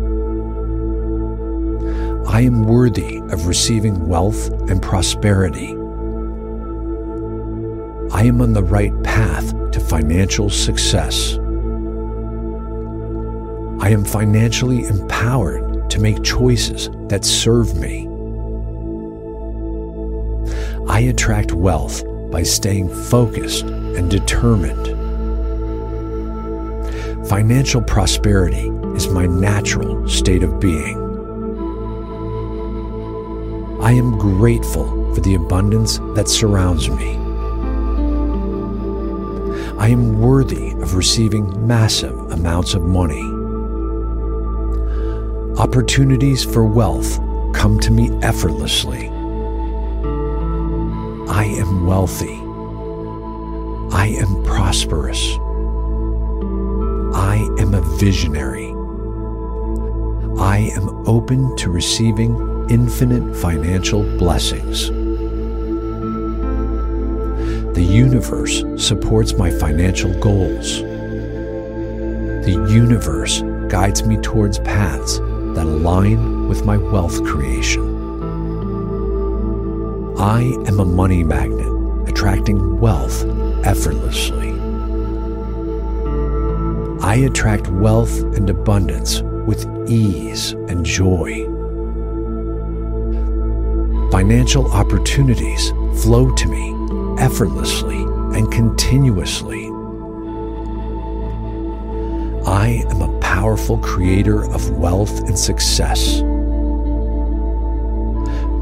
I 2.28 2.42
am 2.42 2.66
worthy 2.66 3.18
of 3.32 3.48
receiving 3.48 4.08
wealth 4.08 4.50
and 4.70 4.84
prosperity. 4.84 5.76
I 8.24 8.28
am 8.28 8.42
on 8.42 8.54
the 8.54 8.64
right 8.64 8.94
path 9.04 9.52
to 9.74 9.82
financial 9.82 10.50
success. 10.50 11.34
I 13.84 13.90
am 13.90 14.06
financially 14.06 14.88
empowered 14.88 15.90
to 15.90 16.00
make 16.00 16.24
choices 16.24 16.90
that 17.10 17.26
serve 17.26 17.76
me. 17.76 18.08
I 20.88 21.02
attract 21.02 21.52
wealth 21.52 22.02
by 22.32 22.44
staying 22.44 22.88
focused 23.10 23.66
and 23.66 24.10
determined. 24.10 24.88
Financial 27.28 27.82
prosperity 27.82 28.70
is 28.96 29.10
my 29.10 29.26
natural 29.26 30.08
state 30.08 30.44
of 30.44 30.62
being. 30.62 30.98
I 33.82 33.92
am 33.92 34.18
grateful 34.18 35.14
for 35.14 35.20
the 35.20 35.36
abundance 35.36 35.98
that 36.16 36.30
surrounds 36.30 36.90
me. 36.90 37.23
I 39.78 39.90
am 39.90 40.20
worthy 40.22 40.72
of 40.72 40.96
receiving 40.96 41.68
massive 41.68 42.18
amounts 42.32 42.74
of 42.74 42.84
money. 42.84 43.22
Opportunities 45.58 46.44
for 46.44 46.66
wealth 46.66 47.18
come 47.54 47.80
to 47.82 47.92
me 47.92 48.12
effortlessly. 48.22 49.10
I 51.30 51.46
am 51.46 51.86
wealthy. 51.86 52.40
I 53.96 54.08
am 54.08 54.44
prosperous. 54.44 55.22
I 57.16 57.36
am 57.60 57.74
a 57.74 57.82
visionary. 57.98 58.70
I 60.40 60.72
am 60.76 61.08
open 61.08 61.56
to 61.58 61.70
receiving 61.70 62.36
infinite 62.70 63.36
financial 63.36 64.04
blessings. 64.18 64.90
The 67.74 67.82
universe 67.84 68.64
supports 68.78 69.34
my 69.34 69.50
financial 69.50 70.14
goals. 70.20 70.82
The 72.46 72.68
universe 72.70 73.42
guides 73.68 74.04
me 74.04 74.18
towards 74.18 74.60
paths 74.60 75.18
that 75.18 75.66
align 75.66 76.48
with 76.48 76.66
my 76.66 76.78
wealth 76.78 77.24
creation. 77.24 77.82
I 80.20 80.42
am 80.68 80.80
a 80.80 80.86
money 80.86 81.24
magnet, 81.24 82.08
attracting 82.08 82.80
wealth 82.80 83.26
effortlessly. 83.66 84.52
I 87.02 87.16
attract 87.26 87.70
wealth 87.70 88.22
and 88.38 88.48
abundance 88.52 89.24
with 89.48 89.66
ease 89.90 90.52
and 90.70 90.86
joy. 90.86 91.46
Financial 94.12 94.72
opportunities 94.72 95.72
flow 96.04 96.32
to 96.36 96.48
me 96.48 96.83
effortlessly 97.24 98.02
and 98.36 98.52
continuously. 98.52 99.68
I 102.46 102.84
am 102.90 103.02
a 103.02 103.18
powerful 103.22 103.78
creator 103.78 104.44
of 104.52 104.72
wealth 104.72 105.22
and 105.22 105.40
success. 105.40 106.22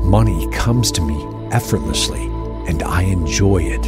Money 0.04 0.48
comes 0.52 0.92
to 0.92 1.02
me 1.02 1.28
effortlessly 1.52 2.22
and 2.68 2.84
I 2.84 3.02
enjoy 3.02 3.64
it. 3.64 3.88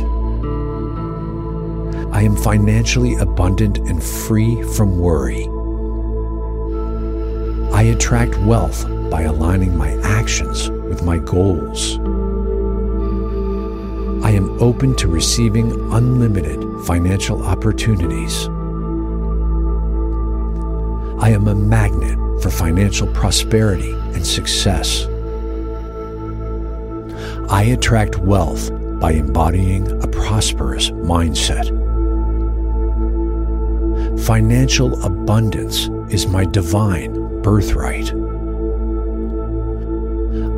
I 2.11 2.23
am 2.23 2.35
financially 2.35 3.13
abundant 3.17 3.77
and 3.77 4.03
free 4.03 4.63
from 4.63 4.97
worry. 4.97 5.47
I 7.71 7.83
attract 7.83 8.39
wealth 8.39 8.87
by 9.11 9.21
aligning 9.21 9.77
my 9.77 9.91
actions 10.01 10.71
with 10.71 11.03
my 11.03 11.19
goals. 11.19 11.99
Open 14.59 14.95
to 14.97 15.07
receiving 15.07 15.71
unlimited 15.91 16.63
financial 16.85 17.43
opportunities. 17.43 18.47
I 21.21 21.29
am 21.29 21.47
a 21.47 21.55
magnet 21.55 22.17
for 22.41 22.49
financial 22.49 23.07
prosperity 23.07 23.91
and 24.13 24.25
success. 24.25 25.05
I 27.49 27.63
attract 27.63 28.17
wealth 28.19 28.69
by 28.99 29.13
embodying 29.13 29.89
a 30.03 30.07
prosperous 30.07 30.91
mindset. 30.91 31.67
Financial 34.25 35.03
abundance 35.03 35.89
is 36.13 36.27
my 36.27 36.45
divine 36.45 37.41
birthright. 37.41 38.11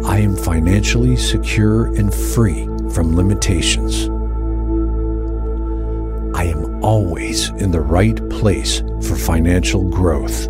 I 0.05 0.19
am 0.19 0.35
financially 0.35 1.15
secure 1.15 1.85
and 1.95 2.13
free 2.13 2.67
from 2.93 3.15
limitations. 3.15 4.09
I 6.35 6.45
am 6.45 6.83
always 6.83 7.49
in 7.51 7.71
the 7.71 7.81
right 7.81 8.17
place 8.29 8.81
for 9.01 9.15
financial 9.15 9.89
growth. 9.89 10.47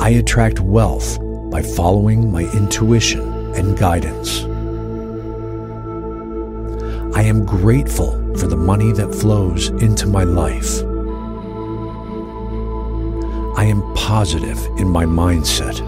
I 0.00 0.10
attract 0.10 0.60
wealth 0.60 1.18
by 1.50 1.62
following 1.62 2.32
my 2.32 2.44
intuition 2.52 3.20
and 3.54 3.76
guidance. 3.78 4.44
I 7.16 7.22
am 7.22 7.44
grateful 7.44 8.12
for 8.36 8.46
the 8.46 8.56
money 8.56 8.92
that 8.92 9.14
flows 9.14 9.68
into 9.68 10.06
my 10.06 10.24
life. 10.24 10.82
I 13.58 13.64
am 13.64 13.82
positive 13.94 14.58
in 14.78 14.88
my 14.88 15.04
mindset. 15.04 15.80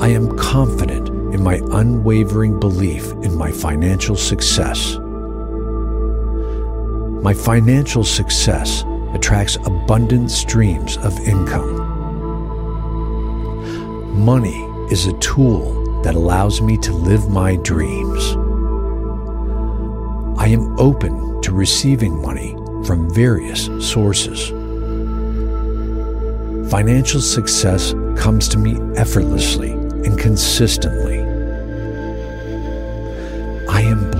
I 0.00 0.08
am 0.08 0.36
confident 0.38 1.10
in 1.36 1.42
my 1.42 1.60
unwavering 1.72 2.58
belief 2.58 3.12
in 3.22 3.36
my 3.36 3.52
financial 3.52 4.16
success. 4.16 4.96
My 7.22 7.34
financial 7.34 8.04
success 8.04 8.84
attracts 9.12 9.56
abundant 9.56 10.30
streams 10.30 10.96
of 10.96 11.12
income. 11.28 11.76
Money 14.18 14.64
is 14.90 15.04
a 15.04 15.18
tool 15.18 16.00
that 16.04 16.14
allows 16.14 16.62
me 16.62 16.78
to 16.78 16.94
live 16.94 17.28
my 17.28 17.56
dreams. 17.56 18.34
I 20.40 20.48
am 20.48 20.80
open 20.80 21.42
to 21.42 21.52
receiving 21.52 22.18
money 22.22 22.56
from 22.86 23.12
various 23.12 23.66
sources. 23.86 24.48
Financial 26.70 27.20
success 27.20 27.92
comes 28.16 28.48
to 28.48 28.56
me 28.56 28.78
effortlessly 28.96 29.72
and 29.72 30.18
consistently. 30.18 31.25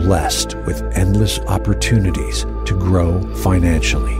Blessed 0.06 0.54
with 0.58 0.84
endless 0.96 1.40
opportunities 1.48 2.44
to 2.64 2.78
grow 2.78 3.20
financially. 3.38 4.14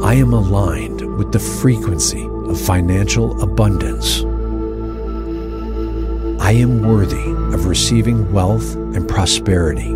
I 0.00 0.14
am 0.14 0.32
aligned 0.32 1.00
with 1.18 1.32
the 1.32 1.40
frequency 1.40 2.24
of 2.24 2.60
financial 2.60 3.42
abundance. 3.42 4.20
I 6.40 6.52
am 6.52 6.82
worthy 6.82 7.32
of 7.52 7.66
receiving 7.66 8.32
wealth 8.32 8.76
and 8.76 9.08
prosperity. 9.08 9.90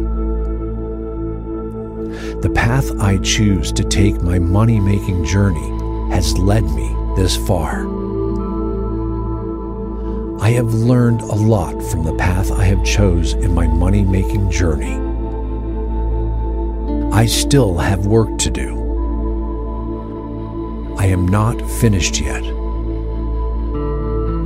The 2.41 2.51
path 2.53 2.91
I 3.01 3.19
choose 3.19 3.71
to 3.71 3.85
take 3.85 4.21
my 4.23 4.41
money 4.41 4.81
making 4.81 5.25
journey 5.25 6.11
has 6.13 6.37
led 6.37 6.65
me 6.65 6.97
this 7.15 7.37
far. 7.37 7.98
I 10.49 10.53
have 10.53 10.73
learned 10.73 11.21
a 11.21 11.35
lot 11.35 11.75
from 11.91 12.05
the 12.05 12.15
path 12.15 12.51
I 12.51 12.65
have 12.65 12.83
chose 12.83 13.35
in 13.35 13.53
my 13.53 13.67
money 13.67 14.03
making 14.03 14.51
journey. 14.51 14.95
I 17.13 17.27
still 17.27 17.77
have 17.77 18.07
work 18.07 18.39
to 18.39 18.51
do. 18.51 18.71
I 20.97 21.05
am 21.05 21.29
not 21.29 21.61
finished 21.73 22.19
yet. 22.19 22.43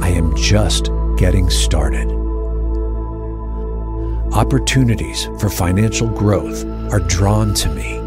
I 0.03 0.09
am 0.09 0.35
just 0.35 0.91
getting 1.19 1.49
started. 1.49 2.11
Opportunities 4.33 5.27
for 5.39 5.49
financial 5.49 6.09
growth 6.09 6.65
are 6.93 6.99
drawn 6.99 7.55
to 7.55 7.69
me. 7.69 7.99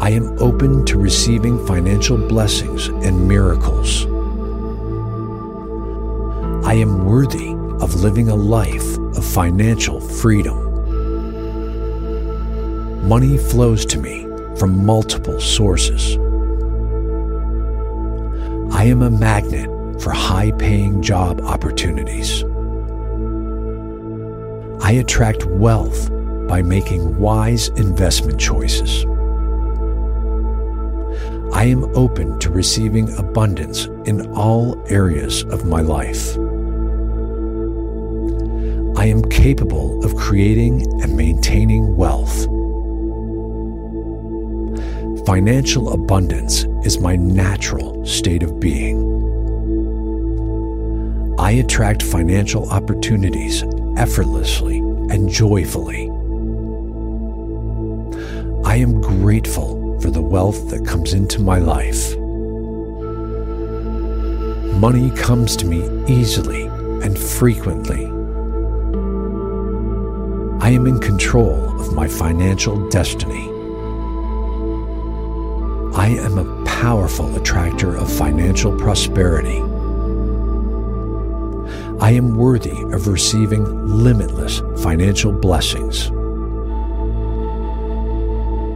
I 0.00 0.10
am 0.10 0.36
open 0.38 0.84
to 0.84 0.98
receiving 0.98 1.66
financial 1.66 2.18
blessings 2.18 2.88
and 2.88 3.26
miracles. 3.26 4.06
I 6.66 6.74
am 6.74 7.04
worthy 7.04 7.50
of 7.80 7.94
living 7.94 8.28
a 8.28 8.34
life 8.34 8.98
of 8.98 9.24
financial 9.24 10.00
freedom. 10.00 10.58
Money 13.08 13.38
flows 13.38 13.86
to 13.86 14.00
me 14.00 14.26
from 14.58 14.84
multiple 14.84 15.40
sources. 15.40 16.16
I 18.74 18.82
am 18.82 19.02
a 19.02 19.10
magnet 19.10 19.70
for 20.02 20.10
high 20.10 20.50
paying 20.58 21.02
job 21.02 21.40
opportunities. 21.42 22.42
I 24.82 24.90
attract 24.90 25.44
wealth 25.46 26.10
by 26.48 26.62
making 26.62 27.16
wise 27.20 27.68
investment 27.68 28.40
choices. 28.40 29.04
I 31.54 31.66
am 31.66 31.84
open 31.96 32.40
to 32.40 32.50
receiving 32.50 33.16
abundance 33.18 33.84
in 34.04 34.26
all 34.32 34.84
areas 34.88 35.44
of 35.44 35.64
my 35.64 35.80
life. 35.80 36.36
I 39.06 39.10
am 39.10 39.22
capable 39.22 40.04
of 40.04 40.16
creating 40.16 40.82
and 41.00 41.16
maintaining 41.16 41.94
wealth. 41.94 42.46
Financial 45.24 45.92
abundance 45.92 46.64
is 46.84 46.98
my 46.98 47.14
natural 47.14 48.04
state 48.04 48.42
of 48.42 48.58
being. 48.58 48.98
I 51.38 51.52
attract 51.52 52.02
financial 52.02 52.68
opportunities 52.68 53.62
effortlessly 53.96 54.78
and 54.78 55.28
joyfully. 55.30 56.08
I 58.64 58.74
am 58.74 59.00
grateful 59.00 60.00
for 60.00 60.10
the 60.10 60.20
wealth 60.20 60.68
that 60.70 60.84
comes 60.84 61.14
into 61.14 61.40
my 61.40 61.60
life. 61.60 62.18
Money 64.80 65.10
comes 65.10 65.54
to 65.58 65.64
me 65.64 65.88
easily 66.12 66.64
and 67.04 67.16
frequently. 67.16 68.15
I 70.66 70.70
am 70.70 70.88
in 70.88 70.98
control 70.98 71.80
of 71.80 71.94
my 71.94 72.08
financial 72.08 72.88
destiny. 72.88 73.48
I 75.94 76.08
am 76.08 76.38
a 76.38 76.64
powerful 76.64 77.36
attractor 77.36 77.94
of 77.94 78.12
financial 78.12 78.76
prosperity. 78.76 79.60
I 82.00 82.10
am 82.10 82.36
worthy 82.36 82.82
of 82.92 83.06
receiving 83.06 83.64
limitless 83.86 84.60
financial 84.82 85.30
blessings. 85.30 86.10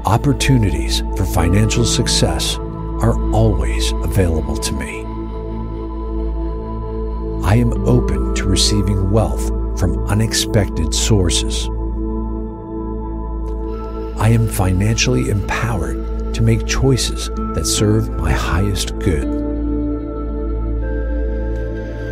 Opportunities 0.06 1.00
for 1.16 1.24
financial 1.24 1.84
success 1.84 2.56
are 3.02 3.20
always 3.34 3.90
available 4.04 4.58
to 4.58 4.72
me. 4.74 5.00
I 7.44 7.56
am 7.56 7.72
open 7.84 8.32
to 8.36 8.44
receiving 8.44 9.10
wealth 9.10 9.48
from 9.76 10.06
unexpected 10.06 10.94
sources. 10.94 11.68
I 14.20 14.28
am 14.28 14.48
financially 14.48 15.30
empowered 15.30 16.34
to 16.34 16.42
make 16.42 16.66
choices 16.66 17.30
that 17.54 17.64
serve 17.64 18.10
my 18.10 18.30
highest 18.30 18.96
good. 18.98 19.24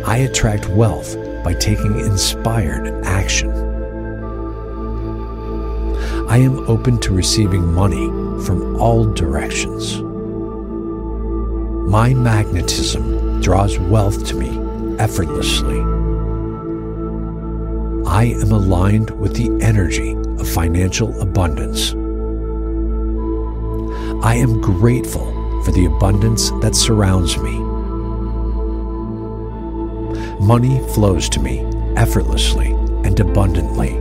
I 0.07 0.17
attract 0.17 0.67
wealth 0.69 1.15
by 1.43 1.53
taking 1.53 1.99
inspired 1.99 3.05
action. 3.05 3.51
I 6.27 6.37
am 6.37 6.67
open 6.67 6.97
to 7.01 7.13
receiving 7.13 7.71
money 7.73 8.07
from 8.43 8.75
all 8.81 9.05
directions. 9.05 10.01
My 11.91 12.15
magnetism 12.15 13.39
draws 13.39 13.77
wealth 13.77 14.25
to 14.29 14.35
me 14.35 14.49
effortlessly. 14.97 15.79
I 18.09 18.33
am 18.41 18.51
aligned 18.51 19.11
with 19.11 19.35
the 19.35 19.63
energy 19.63 20.13
of 20.39 20.49
financial 20.49 21.21
abundance. 21.21 21.93
I 24.21 24.35
am 24.35 24.59
grateful 24.59 25.31
for 25.63 25.71
the 25.71 25.85
abundance 25.85 26.51
that 26.61 26.75
surrounds 26.75 27.37
me. 27.37 27.57
Money 30.45 30.79
flows 30.89 31.29
to 31.29 31.39
me 31.39 31.59
effortlessly 31.95 32.71
and 33.05 33.17
abundantly. 33.17 33.93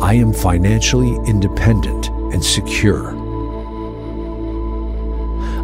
I 0.00 0.14
am 0.14 0.32
financially 0.32 1.14
independent 1.28 2.08
and 2.08 2.44
secure. 2.44 3.16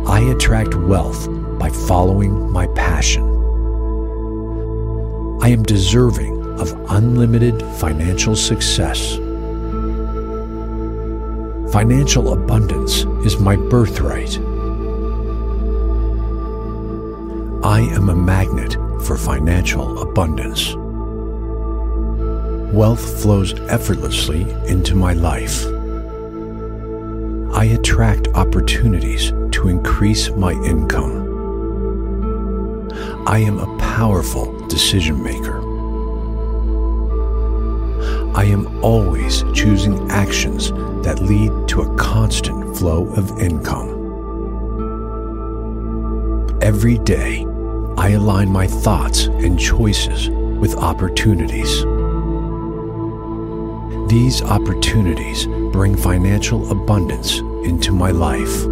I 0.06 0.20
attract 0.20 0.76
wealth 0.76 1.28
by 1.58 1.70
following 1.70 2.48
my 2.52 2.68
passion. 2.68 3.24
I 5.42 5.48
am 5.48 5.64
deserving 5.64 6.60
of 6.60 6.72
unlimited 6.90 7.60
financial 7.78 8.36
success. 8.36 9.18
Financial 11.74 12.32
abundance 12.34 12.98
is 13.26 13.40
my 13.40 13.56
birthright. 13.56 14.38
I 17.64 17.80
am 17.80 18.10
a 18.10 18.14
magnet 18.14 18.74
for 19.04 19.16
financial 19.16 20.00
abundance. 20.00 20.72
Wealth 22.72 23.20
flows 23.20 23.54
effortlessly 23.68 24.42
into 24.68 24.94
my 24.94 25.14
life. 25.14 25.64
I 27.52 27.64
attract 27.64 28.28
opportunities 28.28 29.32
to 29.50 29.66
increase 29.66 30.30
my 30.30 30.52
income. 30.52 31.24
I 33.26 33.38
am 33.38 33.58
a 33.58 33.78
powerful 33.78 34.64
decision 34.68 35.20
maker. 35.24 35.58
I 38.36 38.44
am 38.44 38.80
always 38.84 39.42
choosing 39.54 40.08
actions 40.08 40.70
that 41.04 41.20
lead 41.20 41.68
to 41.68 41.82
a 41.82 41.96
constant 41.96 42.76
flow 42.76 43.06
of 43.14 43.38
income. 43.38 44.00
Every 46.62 46.96
day, 46.98 47.44
I 47.98 48.10
align 48.10 48.50
my 48.50 48.66
thoughts 48.66 49.26
and 49.26 49.58
choices 49.58 50.30
with 50.30 50.74
opportunities. 50.76 51.82
These 54.08 54.42
opportunities 54.42 55.46
bring 55.72 55.94
financial 55.94 56.70
abundance 56.70 57.38
into 57.68 57.92
my 57.92 58.10
life. 58.10 58.66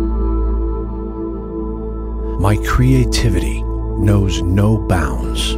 My 2.41 2.57
creativity 2.67 3.63
knows 3.63 4.41
no 4.41 4.79
bounds. 4.79 5.53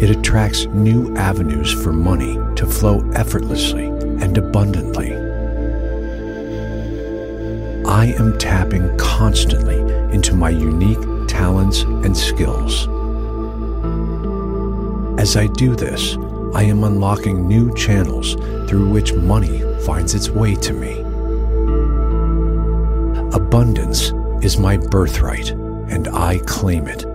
It 0.00 0.10
attracts 0.10 0.66
new 0.66 1.14
avenues 1.16 1.72
for 1.72 1.92
money 1.92 2.38
to 2.54 2.66
flow 2.66 3.00
effortlessly 3.14 3.90
and 4.22 4.38
abundantly. 4.38 5.12
I 7.84 8.06
am 8.18 8.38
tapping 8.38 8.96
constantly 8.96 9.80
into 10.14 10.34
my 10.34 10.50
unique 10.50 11.28
talents 11.28 11.82
and 11.82 12.16
skills. 12.16 12.86
As 15.20 15.36
I 15.36 15.48
do 15.48 15.74
this, 15.74 16.16
I 16.54 16.62
am 16.62 16.84
unlocking 16.84 17.48
new 17.48 17.74
channels 17.74 18.34
through 18.68 18.88
which 18.90 19.12
money 19.12 19.60
finds 19.84 20.14
its 20.14 20.30
way 20.30 20.54
to 20.54 20.72
me. 20.72 21.00
Abundance 23.34 24.12
is 24.44 24.56
my 24.56 24.76
birthright, 24.76 25.50
and 25.50 26.06
I 26.08 26.38
claim 26.46 26.86
it. 26.86 27.06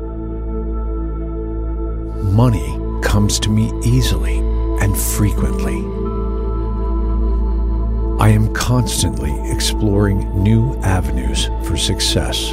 Money 2.34 2.78
comes 3.02 3.40
to 3.40 3.50
me 3.50 3.72
easily 3.86 4.40
and 4.82 4.98
frequently. 4.98 5.97
I 8.28 8.32
am 8.32 8.54
constantly 8.54 9.34
exploring 9.50 10.44
new 10.44 10.76
avenues 10.82 11.46
for 11.64 11.78
success. 11.78 12.52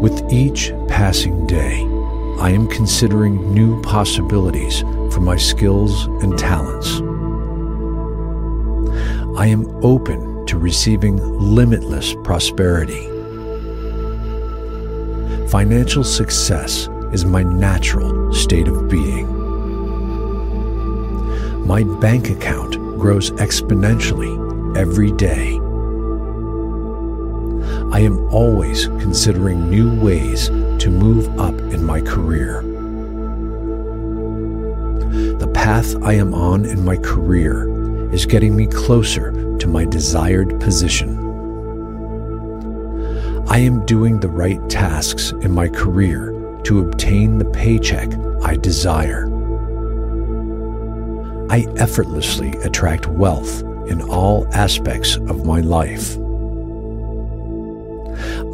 With 0.00 0.32
each 0.32 0.72
passing 0.86 1.44
day, 1.48 1.80
I 2.38 2.50
am 2.50 2.68
considering 2.68 3.52
new 3.52 3.82
possibilities 3.82 4.82
for 5.12 5.18
my 5.18 5.36
skills 5.36 6.06
and 6.22 6.38
talents. 6.38 7.00
I 9.36 9.46
am 9.46 9.66
open 9.84 10.46
to 10.46 10.56
receiving 10.56 11.16
limitless 11.16 12.14
prosperity. 12.22 13.04
Financial 15.48 16.04
success 16.04 16.88
is 17.12 17.24
my 17.24 17.42
natural 17.42 18.32
state 18.32 18.68
of 18.68 18.88
being. 18.88 19.26
My 21.66 21.82
bank 21.82 22.30
account 22.30 22.87
grows 22.98 23.30
exponentially 23.32 24.76
every 24.76 25.12
day. 25.12 25.54
I 27.92 28.00
am 28.00 28.18
always 28.32 28.86
considering 28.86 29.70
new 29.70 29.98
ways 30.00 30.48
to 30.48 30.90
move 30.90 31.28
up 31.38 31.54
in 31.72 31.84
my 31.84 32.00
career. 32.00 32.62
The 35.38 35.50
path 35.54 35.94
I 36.02 36.14
am 36.14 36.34
on 36.34 36.64
in 36.64 36.84
my 36.84 36.96
career 36.96 38.12
is 38.12 38.26
getting 38.26 38.56
me 38.56 38.66
closer 38.66 39.30
to 39.58 39.66
my 39.68 39.84
desired 39.84 40.60
position. 40.60 41.16
I 43.48 43.58
am 43.58 43.86
doing 43.86 44.20
the 44.20 44.28
right 44.28 44.60
tasks 44.68 45.30
in 45.30 45.52
my 45.52 45.68
career 45.68 46.34
to 46.64 46.80
obtain 46.80 47.38
the 47.38 47.46
paycheck 47.46 48.10
I 48.42 48.56
desire. 48.56 49.27
I 51.50 51.66
effortlessly 51.78 52.50
attract 52.58 53.06
wealth 53.06 53.62
in 53.88 54.02
all 54.02 54.46
aspects 54.54 55.16
of 55.16 55.46
my 55.46 55.62
life. 55.62 56.16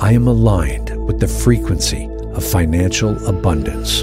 I 0.00 0.12
am 0.12 0.28
aligned 0.28 1.04
with 1.04 1.18
the 1.18 1.26
frequency 1.26 2.08
of 2.34 2.44
financial 2.44 3.16
abundance. 3.26 4.02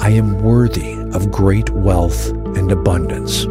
I 0.00 0.10
am 0.10 0.40
worthy 0.40 0.92
of 1.14 1.32
great 1.32 1.70
wealth 1.70 2.28
and 2.28 2.70
abundance. 2.70 3.44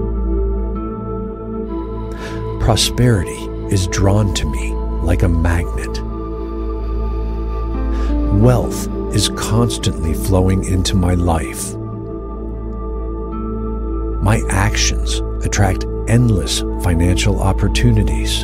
Prosperity 2.64 3.46
is 3.74 3.88
drawn 3.88 4.34
to 4.36 4.50
me 4.50 4.72
like 5.04 5.24
a 5.24 5.28
magnet. 5.28 6.02
Wealth 8.42 8.88
is 9.14 9.28
constantly 9.30 10.14
flowing 10.14 10.64
into 10.64 10.96
my 10.96 11.14
life. 11.14 11.74
My 14.36 14.42
actions 14.50 15.22
attract 15.46 15.86
endless 16.10 16.60
financial 16.84 17.42
opportunities. 17.42 18.44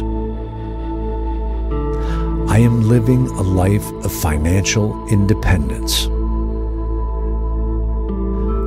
I 2.50 2.60
am 2.60 2.88
living 2.88 3.28
a 3.28 3.42
life 3.42 3.86
of 4.06 4.14
financial 4.14 5.06
independence. 5.10 6.06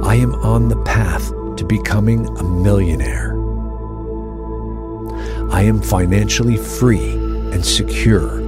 I 0.06 0.16
am 0.16 0.34
on 0.42 0.68
the 0.68 0.76
path 0.84 1.30
to 1.56 1.64
becoming 1.64 2.26
a 2.26 2.42
millionaire. 2.42 3.32
I 5.50 5.62
am 5.62 5.80
financially 5.80 6.58
free 6.58 7.12
and 7.54 7.64
secure. 7.64 8.42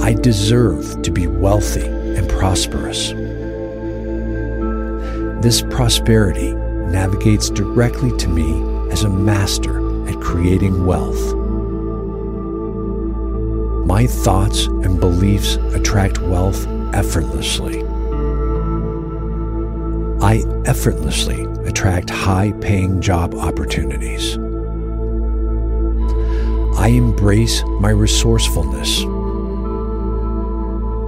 I 0.00 0.14
deserve 0.14 1.02
to 1.02 1.10
be 1.10 1.26
wealthy 1.26 1.88
and 1.88 2.30
prosperous. 2.30 3.14
This 5.40 5.62
prosperity 5.62 6.52
navigates 6.52 7.48
directly 7.48 8.14
to 8.18 8.28
me 8.28 8.62
as 8.92 9.04
a 9.04 9.08
master 9.08 10.06
at 10.06 10.20
creating 10.20 10.84
wealth. 10.84 11.34
My 13.86 14.06
thoughts 14.06 14.66
and 14.66 15.00
beliefs 15.00 15.54
attract 15.72 16.20
wealth 16.20 16.66
effortlessly. 16.92 17.82
I 20.20 20.44
effortlessly 20.66 21.44
attract 21.66 22.10
high 22.10 22.52
paying 22.60 23.00
job 23.00 23.34
opportunities. 23.34 24.36
I 26.76 26.88
embrace 26.88 27.64
my 27.80 27.90
resourcefulness. 27.90 29.04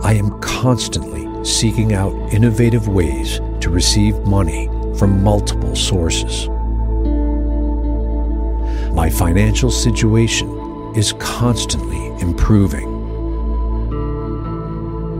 I 0.02 0.14
am 0.14 0.40
constantly 0.40 1.44
seeking 1.44 1.92
out 1.92 2.14
innovative 2.32 2.88
ways 2.88 3.38
to 3.62 3.70
receive 3.70 4.18
money 4.20 4.66
from 4.98 5.22
multiple 5.22 5.74
sources. 5.74 6.48
My 8.94 9.08
financial 9.08 9.70
situation 9.70 10.48
is 10.94 11.14
constantly 11.14 12.06
improving. 12.20 12.90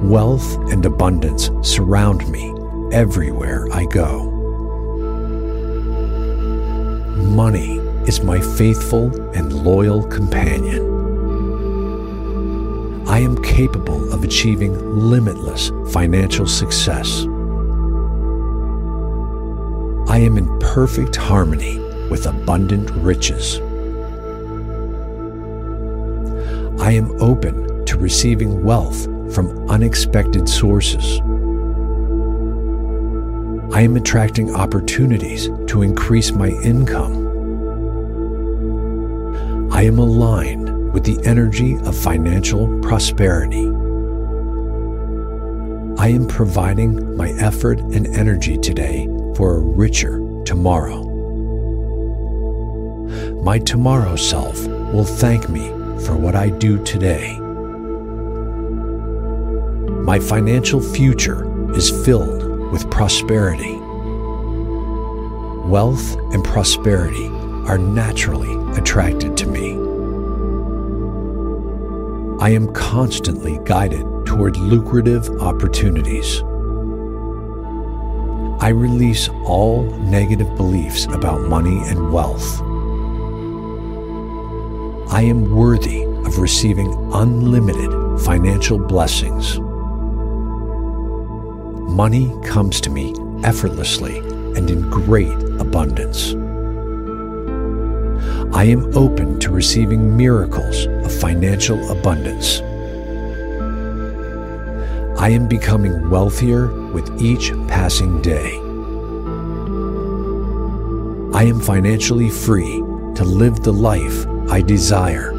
Wealth 0.09 0.56
and 0.70 0.85
abundance 0.85 1.51
surround 1.62 2.28
me 2.28 2.52
everywhere 2.93 3.66
I 3.73 3.86
go. 3.86 4.31
Money 7.16 7.78
is 8.06 8.23
my 8.23 8.40
faithful 8.40 9.06
and 9.32 9.52
loyal 9.64 10.02
companion. 10.02 10.90
I 13.09 13.20
am 13.20 13.40
capable 13.43 14.12
of 14.12 14.24
achieving 14.24 14.74
limitless 14.98 15.70
financial 15.93 16.47
success. 16.47 17.27
I 20.12 20.18
am 20.18 20.36
in 20.36 20.59
perfect 20.59 21.16
harmony 21.16 21.78
with 22.10 22.26
abundant 22.26 22.90
riches. 22.90 23.60
I 26.78 26.90
am 26.93 27.10
open 27.18 27.86
to 27.86 27.97
receiving 27.97 28.62
wealth 28.62 29.05
from 29.34 29.70
unexpected 29.70 30.51
sources. 30.51 31.18
I 33.74 33.80
am 33.80 33.97
attracting 33.97 34.55
opportunities 34.55 35.48
to 35.68 35.80
increase 35.80 36.30
my 36.30 36.48
income. 36.48 37.14
I 39.72 39.84
am 39.84 39.98
aligned 39.98 40.93
with 40.93 41.05
the 41.05 41.26
energy 41.26 41.78
of 41.86 41.97
financial 41.97 42.68
prosperity. 42.80 43.64
I 45.98 46.09
am 46.09 46.26
providing 46.28 47.16
my 47.16 47.30
effort 47.30 47.80
and 47.80 48.06
energy 48.09 48.59
today 48.59 49.09
for 49.37 49.57
a 49.57 49.61
richer 49.61 50.19
tomorrow. 50.45 51.03
My 53.43 53.59
tomorrow 53.59 54.17
self 54.17 54.67
will 54.67 55.05
thank 55.05 55.49
me 55.49 55.69
for 56.05 56.17
what 56.17 56.35
I 56.35 56.51
do 56.51 56.83
today. 56.85 57.39
My 60.05 60.19
financial 60.19 60.81
future 60.81 61.45
is 61.75 61.91
filled 62.05 62.71
with 62.71 62.91
prosperity. 62.91 63.77
Wealth 65.69 66.17
and 66.33 66.45
prosperity 66.45 67.29
are 67.67 67.79
naturally 67.79 68.55
attracted 68.77 69.37
to 69.39 69.47
me. 69.47 69.73
I 72.41 72.51
am 72.51 72.73
constantly 72.73 73.61
guided 73.65 74.05
toward 74.27 74.57
lucrative 74.57 75.29
opportunities. 75.41 76.43
I 78.62 78.68
release 78.68 79.28
all 79.44 79.82
negative 79.82 80.56
beliefs 80.56 81.06
about 81.06 81.40
money 81.48 81.82
and 81.89 82.12
wealth. 82.12 82.60
I 85.12 85.22
am 85.22 85.52
worthy 85.52 86.05
of 86.05 86.39
receiving 86.39 86.93
unlimited 87.12 88.20
financial 88.20 88.78
blessings. 88.78 89.59
Money 91.90 92.32
comes 92.44 92.80
to 92.82 92.90
me 92.90 93.12
effortlessly 93.43 94.18
and 94.56 94.70
in 94.70 94.89
great 94.90 95.32
abundance. 95.59 96.34
I 98.55 98.62
am 98.62 98.97
open 98.97 99.40
to 99.40 99.51
receiving 99.51 100.16
miracles 100.16 100.86
of 100.86 101.12
financial 101.12 101.90
abundance. 101.90 102.60
I 105.20 105.30
am 105.30 105.48
becoming 105.48 106.09
wealthier 106.09 106.70
with 106.93 107.20
each 107.20 107.52
passing 107.69 108.20
day. 108.23 108.59
I 111.35 111.44
am 111.44 111.60
financially 111.60 112.28
free 112.28 112.82
to 113.14 113.24
live 113.24 113.62
the 113.62 113.73
life 113.73 114.27
I 114.51 114.60
desire. 114.60 115.32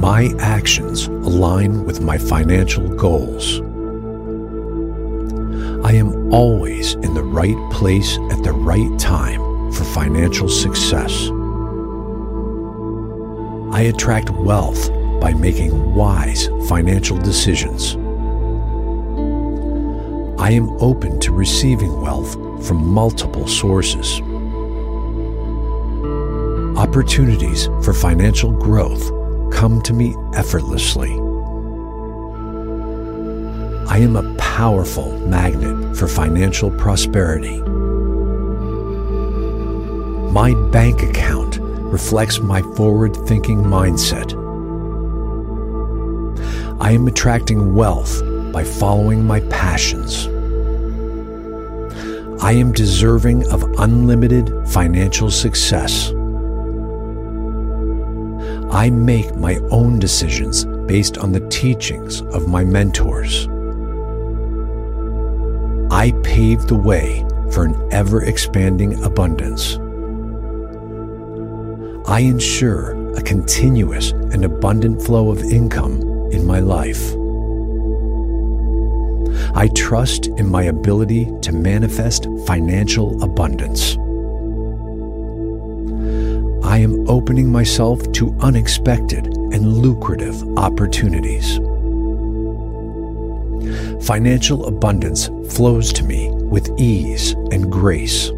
My 0.00 0.34
actions 0.38 1.06
align 1.06 1.84
with 1.84 2.00
my 2.00 2.18
financial 2.18 2.88
goals. 2.96 3.60
I 5.84 5.92
am 5.92 6.32
always 6.32 6.94
in 6.94 7.14
the 7.14 7.22
right 7.22 7.56
place 7.72 8.18
at 8.32 8.42
the 8.42 8.52
right 8.52 8.98
time 8.98 9.72
for 9.72 9.84
financial 9.84 10.48
success. 10.48 11.30
I 13.72 13.82
attract 13.82 14.30
wealth 14.30 14.90
by 15.20 15.32
making 15.34 15.94
wise 15.94 16.48
financial 16.68 17.18
decisions. 17.18 17.96
I 20.48 20.52
am 20.52 20.70
open 20.80 21.20
to 21.20 21.30
receiving 21.30 22.00
wealth 22.00 22.32
from 22.66 22.78
multiple 22.78 23.46
sources. 23.46 24.22
Opportunities 26.74 27.66
for 27.84 27.92
financial 27.92 28.52
growth 28.52 29.10
come 29.52 29.82
to 29.82 29.92
me 29.92 30.16
effortlessly. 30.34 31.10
I 33.90 33.98
am 33.98 34.16
a 34.16 34.34
powerful 34.36 35.18
magnet 35.18 35.94
for 35.94 36.08
financial 36.08 36.70
prosperity. 36.70 37.60
My 40.32 40.54
bank 40.70 41.02
account 41.02 41.58
reflects 41.60 42.40
my 42.40 42.62
forward 42.74 43.14
thinking 43.14 43.58
mindset. 43.58 44.32
I 46.80 46.92
am 46.92 47.06
attracting 47.06 47.74
wealth 47.74 48.22
by 48.50 48.64
following 48.64 49.26
my 49.26 49.40
passions. 49.50 50.26
I 52.40 52.52
am 52.52 52.72
deserving 52.72 53.50
of 53.50 53.64
unlimited 53.80 54.52
financial 54.68 55.28
success. 55.28 56.12
I 58.70 58.90
make 58.90 59.34
my 59.34 59.56
own 59.70 59.98
decisions 59.98 60.64
based 60.86 61.18
on 61.18 61.32
the 61.32 61.46
teachings 61.48 62.20
of 62.20 62.46
my 62.46 62.62
mentors. 62.62 63.48
I 65.90 66.12
pave 66.22 66.68
the 66.68 66.76
way 66.76 67.26
for 67.50 67.64
an 67.64 67.88
ever 67.90 68.22
expanding 68.22 69.02
abundance. 69.02 69.76
I 72.08 72.20
ensure 72.20 72.92
a 73.16 73.22
continuous 73.22 74.12
and 74.12 74.44
abundant 74.44 75.02
flow 75.02 75.30
of 75.30 75.42
income 75.42 76.02
in 76.30 76.46
my 76.46 76.60
life. 76.60 77.17
I 79.58 79.66
trust 79.66 80.28
in 80.28 80.48
my 80.48 80.62
ability 80.62 81.24
to 81.42 81.50
manifest 81.50 82.28
financial 82.46 83.20
abundance. 83.24 83.96
I 86.64 86.78
am 86.78 87.10
opening 87.10 87.50
myself 87.50 88.00
to 88.12 88.36
unexpected 88.38 89.26
and 89.26 89.78
lucrative 89.78 90.40
opportunities. 90.56 91.56
Financial 94.06 94.64
abundance 94.64 95.26
flows 95.52 95.92
to 95.94 96.04
me 96.04 96.30
with 96.30 96.70
ease 96.78 97.32
and 97.50 97.68
grace. 97.68 98.28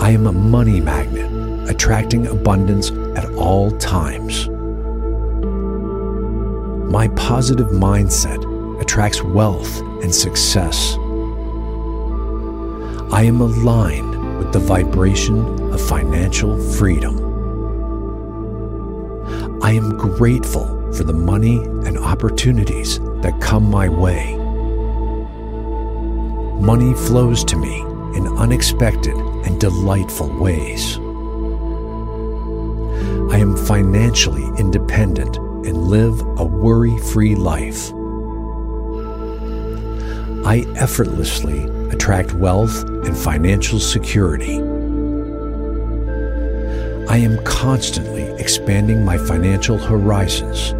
I 0.00 0.10
am 0.10 0.28
a 0.28 0.32
money 0.32 0.80
magnet, 0.80 1.68
attracting 1.68 2.28
abundance 2.28 2.92
at 3.16 3.28
all 3.34 3.76
times. 3.78 4.48
My 6.88 7.08
positive 7.08 7.70
mindset 7.70 8.45
attracts 8.96 9.22
wealth 9.22 9.82
and 10.02 10.14
success. 10.14 10.94
I 13.12 13.24
am 13.24 13.42
aligned 13.42 14.38
with 14.38 14.54
the 14.54 14.58
vibration 14.58 15.38
of 15.70 15.86
financial 15.86 16.58
freedom. 16.72 17.14
I 19.62 19.72
am 19.72 19.98
grateful 19.98 20.90
for 20.94 21.04
the 21.04 21.12
money 21.12 21.58
and 21.58 21.98
opportunities 21.98 22.98
that 23.20 23.38
come 23.38 23.70
my 23.70 23.86
way. 23.86 24.34
Money 26.58 26.94
flows 26.94 27.44
to 27.44 27.56
me 27.56 27.80
in 28.16 28.26
unexpected 28.38 29.14
and 29.14 29.60
delightful 29.60 30.34
ways. 30.38 30.96
I 33.30 33.36
am 33.40 33.58
financially 33.58 34.46
independent 34.58 35.36
and 35.36 35.76
live 35.76 36.18
a 36.38 36.44
worry 36.46 36.96
free 36.96 37.34
life. 37.34 37.92
I 40.46 40.64
effortlessly 40.76 41.64
attract 41.90 42.32
wealth 42.34 42.84
and 42.84 43.18
financial 43.18 43.80
security. 43.80 44.60
I 47.08 47.16
am 47.16 47.42
constantly 47.42 48.22
expanding 48.40 49.04
my 49.04 49.18
financial 49.18 49.76
horizons. 49.76 50.72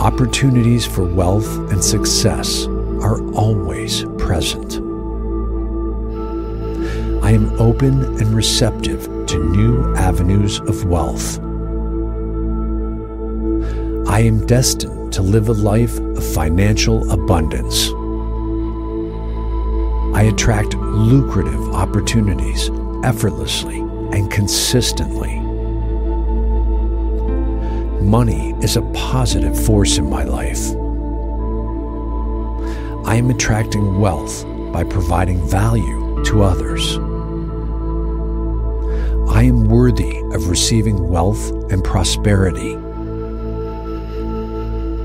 Opportunities 0.00 0.86
for 0.86 1.02
wealth 1.02 1.48
and 1.72 1.82
success 1.82 2.66
are 3.02 3.20
always 3.32 4.04
present. 4.16 4.74
I 7.24 7.32
am 7.32 7.60
open 7.60 8.04
and 8.20 8.32
receptive 8.32 9.26
to 9.26 9.50
new 9.50 9.96
avenues 9.96 10.60
of 10.60 10.84
wealth. 10.84 11.40
I 14.08 14.20
am 14.20 14.46
destined 14.46 14.99
to 15.12 15.22
live 15.22 15.48
a 15.48 15.52
life 15.52 15.98
of 15.98 16.34
financial 16.34 17.10
abundance. 17.10 17.90
I 20.16 20.24
attract 20.24 20.74
lucrative 20.74 21.74
opportunities 21.74 22.70
effortlessly 23.04 23.78
and 23.78 24.30
consistently. 24.30 25.40
Money 28.02 28.54
is 28.60 28.76
a 28.76 28.82
positive 28.92 29.58
force 29.64 29.98
in 29.98 30.10
my 30.10 30.24
life. 30.24 30.70
I 33.06 33.16
am 33.16 33.30
attracting 33.30 34.00
wealth 34.00 34.44
by 34.72 34.84
providing 34.84 35.40
value 35.48 36.22
to 36.24 36.42
others. 36.42 36.98
I 39.32 39.44
am 39.44 39.68
worthy 39.68 40.18
of 40.34 40.48
receiving 40.48 41.08
wealth 41.08 41.50
and 41.72 41.82
prosperity. 41.82 42.76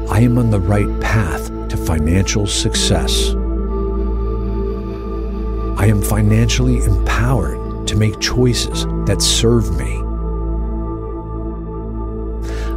I 0.10 0.22
am 0.22 0.38
on 0.38 0.52
the 0.52 0.60
right 0.60 1.00
path 1.02 1.48
to 1.70 1.78
financial 1.78 2.46
success. 2.46 3.32
I 5.78 5.88
am 5.88 6.02
financially 6.02 6.78
empowered 6.84 7.88
to 7.88 7.96
make 7.96 8.20
choices 8.20 8.86
that 9.08 9.22
serve 9.22 9.76
me. 9.78 10.02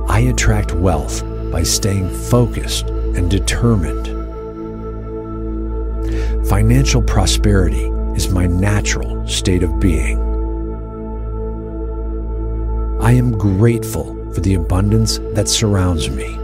I 0.08 0.20
attract 0.20 0.72
wealth 0.74 1.22
by 1.52 1.62
staying 1.64 2.08
focused 2.08 2.86
and 2.88 3.30
determined. 3.30 4.06
Financial 6.48 7.02
prosperity 7.02 7.84
is 8.16 8.30
my 8.30 8.46
natural 8.46 9.28
state 9.28 9.62
of 9.62 9.78
being. 9.78 10.18
I 13.02 13.12
am 13.12 13.36
grateful 13.36 14.14
for 14.32 14.40
the 14.40 14.54
abundance 14.54 15.18
that 15.34 15.48
surrounds 15.48 16.08
me. 16.08 16.37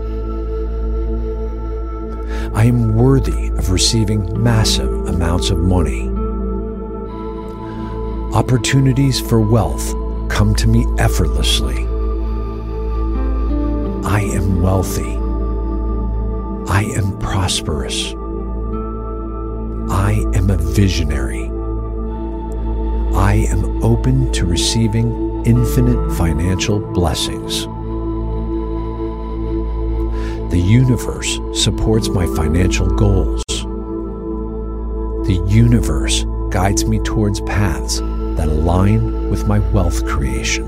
I 2.55 2.67
am 2.67 2.95
worthy 2.95 3.49
of 3.49 3.71
receiving 3.71 4.43
massive 4.43 5.09
amounts 5.09 5.51
of 5.51 5.59
money. 5.59 6.09
Opportunities 8.33 9.21
for 9.21 9.41
wealth 9.41 9.93
come 10.31 10.55
to 10.55 10.69
me 10.69 10.87
effortlessly. 10.99 11.85
I 14.07 14.21
am 14.21 14.63
wealthy. 14.63 15.17
I 16.73 16.85
am 16.97 17.19
prosperous. 17.19 18.13
I 19.91 20.25
am 20.35 20.49
a 20.49 20.57
visionary. 20.57 21.51
I 23.17 23.47
am 23.51 23.83
open 23.83 24.31
to 24.33 24.47
receiving 24.47 25.45
infinite 25.45 26.13
financial 26.13 26.79
blessings. 26.79 27.67
The 30.55 30.61
universe 30.61 31.41
supports 31.53 32.09
my 32.09 32.27
financial 32.37 32.87
goals. 32.87 33.43
The 35.27 35.45
universe 35.49 36.25
guides 36.51 36.85
me 36.85 37.01
towards 37.01 37.41
paths 37.41 37.99
that 37.99 38.47
align 38.47 39.31
with 39.31 39.49
my 39.49 39.59
wealth 39.73 40.07
creation. 40.07 40.65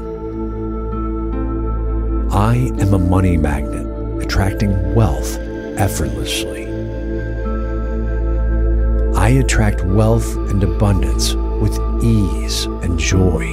I 2.32 2.72
am 2.80 2.94
a 2.94 2.98
money 2.98 3.36
magnet, 3.36 3.86
attracting 4.20 4.92
wealth 4.96 5.38
effortlessly. 5.78 6.66
I 9.14 9.28
attract 9.38 9.84
wealth 9.84 10.34
and 10.50 10.64
abundance 10.64 11.34
with 11.34 11.78
ease 12.02 12.64
and 12.64 12.98
joy. 12.98 13.52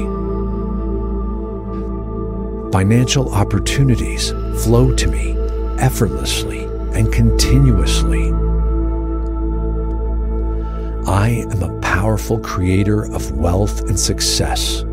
Financial 2.72 3.32
opportunities 3.36 4.32
flow 4.64 4.96
to 4.96 5.08
me 5.08 5.43
effortlessly 5.80 6.64
and 6.94 7.12
continuously. 7.12 8.32
I 11.06 11.46
am 11.52 11.62
a 11.64 11.80
powerful 11.82 12.40
creator 12.40 13.06
of 13.14 13.32
wealth 13.32 13.82
and 13.90 14.00
success. 14.00 14.84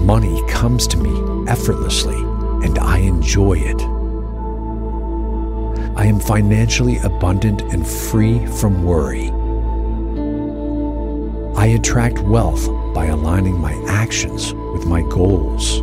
Money 0.00 0.42
comes 0.48 0.86
to 0.88 0.96
me 0.96 1.50
effortlessly 1.50 2.16
and 2.64 2.78
I 2.78 2.98
enjoy 2.98 3.58
it. 3.58 3.82
I 5.96 6.04
am 6.06 6.20
financially 6.20 6.98
abundant 6.98 7.62
and 7.72 7.86
free 7.86 8.44
from 8.46 8.84
worry. 8.84 9.30
I 11.56 11.66
attract 11.68 12.18
wealth 12.20 12.66
by 12.94 13.06
aligning 13.06 13.58
my 13.58 13.72
actions 13.88 14.52
with 14.52 14.86
my 14.86 15.00
goals. 15.02 15.80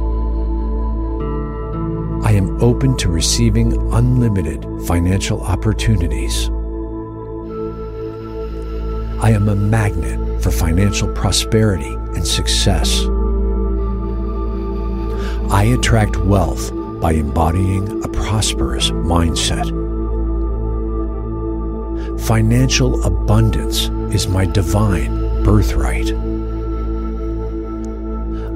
I 2.33 2.37
am 2.37 2.63
open 2.63 2.97
to 2.97 3.09
receiving 3.09 3.73
unlimited 3.93 4.65
financial 4.87 5.41
opportunities. 5.41 6.49
I 9.21 9.29
am 9.29 9.47
a 9.49 9.55
magnet 9.55 10.41
for 10.41 10.49
financial 10.49 11.13
prosperity 11.13 11.93
and 11.93 12.25
success. 12.25 13.01
I 15.51 15.75
attract 15.77 16.15
wealth 16.17 16.71
by 16.99 17.11
embodying 17.11 18.03
a 18.03 18.07
prosperous 18.07 18.89
mindset. 18.89 19.69
Financial 22.19 23.03
abundance 23.05 23.89
is 24.11 24.27
my 24.27 24.47
divine 24.47 25.43
birthright. 25.43 26.09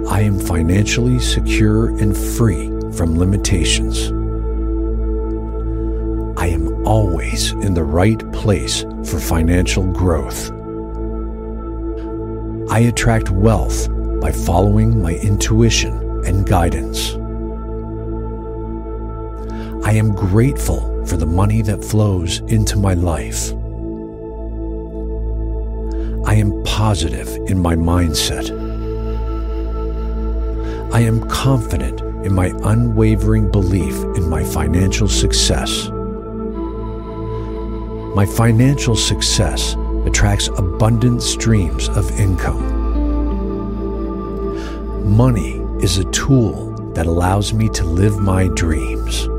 I 0.10 0.22
am 0.22 0.40
financially 0.40 1.20
secure 1.20 1.90
and 1.90 2.18
free 2.18 2.76
from 2.98 3.16
limitations. 3.16 4.08
I 6.40 6.48
am 6.48 6.86
always 6.88 7.52
in 7.52 7.76
the 7.76 7.84
right 7.84 8.20
place 8.34 8.82
for 9.06 9.20
financial 9.20 9.86
growth. 9.94 10.52
I 12.72 12.80
attract 12.80 13.30
wealth 13.30 13.88
by 14.20 14.32
following 14.32 15.00
my 15.00 15.14
intuition 15.14 15.94
and 16.26 16.48
guidance. 16.48 17.12
I 19.86 19.94
am 19.94 20.16
grateful 20.16 21.06
for 21.06 21.18
the 21.18 21.28
money 21.28 21.62
that 21.62 21.86
flows 21.86 22.40
into 22.48 22.78
my 22.78 22.96
life. 22.96 23.52
I 26.28 26.34
am 26.34 26.64
positive 26.64 27.28
in 27.50 27.60
my 27.60 27.76
mindset. 27.76 28.50
I 30.92 31.02
am 31.02 31.30
confident 31.30 32.02
in 32.28 32.36
my 32.36 32.48
unwavering 32.66 33.50
belief 33.50 33.96
in 34.18 34.30
my 34.30 34.44
financial 34.44 35.08
success. 35.08 35.88
My 38.18 38.26
financial 38.26 38.98
success 38.98 39.78
attracts 40.06 40.50
abundant 40.50 41.24
streams 41.24 41.88
of 41.88 42.12
income. 42.20 42.76
Money 45.10 45.62
is 45.80 46.00
a 46.00 46.12
tool 46.12 46.74
that 46.96 47.06
allows 47.06 47.54
me 47.54 47.70
to 47.70 47.86
live 47.86 48.20
my 48.20 48.50
dreams. 48.56 49.30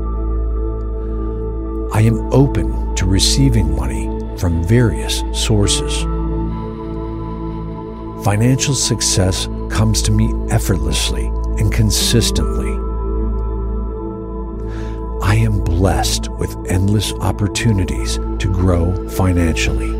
I 1.93 2.01
am 2.01 2.33
open 2.33 2.95
to 2.95 3.05
receiving 3.05 3.75
money 3.75 4.07
from 4.39 4.63
various 4.63 5.21
sources. 5.31 6.01
Financial 8.25 8.73
success 8.73 9.47
comes 9.69 10.01
to 10.01 10.11
me 10.11 10.33
effortlessly 10.49 11.27
and 11.59 11.71
consistently. 11.71 12.68
Blessed 15.79 16.27
with 16.31 16.57
endless 16.67 17.13
opportunities 17.21 18.17
to 18.37 18.51
grow 18.51 19.07
financially. 19.11 19.91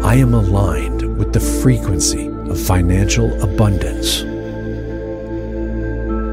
I 0.00 0.14
am 0.14 0.32
aligned 0.32 1.18
with 1.18 1.32
the 1.32 1.40
frequency 1.40 2.28
of 2.28 2.60
financial 2.60 3.32
abundance. 3.42 4.20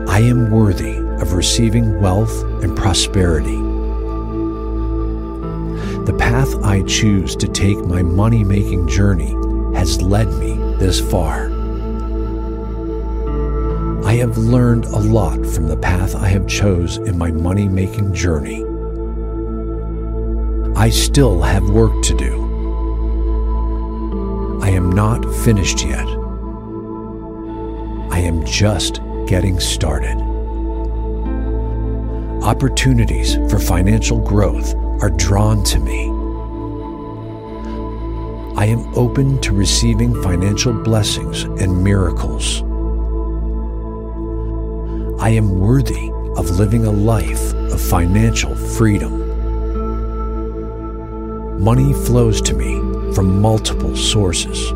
I 0.08 0.20
am 0.20 0.52
worthy 0.52 0.98
of 1.20 1.34
receiving 1.34 2.00
wealth 2.00 2.44
and 2.62 2.78
prosperity. 2.78 3.58
The 6.06 6.16
path 6.20 6.54
I 6.64 6.84
choose 6.84 7.36
to 7.38 7.48
take 7.48 7.80
my 7.80 8.04
money 8.04 8.44
making 8.44 8.88
journey 8.88 9.32
has 9.76 10.00
led 10.00 10.28
me 10.28 10.54
this 10.78 11.02
far. 11.02 11.51
I 14.12 14.16
have 14.16 14.38
learned 14.38 14.84
a 14.88 15.00
lot 15.00 15.46
from 15.46 15.70
the 15.70 15.78
path 15.78 16.16
I 16.16 16.28
have 16.28 16.46
chose 16.46 16.98
in 16.98 17.18
my 17.18 17.32
money 17.32 17.70
making 17.70 18.14
journey. 18.14 18.66
I 20.76 20.90
still 20.90 21.42
have 21.42 21.70
work 21.70 22.04
to 22.04 22.18
do. 22.18 22.34
I 24.62 24.68
am 24.72 24.92
not 24.92 25.24
finished 25.46 25.86
yet. 25.86 26.06
I 28.12 28.20
am 28.20 28.44
just 28.46 29.00
getting 29.28 29.62
started. 29.62 30.18
Opportunities 32.44 33.36
for 33.50 33.60
financial 33.60 34.20
growth 34.20 34.76
are 35.02 35.12
drawn 35.12 35.64
to 35.64 35.80
me. 35.80 36.08
I 38.58 38.66
am 38.66 38.94
open 38.94 39.40
to 39.40 39.54
receiving 39.54 40.22
financial 40.22 40.74
blessings 40.74 41.44
and 41.44 41.82
miracles. 41.82 42.62
I 45.22 45.30
am 45.30 45.60
worthy 45.60 46.10
of 46.36 46.50
living 46.50 46.88
a 46.88 46.92
life 46.92 47.54
of 47.54 47.80
financial 47.80 48.56
freedom. 48.56 49.20
Money 51.64 51.94
flows 51.94 52.42
to 52.42 52.56
me 52.56 52.80
from 53.14 53.40
multiple 53.40 53.96
sources. 53.96 54.72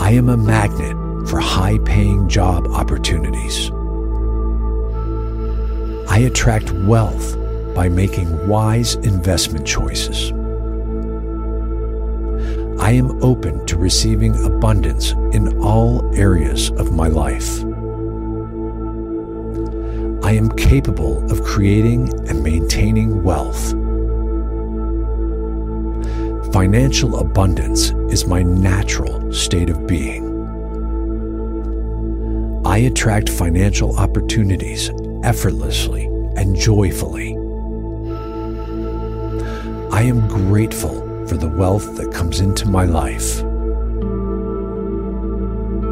I 0.00 0.12
am 0.12 0.30
a 0.30 0.38
magnet 0.38 0.96
for 1.28 1.38
high 1.38 1.76
paying 1.84 2.30
job 2.30 2.66
opportunities. 2.68 3.70
I 6.08 6.20
attract 6.20 6.72
wealth 6.72 7.36
by 7.74 7.90
making 7.90 8.48
wise 8.48 8.94
investment 8.94 9.66
choices. 9.66 10.32
I 12.80 12.92
am 12.92 13.22
open 13.22 13.66
to 13.66 13.76
receiving 13.76 14.34
abundance 14.46 15.10
in 15.34 15.58
all 15.58 16.10
areas 16.16 16.70
of 16.70 16.90
my 16.90 17.08
life. 17.08 17.62
I 20.32 20.36
am 20.36 20.48
capable 20.52 21.30
of 21.30 21.44
creating 21.44 22.08
and 22.26 22.42
maintaining 22.42 23.22
wealth. 23.22 23.72
Financial 26.54 27.18
abundance 27.18 27.90
is 28.10 28.26
my 28.26 28.42
natural 28.42 29.30
state 29.30 29.68
of 29.68 29.86
being. 29.86 30.24
I 32.64 32.78
attract 32.78 33.28
financial 33.28 33.98
opportunities 33.98 34.90
effortlessly 35.22 36.04
and 36.34 36.56
joyfully. 36.56 37.36
I 39.92 40.00
am 40.00 40.26
grateful 40.28 41.26
for 41.26 41.36
the 41.36 41.52
wealth 41.58 41.96
that 41.96 42.10
comes 42.10 42.40
into 42.40 42.66
my 42.66 42.86
life. 42.86 43.44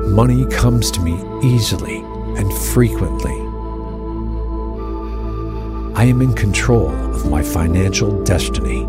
Money 0.08 0.46
comes 0.46 0.90
to 0.92 1.02
me 1.02 1.22
easily 1.46 1.98
and 2.38 2.50
frequently. 2.54 3.49
I 6.00 6.04
am 6.04 6.22
in 6.22 6.32
control 6.32 6.88
of 6.88 7.30
my 7.30 7.42
financial 7.42 8.24
destiny. 8.24 8.84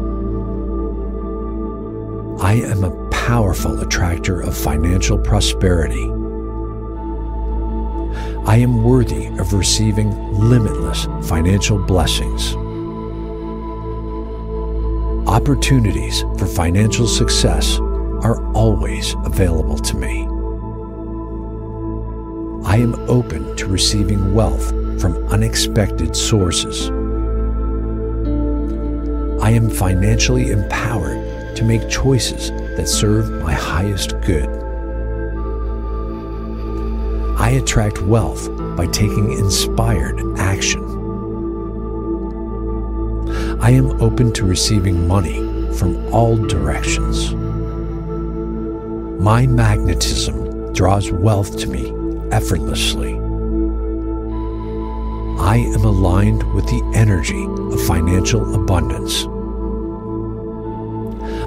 I 2.41 2.53
am 2.53 2.85
a 2.85 3.09
powerful 3.09 3.81
attractor 3.81 4.39
of 4.39 4.55
financial 4.55 5.17
prosperity. 5.17 6.05
I 8.45 8.55
am 8.55 8.81
worthy 8.81 9.25
of 9.25 9.51
receiving 9.51 10.09
limitless 10.35 11.05
financial 11.27 11.79
blessings. 11.79 12.55
Opportunities 15.27 16.21
for 16.37 16.45
financial 16.45 17.07
success 17.07 17.77
are 18.23 18.41
always 18.53 19.15
available 19.25 19.79
to 19.79 19.97
me. 19.97 20.21
I 22.65 22.77
am 22.77 22.95
open 23.09 23.53
to 23.57 23.67
receiving 23.67 24.33
wealth 24.33 24.69
from 25.01 25.17
unexpected 25.27 26.15
sources. 26.15 26.89
I 29.51 29.55
am 29.55 29.69
financially 29.69 30.49
empowered 30.49 31.57
to 31.57 31.65
make 31.65 31.89
choices 31.89 32.51
that 32.77 32.87
serve 32.87 33.29
my 33.43 33.51
highest 33.51 34.11
good. 34.21 34.47
I 37.37 37.49
attract 37.61 38.01
wealth 38.01 38.47
by 38.77 38.87
taking 38.87 39.33
inspired 39.33 40.21
action. 40.37 40.81
I 43.59 43.71
am 43.71 44.01
open 44.01 44.31
to 44.35 44.45
receiving 44.45 45.05
money 45.05 45.41
from 45.73 45.97
all 46.13 46.37
directions. 46.37 47.33
My 49.21 49.47
magnetism 49.47 50.71
draws 50.71 51.11
wealth 51.11 51.57
to 51.57 51.67
me 51.67 51.91
effortlessly. 52.31 53.15
I 55.41 55.57
am 55.57 55.83
aligned 55.83 56.43
with 56.53 56.67
the 56.67 56.93
energy 56.95 57.43
of 57.43 57.85
financial 57.85 58.55
abundance. 58.55 59.27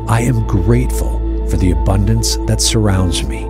I 0.06 0.20
am 0.20 0.46
grateful 0.46 1.18
for 1.48 1.56
the 1.56 1.70
abundance 1.70 2.36
that 2.46 2.60
surrounds 2.60 3.24
me. 3.24 3.48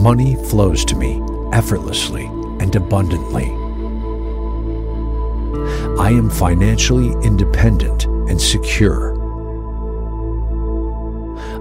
Money 0.00 0.36
flows 0.36 0.84
to 0.84 0.94
me 0.94 1.20
effortlessly 1.52 2.26
and 2.60 2.76
abundantly. 2.76 3.46
I 5.98 6.10
am 6.10 6.30
financially 6.30 7.10
independent 7.26 8.04
and 8.04 8.40
secure. 8.40 9.14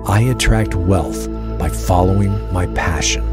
I 0.06 0.22
attract 0.22 0.76
wealth 0.76 1.27
by 1.57 1.69
following 1.69 2.31
my 2.53 2.68
passion. 2.68 3.23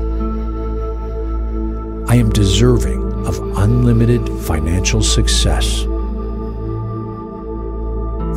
I 2.08 2.14
am 2.14 2.30
deserving 2.30 3.26
of 3.26 3.38
unlimited 3.58 4.26
financial 4.44 5.02
success. 5.02 5.84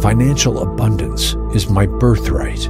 Financial 0.03 0.61
abundance 0.61 1.33
is 1.55 1.69
my 1.69 1.85
birthright. 1.85 2.67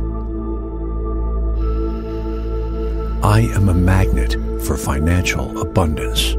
I 3.23 3.49
am 3.55 3.69
a 3.69 3.73
magnet 3.73 4.33
for 4.63 4.77
financial 4.77 5.59
abundance. 5.59 6.35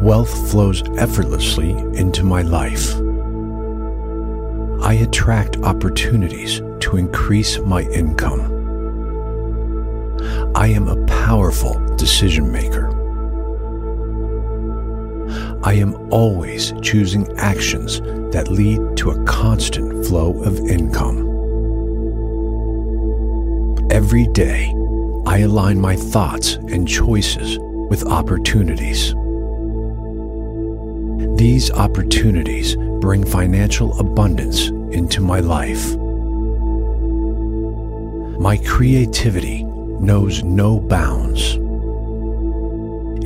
Wealth 0.00 0.52
flows 0.52 0.84
effortlessly 0.98 1.70
into 1.98 2.22
my 2.22 2.42
life. 2.42 2.94
I 4.84 4.92
attract 5.02 5.56
opportunities 5.64 6.60
to 6.78 6.96
increase 6.96 7.58
my 7.58 7.82
income. 7.82 8.42
I 10.54 10.68
am 10.68 10.86
a 10.86 11.04
powerful 11.06 11.74
decision 11.96 12.52
maker. 12.52 12.86
I 15.64 15.72
am 15.72 15.96
always 16.12 16.72
choosing 16.82 17.26
actions 17.36 18.00
that 18.32 18.48
lead 18.48 18.96
to 18.96 19.10
a 19.10 19.24
constant 19.24 20.06
flow 20.06 20.42
of 20.42 20.58
income. 20.60 21.28
Every 23.90 24.26
day, 24.28 24.74
I 25.26 25.40
align 25.40 25.80
my 25.80 25.96
thoughts 25.96 26.54
and 26.54 26.88
choices 26.88 27.58
with 27.90 28.04
opportunities. 28.06 29.14
These 31.36 31.70
opportunities 31.70 32.76
bring 33.00 33.24
financial 33.24 33.98
abundance 34.00 34.68
into 34.96 35.20
my 35.20 35.40
life. 35.40 35.94
My 38.38 38.56
creativity 38.56 39.62
knows 39.62 40.42
no 40.42 40.80
bounds. 40.80 41.58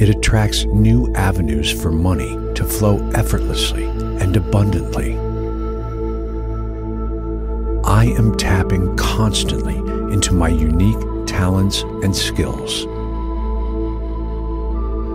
It 0.01 0.09
attracts 0.09 0.65
new 0.65 1.15
avenues 1.15 1.71
for 1.71 1.91
money 1.91 2.37
to 2.55 2.65
flow 2.65 2.99
effortlessly 3.15 3.96
and 4.21 4.37
abundantly. 4.37 5.17
I 7.85 8.07
am 8.19 8.37
tapping 8.37 8.97
constantly 8.97 9.77
into 10.13 10.35
my 10.35 10.49
unique 10.49 11.27
talents 11.27 11.83
and 12.03 12.15
skills. 12.15 12.87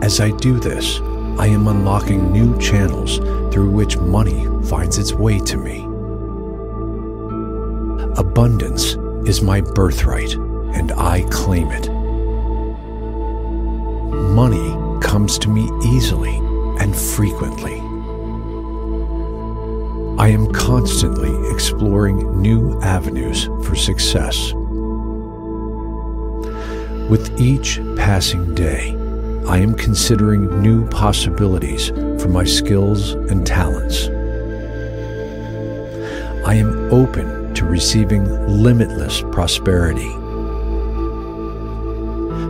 As 0.03 0.19
I 0.19 0.31
do 0.31 0.59
this, 0.59 0.99
I 1.37 1.47
am 1.47 1.67
unlocking 1.67 2.31
new 2.31 2.57
channels 2.59 3.17
through 3.53 3.69
which 3.71 3.97
money 3.97 4.47
finds 4.67 4.97
its 4.97 5.13
way 5.13 5.39
to 5.39 5.57
me. 5.57 5.83
Abundance 8.17 8.95
is 9.27 9.41
my 9.41 9.61
birthright, 9.61 10.33
and 10.33 10.91
I 10.93 11.23
claim 11.29 11.67
it. 11.71 11.89
Money 14.31 15.01
comes 15.01 15.37
to 15.39 15.49
me 15.49 15.69
easily 15.85 16.35
and 16.79 16.95
frequently. 16.95 17.80
I 20.21 20.27
am 20.27 20.51
constantly 20.51 21.33
exploring 21.51 22.39
new 22.39 22.79
avenues 22.83 23.45
for 23.65 23.75
success. 23.75 24.53
With 27.09 27.41
each 27.41 27.81
passing 27.95 28.53
day, 28.53 28.95
I 29.47 29.57
am 29.57 29.73
considering 29.73 30.61
new 30.61 30.87
possibilities 30.89 31.87
for 32.21 32.27
my 32.27 32.43
skills 32.43 33.13
and 33.31 33.47
talents. 33.47 34.09
I 36.45 36.53
am 36.53 36.93
open 36.93 37.55
to 37.55 37.65
receiving 37.65 38.23
limitless 38.47 39.21
prosperity. 39.31 40.11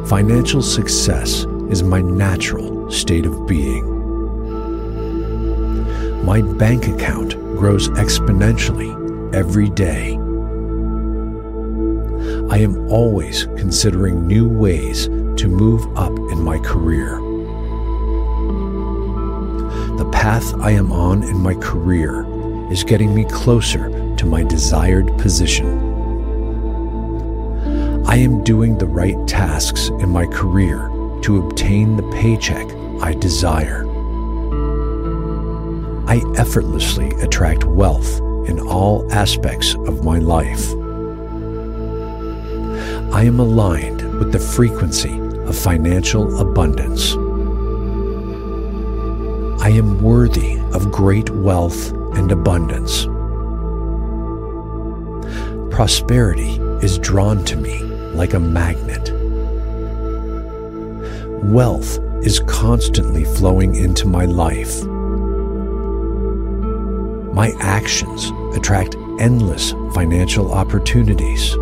Financial 0.10 0.61
success 0.61 1.45
is 1.69 1.84
my 1.84 2.02
natural 2.02 2.91
state 2.91 3.26
of 3.26 3.48
being. 3.48 3.88
My 6.26 6.41
bank 6.41 6.89
account 6.89 7.35
grows 7.61 7.89
exponentially 7.89 8.91
every 9.35 9.69
day. 9.69 10.13
I 12.49 12.57
am 12.57 12.89
always 12.89 13.45
considering 13.55 14.25
new 14.25 14.49
ways 14.49 15.05
to 15.05 15.47
move 15.47 15.85
up 15.95 16.11
in 16.31 16.41
my 16.41 16.57
career. 16.57 17.17
The 19.95 20.09
path 20.11 20.55
I 20.55 20.71
am 20.71 20.91
on 20.91 21.21
in 21.21 21.38
my 21.38 21.53
career 21.53 22.25
is 22.71 22.83
getting 22.83 23.13
me 23.13 23.25
closer 23.25 24.15
to 24.15 24.25
my 24.25 24.41
desired 24.41 25.15
position. 25.19 25.67
I 28.07 28.15
am 28.15 28.43
doing 28.43 28.79
the 28.79 28.88
right 28.88 29.27
tasks 29.27 29.89
in 29.89 30.09
my 30.09 30.25
career 30.25 30.89
to 31.21 31.45
obtain 31.45 31.95
the 31.95 32.09
paycheck 32.09 32.65
I 33.03 33.13
desire. 33.13 33.90
I 36.11 36.21
effortlessly 36.35 37.11
attract 37.21 37.63
wealth 37.63 38.19
in 38.49 38.59
all 38.59 39.09
aspects 39.13 39.75
of 39.75 40.03
my 40.03 40.19
life. 40.19 40.69
I 43.13 43.23
am 43.23 43.39
aligned 43.39 44.03
with 44.19 44.33
the 44.33 44.39
frequency 44.39 45.17
of 45.45 45.55
financial 45.55 46.41
abundance. 46.41 47.13
I 49.63 49.69
am 49.69 50.01
worthy 50.01 50.59
of 50.73 50.91
great 50.91 51.29
wealth 51.29 51.93
and 52.17 52.29
abundance. 52.29 53.05
Prosperity 55.73 56.57
is 56.85 56.99
drawn 56.99 57.45
to 57.45 57.55
me 57.55 57.83
like 58.15 58.33
a 58.33 58.39
magnet. 58.41 59.13
Wealth 61.45 61.99
is 62.21 62.41
constantly 62.47 63.23
flowing 63.23 63.75
into 63.75 64.09
my 64.09 64.25
life. 64.25 64.83
My 67.41 67.55
actions 67.59 68.31
attract 68.55 68.95
endless 69.18 69.72
financial 69.95 70.53
opportunities. 70.53 71.55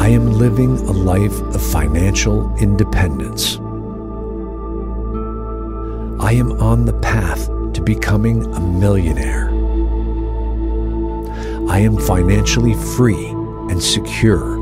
I 0.00 0.08
am 0.08 0.32
living 0.38 0.78
a 0.78 0.92
life 0.92 1.38
of 1.42 1.60
financial 1.60 2.50
independence. 2.56 3.56
I 6.18 6.32
am 6.32 6.52
on 6.62 6.86
the 6.86 6.98
path 7.02 7.50
to 7.74 7.82
becoming 7.82 8.42
a 8.54 8.60
millionaire. 8.60 9.50
I 11.68 11.80
am 11.80 11.98
financially 11.98 12.72
free 12.96 13.26
and 13.68 13.82
secure. 13.82 14.56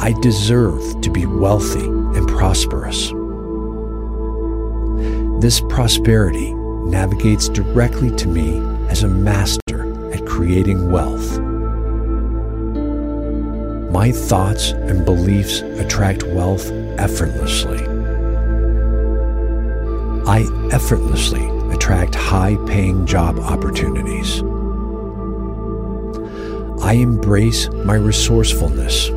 I 0.00 0.14
deserve 0.22 1.02
to 1.02 1.10
be 1.10 1.26
wealthy 1.26 1.84
and 1.84 2.26
prosperous. 2.26 3.12
This 5.44 5.60
prosperity 5.60 6.54
navigates 6.54 7.50
directly 7.50 8.10
to 8.16 8.26
me 8.26 8.60
as 8.88 9.02
a 9.02 9.08
master 9.08 10.10
at 10.10 10.24
creating 10.24 10.90
wealth. 10.90 11.38
My 13.90 14.10
thoughts 14.10 14.70
and 14.70 15.04
beliefs 15.04 15.60
attract 15.60 16.22
wealth 16.22 16.70
effortlessly. 16.96 17.76
I 20.26 20.46
effortlessly 20.72 21.46
attract 21.74 22.14
high 22.14 22.56
paying 22.66 23.04
job 23.04 23.38
opportunities. 23.38 24.40
I 26.82 26.94
embrace 26.94 27.68
my 27.68 27.96
resourcefulness. 27.96 29.10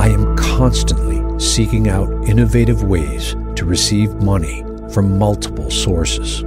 I 0.00 0.08
am 0.08 0.36
constantly 0.36 1.22
seeking 1.38 1.88
out 1.88 2.10
innovative 2.28 2.82
ways 2.82 3.36
to 3.56 3.64
receive 3.64 4.14
money 4.16 4.64
from 4.92 5.18
multiple 5.18 5.70
sources. 5.70 6.44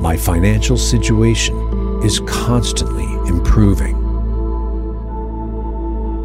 My 0.00 0.16
financial 0.16 0.76
situation 0.76 1.56
is 2.04 2.20
constantly 2.20 3.04
improving. 3.28 3.96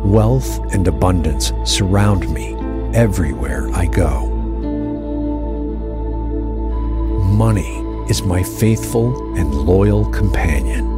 Wealth 0.03 0.60
and 0.74 0.88
abundance 0.88 1.52
surround 1.65 2.32
me 2.32 2.56
everywhere 2.94 3.72
I 3.74 3.88
go. 3.88 4.28
Money 7.24 7.80
is 8.10 8.22
my 8.22 8.44
faithful 8.44 9.36
and 9.38 9.53
loyal 9.56 10.06
companion. 10.11 10.91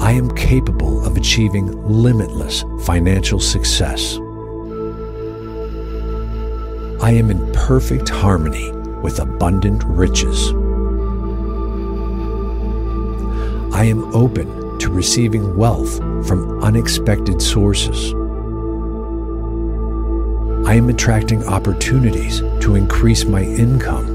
I 0.00 0.12
am 0.12 0.30
capable 0.34 1.04
of 1.04 1.16
achieving 1.16 1.66
limitless 1.86 2.64
financial 2.84 3.40
success. 3.40 4.18
I 7.04 7.10
am 7.10 7.30
in 7.30 7.52
perfect 7.52 8.08
harmony 8.08 8.72
with 9.02 9.18
abundant 9.18 9.84
riches. 9.84 10.52
I 13.74 13.84
am 13.84 14.04
open 14.14 14.78
to 14.78 14.90
receiving 14.90 15.54
wealth 15.54 15.98
from 16.26 16.64
unexpected 16.64 17.42
sources. 17.42 18.14
I 20.66 20.76
am 20.76 20.88
attracting 20.88 21.44
opportunities 21.44 22.40
to 22.62 22.74
increase 22.74 23.26
my 23.26 23.42
income. 23.42 24.06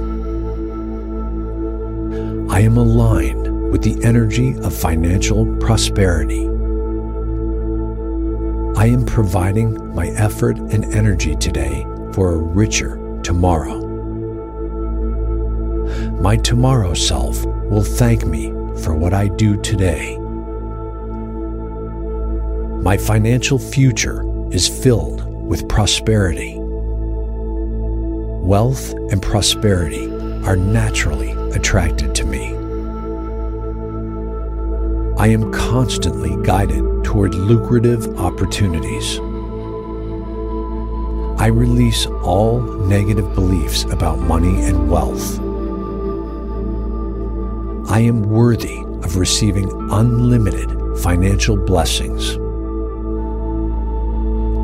I 2.50 2.62
am 2.62 2.76
aligned 2.76 3.72
with 3.72 3.84
the 3.84 4.04
energy 4.04 4.58
of 4.62 4.76
financial 4.76 5.46
prosperity. 5.58 6.48
I 8.80 8.88
am 8.88 9.06
providing 9.06 9.94
my 9.94 10.08
effort 10.08 10.58
and 10.58 10.86
energy 10.86 11.36
today 11.36 11.86
for 12.20 12.34
a 12.34 12.38
richer 12.38 13.00
tomorrow. 13.24 13.80
My 16.20 16.36
tomorrow 16.36 16.94
self 16.94 17.46
will 17.46 17.86
thank 17.86 18.26
me 18.26 18.48
for 18.84 18.94
what 18.94 19.14
I 19.14 19.30
do 19.30 19.56
today. 19.62 20.18
My 22.84 22.98
financial 22.98 23.58
future 23.58 24.26
is 24.52 24.68
filled 24.68 25.24
with 25.48 25.70
prosperity. 25.70 26.58
Wealth 26.60 28.92
and 29.12 29.22
prosperity 29.22 30.08
are 30.44 30.58
naturally 30.58 31.32
attracted 31.54 32.14
to 32.16 32.26
me. 32.26 32.48
I 35.18 35.28
am 35.28 35.54
constantly 35.54 36.36
guided 36.46 36.84
toward 37.06 37.34
lucrative 37.34 38.20
opportunities. 38.20 39.22
I 41.40 41.48
release 41.48 42.06
all 42.06 42.60
negative 42.60 43.34
beliefs 43.34 43.86
about 43.86 44.20
money 44.20 44.62
and 44.66 44.92
wealth. 44.92 45.40
I 47.90 48.02
am 48.02 48.24
worthy 48.24 48.82
of 49.06 49.16
receiving 49.16 49.72
unlimited 49.90 50.70
financial 51.00 51.56
blessings. 51.56 52.38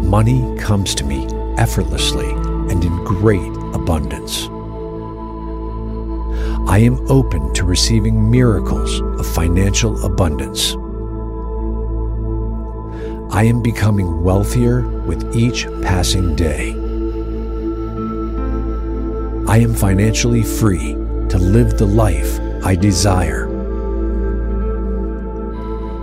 Money 0.06 0.58
comes 0.58 0.94
to 0.96 1.06
me 1.06 1.26
effortlessly 1.58 2.30
and 2.70 2.84
in 2.84 3.06
great 3.06 3.54
abundance. 3.74 4.50
I 6.70 6.80
am 6.80 7.10
open 7.10 7.54
to 7.54 7.64
receiving 7.64 8.30
miracles 8.30 9.00
of 9.00 9.26
financial 9.26 10.06
abundance. 10.06 10.74
I 13.34 13.44
am 13.46 13.62
becoming 13.62 14.24
wealthier 14.24 14.95
with 15.06 15.36
each 15.36 15.68
passing 15.82 16.36
day. 16.36 16.72
I 19.48 19.60
am 19.60 19.74
financially 19.74 20.44
free 20.44 20.94
to 21.30 21.38
live 21.38 21.78
the 21.78 21.86
life 21.86 22.40
I 22.66 22.76
desire. 22.76 23.48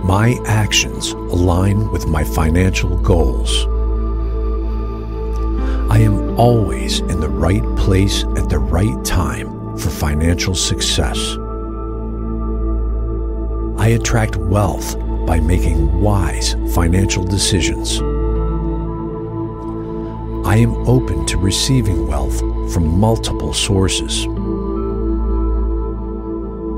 My 0.03 0.37
actions 0.45 1.11
align 1.11 1.91
with 1.91 2.07
my 2.07 2.23
financial 2.23 2.97
goals. 2.97 3.65
I 5.91 5.99
am 5.99 6.39
always 6.39 6.99
in 7.01 7.19
the 7.19 7.29
right 7.29 7.63
place 7.75 8.23
at 8.23 8.49
the 8.49 8.59
right 8.59 9.03
time 9.05 9.77
for 9.77 9.89
financial 9.89 10.55
success. 10.55 11.17
I 13.77 13.89
attract 13.89 14.37
wealth 14.37 14.97
by 15.25 15.39
making 15.39 16.01
wise 16.01 16.53
financial 16.73 17.23
decisions. 17.23 18.01
I 20.53 20.57
am 20.57 20.87
open 20.87 21.25
to 21.25 21.37
receiving 21.39 22.05
wealth 22.05 22.37
from 22.71 22.99
multiple 22.99 23.53
sources. 23.53 24.27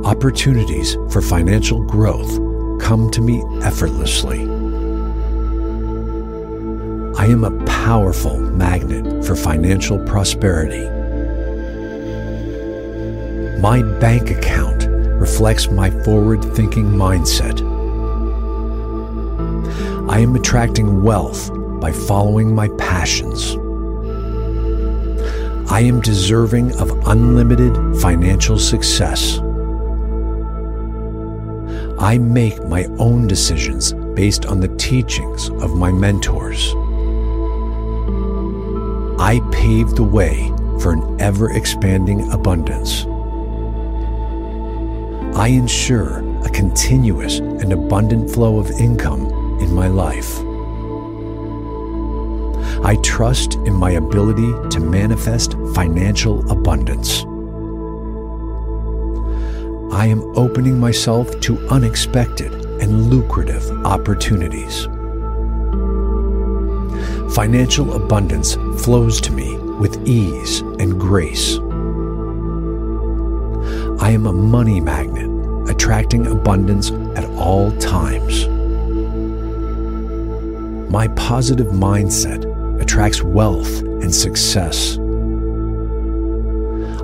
Opportunities 0.06 0.94
for 1.10 1.22
financial 1.22 1.84
growth 1.84 2.40
come 2.80 3.12
to 3.12 3.20
me 3.20 3.44
effortlessly. 3.64 4.44
I 7.18 7.26
am 7.26 7.44
a 7.44 7.66
powerful 7.66 8.40
magnet 8.40 9.26
for 9.26 9.36
financial 9.36 10.00
prosperity. 10.06 10.90
My 13.60 13.82
bank 14.00 14.32
account 14.32 14.86
reflects 15.20 15.70
my 15.70 15.90
forward 16.06 16.42
thinking 16.56 16.86
mindset. 16.86 17.60
I 20.10 20.20
am 20.20 20.34
attracting 20.34 21.04
wealth 21.04 21.52
by 21.82 21.92
following 21.92 22.56
my 22.56 22.70
passions. 22.78 23.58
I 25.68 25.82
am 25.82 26.00
deserving 26.00 26.80
of 26.80 26.92
unlimited 27.08 28.00
financial 28.00 28.60
success. 28.60 29.40
I 31.98 32.20
make 32.20 32.64
my 32.66 32.86
own 33.00 33.26
decisions 33.26 33.94
based 34.14 34.46
on 34.46 34.60
the 34.60 34.68
teachings 34.78 35.50
of 35.50 35.76
my 35.76 35.92
mentors. 35.92 36.72
I 39.20 39.42
pave 39.52 39.96
the 39.96 40.04
way 40.04 40.52
for 40.82 40.94
an 40.94 41.20
ever 41.20 41.52
expanding 41.52 42.32
abundance. 42.32 43.06
I 45.36 45.48
ensure 45.48 46.20
a 46.46 46.50
continuous 46.50 47.40
and 47.40 47.74
abundant 47.74 48.30
flow 48.30 48.60
of 48.60 48.70
income 48.72 49.26
in 49.60 49.74
my 49.74 49.88
life. 49.88 50.45
I 52.86 52.98
trust 52.98 53.56
in 53.56 53.74
my 53.74 53.94
ability 53.94 54.54
to 54.70 54.80
manifest 54.80 55.54
financial 55.74 56.48
abundance. 56.52 57.24
I 59.92 60.06
am 60.06 60.22
opening 60.38 60.80
myself 60.80 61.40
to 61.40 61.58
unexpected 61.70 62.54
and 62.54 63.10
lucrative 63.10 63.68
opportunities. 63.88 64.86
Financial 67.34 67.92
abundance 67.96 68.54
flows 68.84 69.20
to 69.22 69.32
me 69.32 69.58
with 69.80 70.08
ease 70.08 70.60
and 70.80 71.00
grace. 71.00 71.58
I 74.00 74.12
am 74.12 74.28
a 74.28 74.32
money 74.32 74.80
magnet, 74.80 75.32
attracting 75.72 76.28
abundance 76.28 76.92
at 77.18 77.26
all 77.32 77.72
times. 77.80 78.48
My 80.92 81.08
positive 81.10 81.68
mindset 81.74 82.45
attracts 82.86 83.24
wealth 83.24 83.82
and 83.82 84.14
success. 84.14 84.98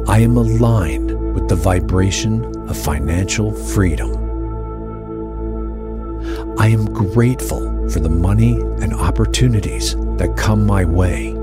I 0.07 0.19
am 0.19 0.37
aligned 0.37 1.33
with 1.33 1.49
the 1.49 1.55
vibration 1.55 2.45
of 2.69 2.77
financial 2.77 3.51
freedom. 3.51 4.11
I 6.59 6.67
am 6.67 6.85
grateful 6.85 7.89
for 7.89 7.99
the 7.99 8.09
money 8.09 8.53
and 8.83 8.93
opportunities 8.93 9.95
that 10.17 10.37
come 10.37 10.67
my 10.67 10.85
way. 10.85 11.33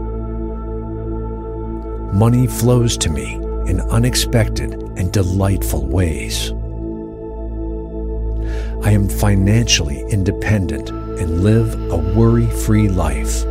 Money 2.17 2.47
flows 2.47 2.97
to 2.99 3.11
me 3.11 3.35
in 3.67 3.81
unexpected 3.91 4.75
and 4.97 5.13
delightful 5.13 5.85
ways. 5.85 6.53
I 8.87 8.93
am 8.93 9.09
financially 9.09 10.05
independent 10.11 10.91
and 10.91 11.43
live 11.43 11.75
a 11.91 11.97
worry 11.97 12.47
free 12.47 12.89
life. 12.89 13.48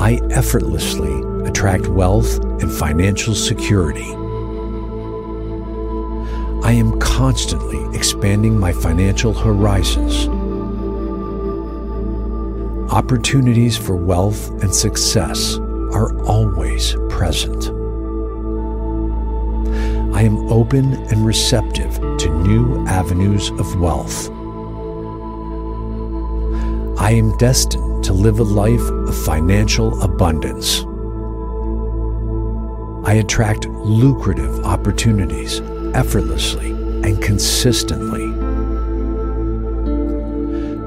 I 0.00 0.18
effortlessly 0.30 1.12
attract 1.46 1.86
wealth 1.86 2.38
and 2.42 2.72
financial 2.72 3.34
security. 3.34 4.10
I 6.64 6.72
am 6.72 6.98
constantly 7.00 7.84
expanding 7.94 8.58
my 8.58 8.72
financial 8.72 9.34
horizons. 9.34 10.26
Opportunities 12.90 13.76
for 13.76 13.94
wealth 13.94 14.48
and 14.62 14.74
success 14.74 15.58
are 15.92 16.18
always 16.24 16.96
present. 17.10 17.66
I 20.16 20.22
am 20.22 20.50
open 20.50 20.94
and 20.94 21.26
receptive 21.26 21.96
to 21.96 22.42
new 22.42 22.86
avenues 22.86 23.50
of 23.50 23.78
wealth. 23.78 24.30
I 26.98 27.12
am 27.12 27.36
destined 27.36 27.89
to 28.02 28.12
live 28.12 28.38
a 28.38 28.44
life 28.44 28.80
of 28.80 29.24
financial 29.24 30.02
abundance. 30.02 30.84
I 33.06 33.14
attract 33.14 33.66
lucrative 33.66 34.64
opportunities 34.64 35.60
effortlessly 35.94 36.70
and 36.70 37.22
consistently. 37.22 38.26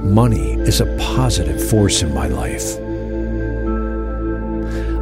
Money 0.10 0.54
is 0.54 0.80
a 0.80 0.96
positive 0.98 1.70
force 1.70 2.04
in 2.04 2.14
my 2.14 2.28
life. 2.28 2.78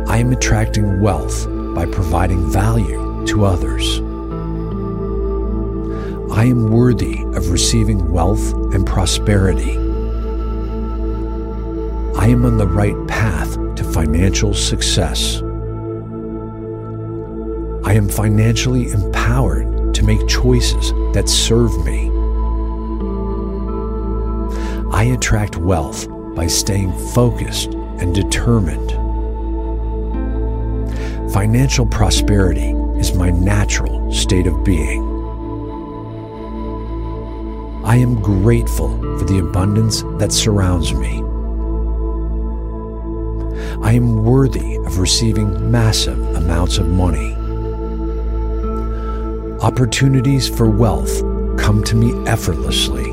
I 0.10 0.18
am 0.18 0.32
attracting 0.32 1.02
wealth 1.02 1.48
by 1.76 1.86
providing 1.86 2.50
value 2.52 3.26
to 3.28 3.46
others. 3.46 4.00
I 6.32 6.46
am 6.46 6.72
worthy 6.72 7.22
of 7.36 7.52
receiving 7.52 8.12
wealth 8.12 8.54
and 8.74 8.88
prosperity. 8.88 9.91
I 12.22 12.28
am 12.28 12.46
on 12.46 12.58
the 12.58 12.68
right 12.68 13.08
path 13.08 13.56
to 13.78 13.84
financial 13.84 14.54
success. 14.54 15.38
I 17.84 17.94
am 17.94 18.08
financially 18.08 18.92
empowered 18.92 19.96
to 19.96 20.04
make 20.04 20.28
choices 20.28 20.92
that 21.16 21.28
serve 21.28 21.84
me. 21.84 22.12
I 24.92 25.06
attract 25.06 25.58
wealth 25.58 26.08
by 26.36 26.46
staying 26.46 26.94
focused 27.16 27.74
and 27.74 28.14
determined. 28.14 28.92
Financial 31.34 31.88
prosperity 31.88 32.70
is 33.00 33.16
my 33.16 33.32
natural 33.32 34.14
state 34.14 34.46
of 34.46 34.64
being. 34.64 35.02
I 37.84 37.96
am 37.96 38.22
grateful 38.22 38.96
for 39.18 39.26
the 39.26 39.40
abundance 39.40 40.04
that 40.20 40.32
surrounds 40.32 40.94
me. 40.94 41.24
I 43.84 43.94
am 43.94 44.24
worthy 44.24 44.76
of 44.78 45.00
receiving 45.00 45.72
massive 45.72 46.20
amounts 46.36 46.78
of 46.78 46.88
money. 46.88 47.36
Opportunities 49.62 50.48
for 50.48 50.70
wealth 50.70 51.22
come 51.58 51.84
to 51.86 51.96
me 51.96 52.14
effortlessly. 52.28 53.12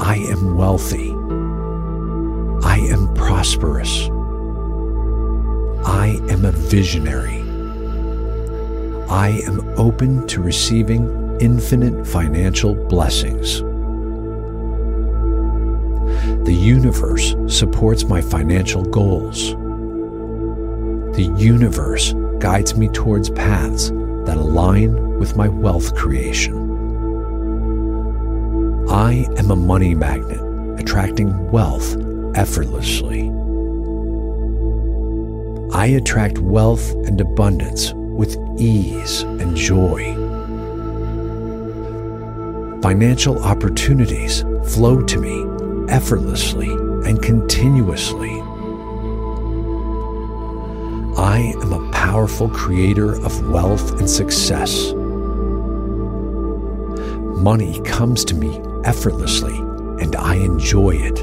I 0.00 0.16
am 0.30 0.56
wealthy. 0.56 1.10
I 2.66 2.78
am 2.90 3.12
prosperous. 3.14 4.08
I 5.86 6.18
am 6.30 6.44
a 6.44 6.52
visionary. 6.52 7.42
I 9.10 9.40
am 9.46 9.60
open 9.78 10.26
to 10.28 10.42
receiving 10.42 11.36
infinite 11.40 12.06
financial 12.06 12.74
blessings. 12.74 13.62
Universe 16.68 17.34
supports 17.46 18.04
my 18.04 18.20
financial 18.20 18.82
goals. 18.82 19.52
The 21.16 21.34
universe 21.38 22.12
guides 22.40 22.76
me 22.76 22.88
towards 22.88 23.30
paths 23.30 23.88
that 24.26 24.36
align 24.36 25.18
with 25.18 25.34
my 25.34 25.48
wealth 25.48 25.94
creation. 25.94 26.54
I 28.90 29.26
am 29.38 29.50
a 29.50 29.56
money 29.56 29.94
magnet, 29.94 30.42
attracting 30.78 31.50
wealth 31.50 31.96
effortlessly. 32.34 33.30
I 35.72 35.86
attract 35.86 36.38
wealth 36.38 36.90
and 37.06 37.18
abundance 37.18 37.94
with 37.94 38.36
ease 38.58 39.22
and 39.22 39.56
joy. 39.56 40.14
financial 42.82 43.42
opportunities 43.42 44.42
flow 44.64 45.02
to 45.02 45.18
me 45.18 45.47
effortlessly 45.88 46.68
and 46.68 47.22
continuously. 47.22 48.40
I 51.16 51.54
am 51.62 51.72
a 51.72 51.90
powerful 51.90 52.48
creator 52.48 53.14
of 53.24 53.50
wealth 53.50 53.98
and 53.98 54.08
success. 54.08 54.92
Money 57.42 57.80
comes 57.80 58.24
to 58.26 58.34
me 58.34 58.60
effortlessly 58.84 59.56
and 60.00 60.14
I 60.16 60.36
enjoy 60.36 60.90
it. 60.90 61.18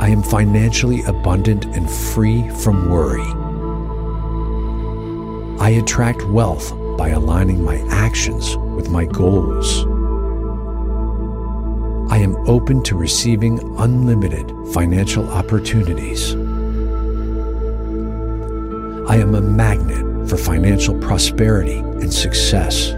I 0.00 0.08
am 0.08 0.22
financially 0.22 1.02
abundant 1.04 1.64
and 1.66 1.90
free 1.90 2.48
from 2.50 2.90
worry. 2.90 3.24
I 5.60 5.70
attract 5.70 6.22
wealth 6.24 6.74
by 6.96 7.10
aligning 7.10 7.62
my 7.64 7.78
actions 7.88 8.56
with 8.56 8.90
my 8.90 9.06
goals. 9.06 9.86
I 12.24 12.26
am 12.26 12.48
open 12.48 12.82
to 12.84 12.96
receiving 12.96 13.58
unlimited 13.78 14.50
financial 14.72 15.28
opportunities. 15.28 16.32
I 19.10 19.16
am 19.18 19.34
a 19.34 19.42
magnet 19.42 20.26
for 20.26 20.38
financial 20.38 20.98
prosperity 21.00 21.76
and 21.76 22.10
success. 22.10 22.92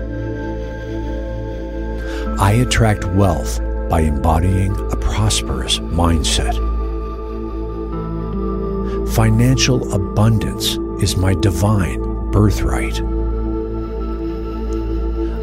I 2.39 2.53
attract 2.53 3.05
wealth 3.17 3.59
by 3.91 4.03
embodying 4.03 4.71
a 4.93 4.97
prosperous 4.97 5.81
mindset. 5.81 6.55
Financial 9.13 9.93
abundance 9.93 10.79
is 11.03 11.17
my 11.17 11.35
divine 11.35 12.31
birthright. 12.31 13.01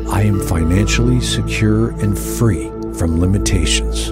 I 0.08 0.22
am 0.22 0.40
financially 0.40 1.20
secure 1.20 1.90
and 2.00 2.18
free 2.18 2.73
from 2.98 3.20
limitations. 3.20 4.10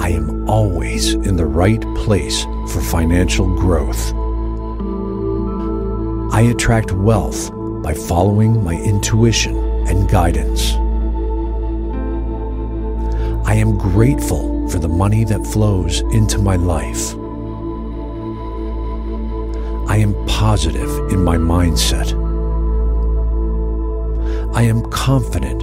I 0.00 0.10
am 0.10 0.48
always 0.48 1.14
in 1.14 1.36
the 1.36 1.46
right 1.46 1.80
place 1.96 2.44
for 2.68 2.80
financial 2.80 3.46
growth. 3.58 4.12
I 6.32 6.42
attract 6.42 6.92
wealth 6.92 7.50
by 7.82 7.94
following 7.94 8.62
my 8.62 8.74
intuition 8.74 9.56
and 9.88 10.08
guidance. 10.08 10.72
I 13.46 13.54
am 13.54 13.78
grateful 13.78 14.68
for 14.68 14.78
the 14.78 14.88
money 14.88 15.24
that 15.24 15.46
flows 15.46 16.00
into 16.00 16.38
my 16.38 16.56
life. 16.56 17.14
I 19.88 19.98
am 19.98 20.14
positive 20.26 20.90
in 21.12 21.22
my 21.22 21.36
mindset. 21.36 22.12
I 24.54 24.62
am 24.62 24.82
confident 24.90 25.62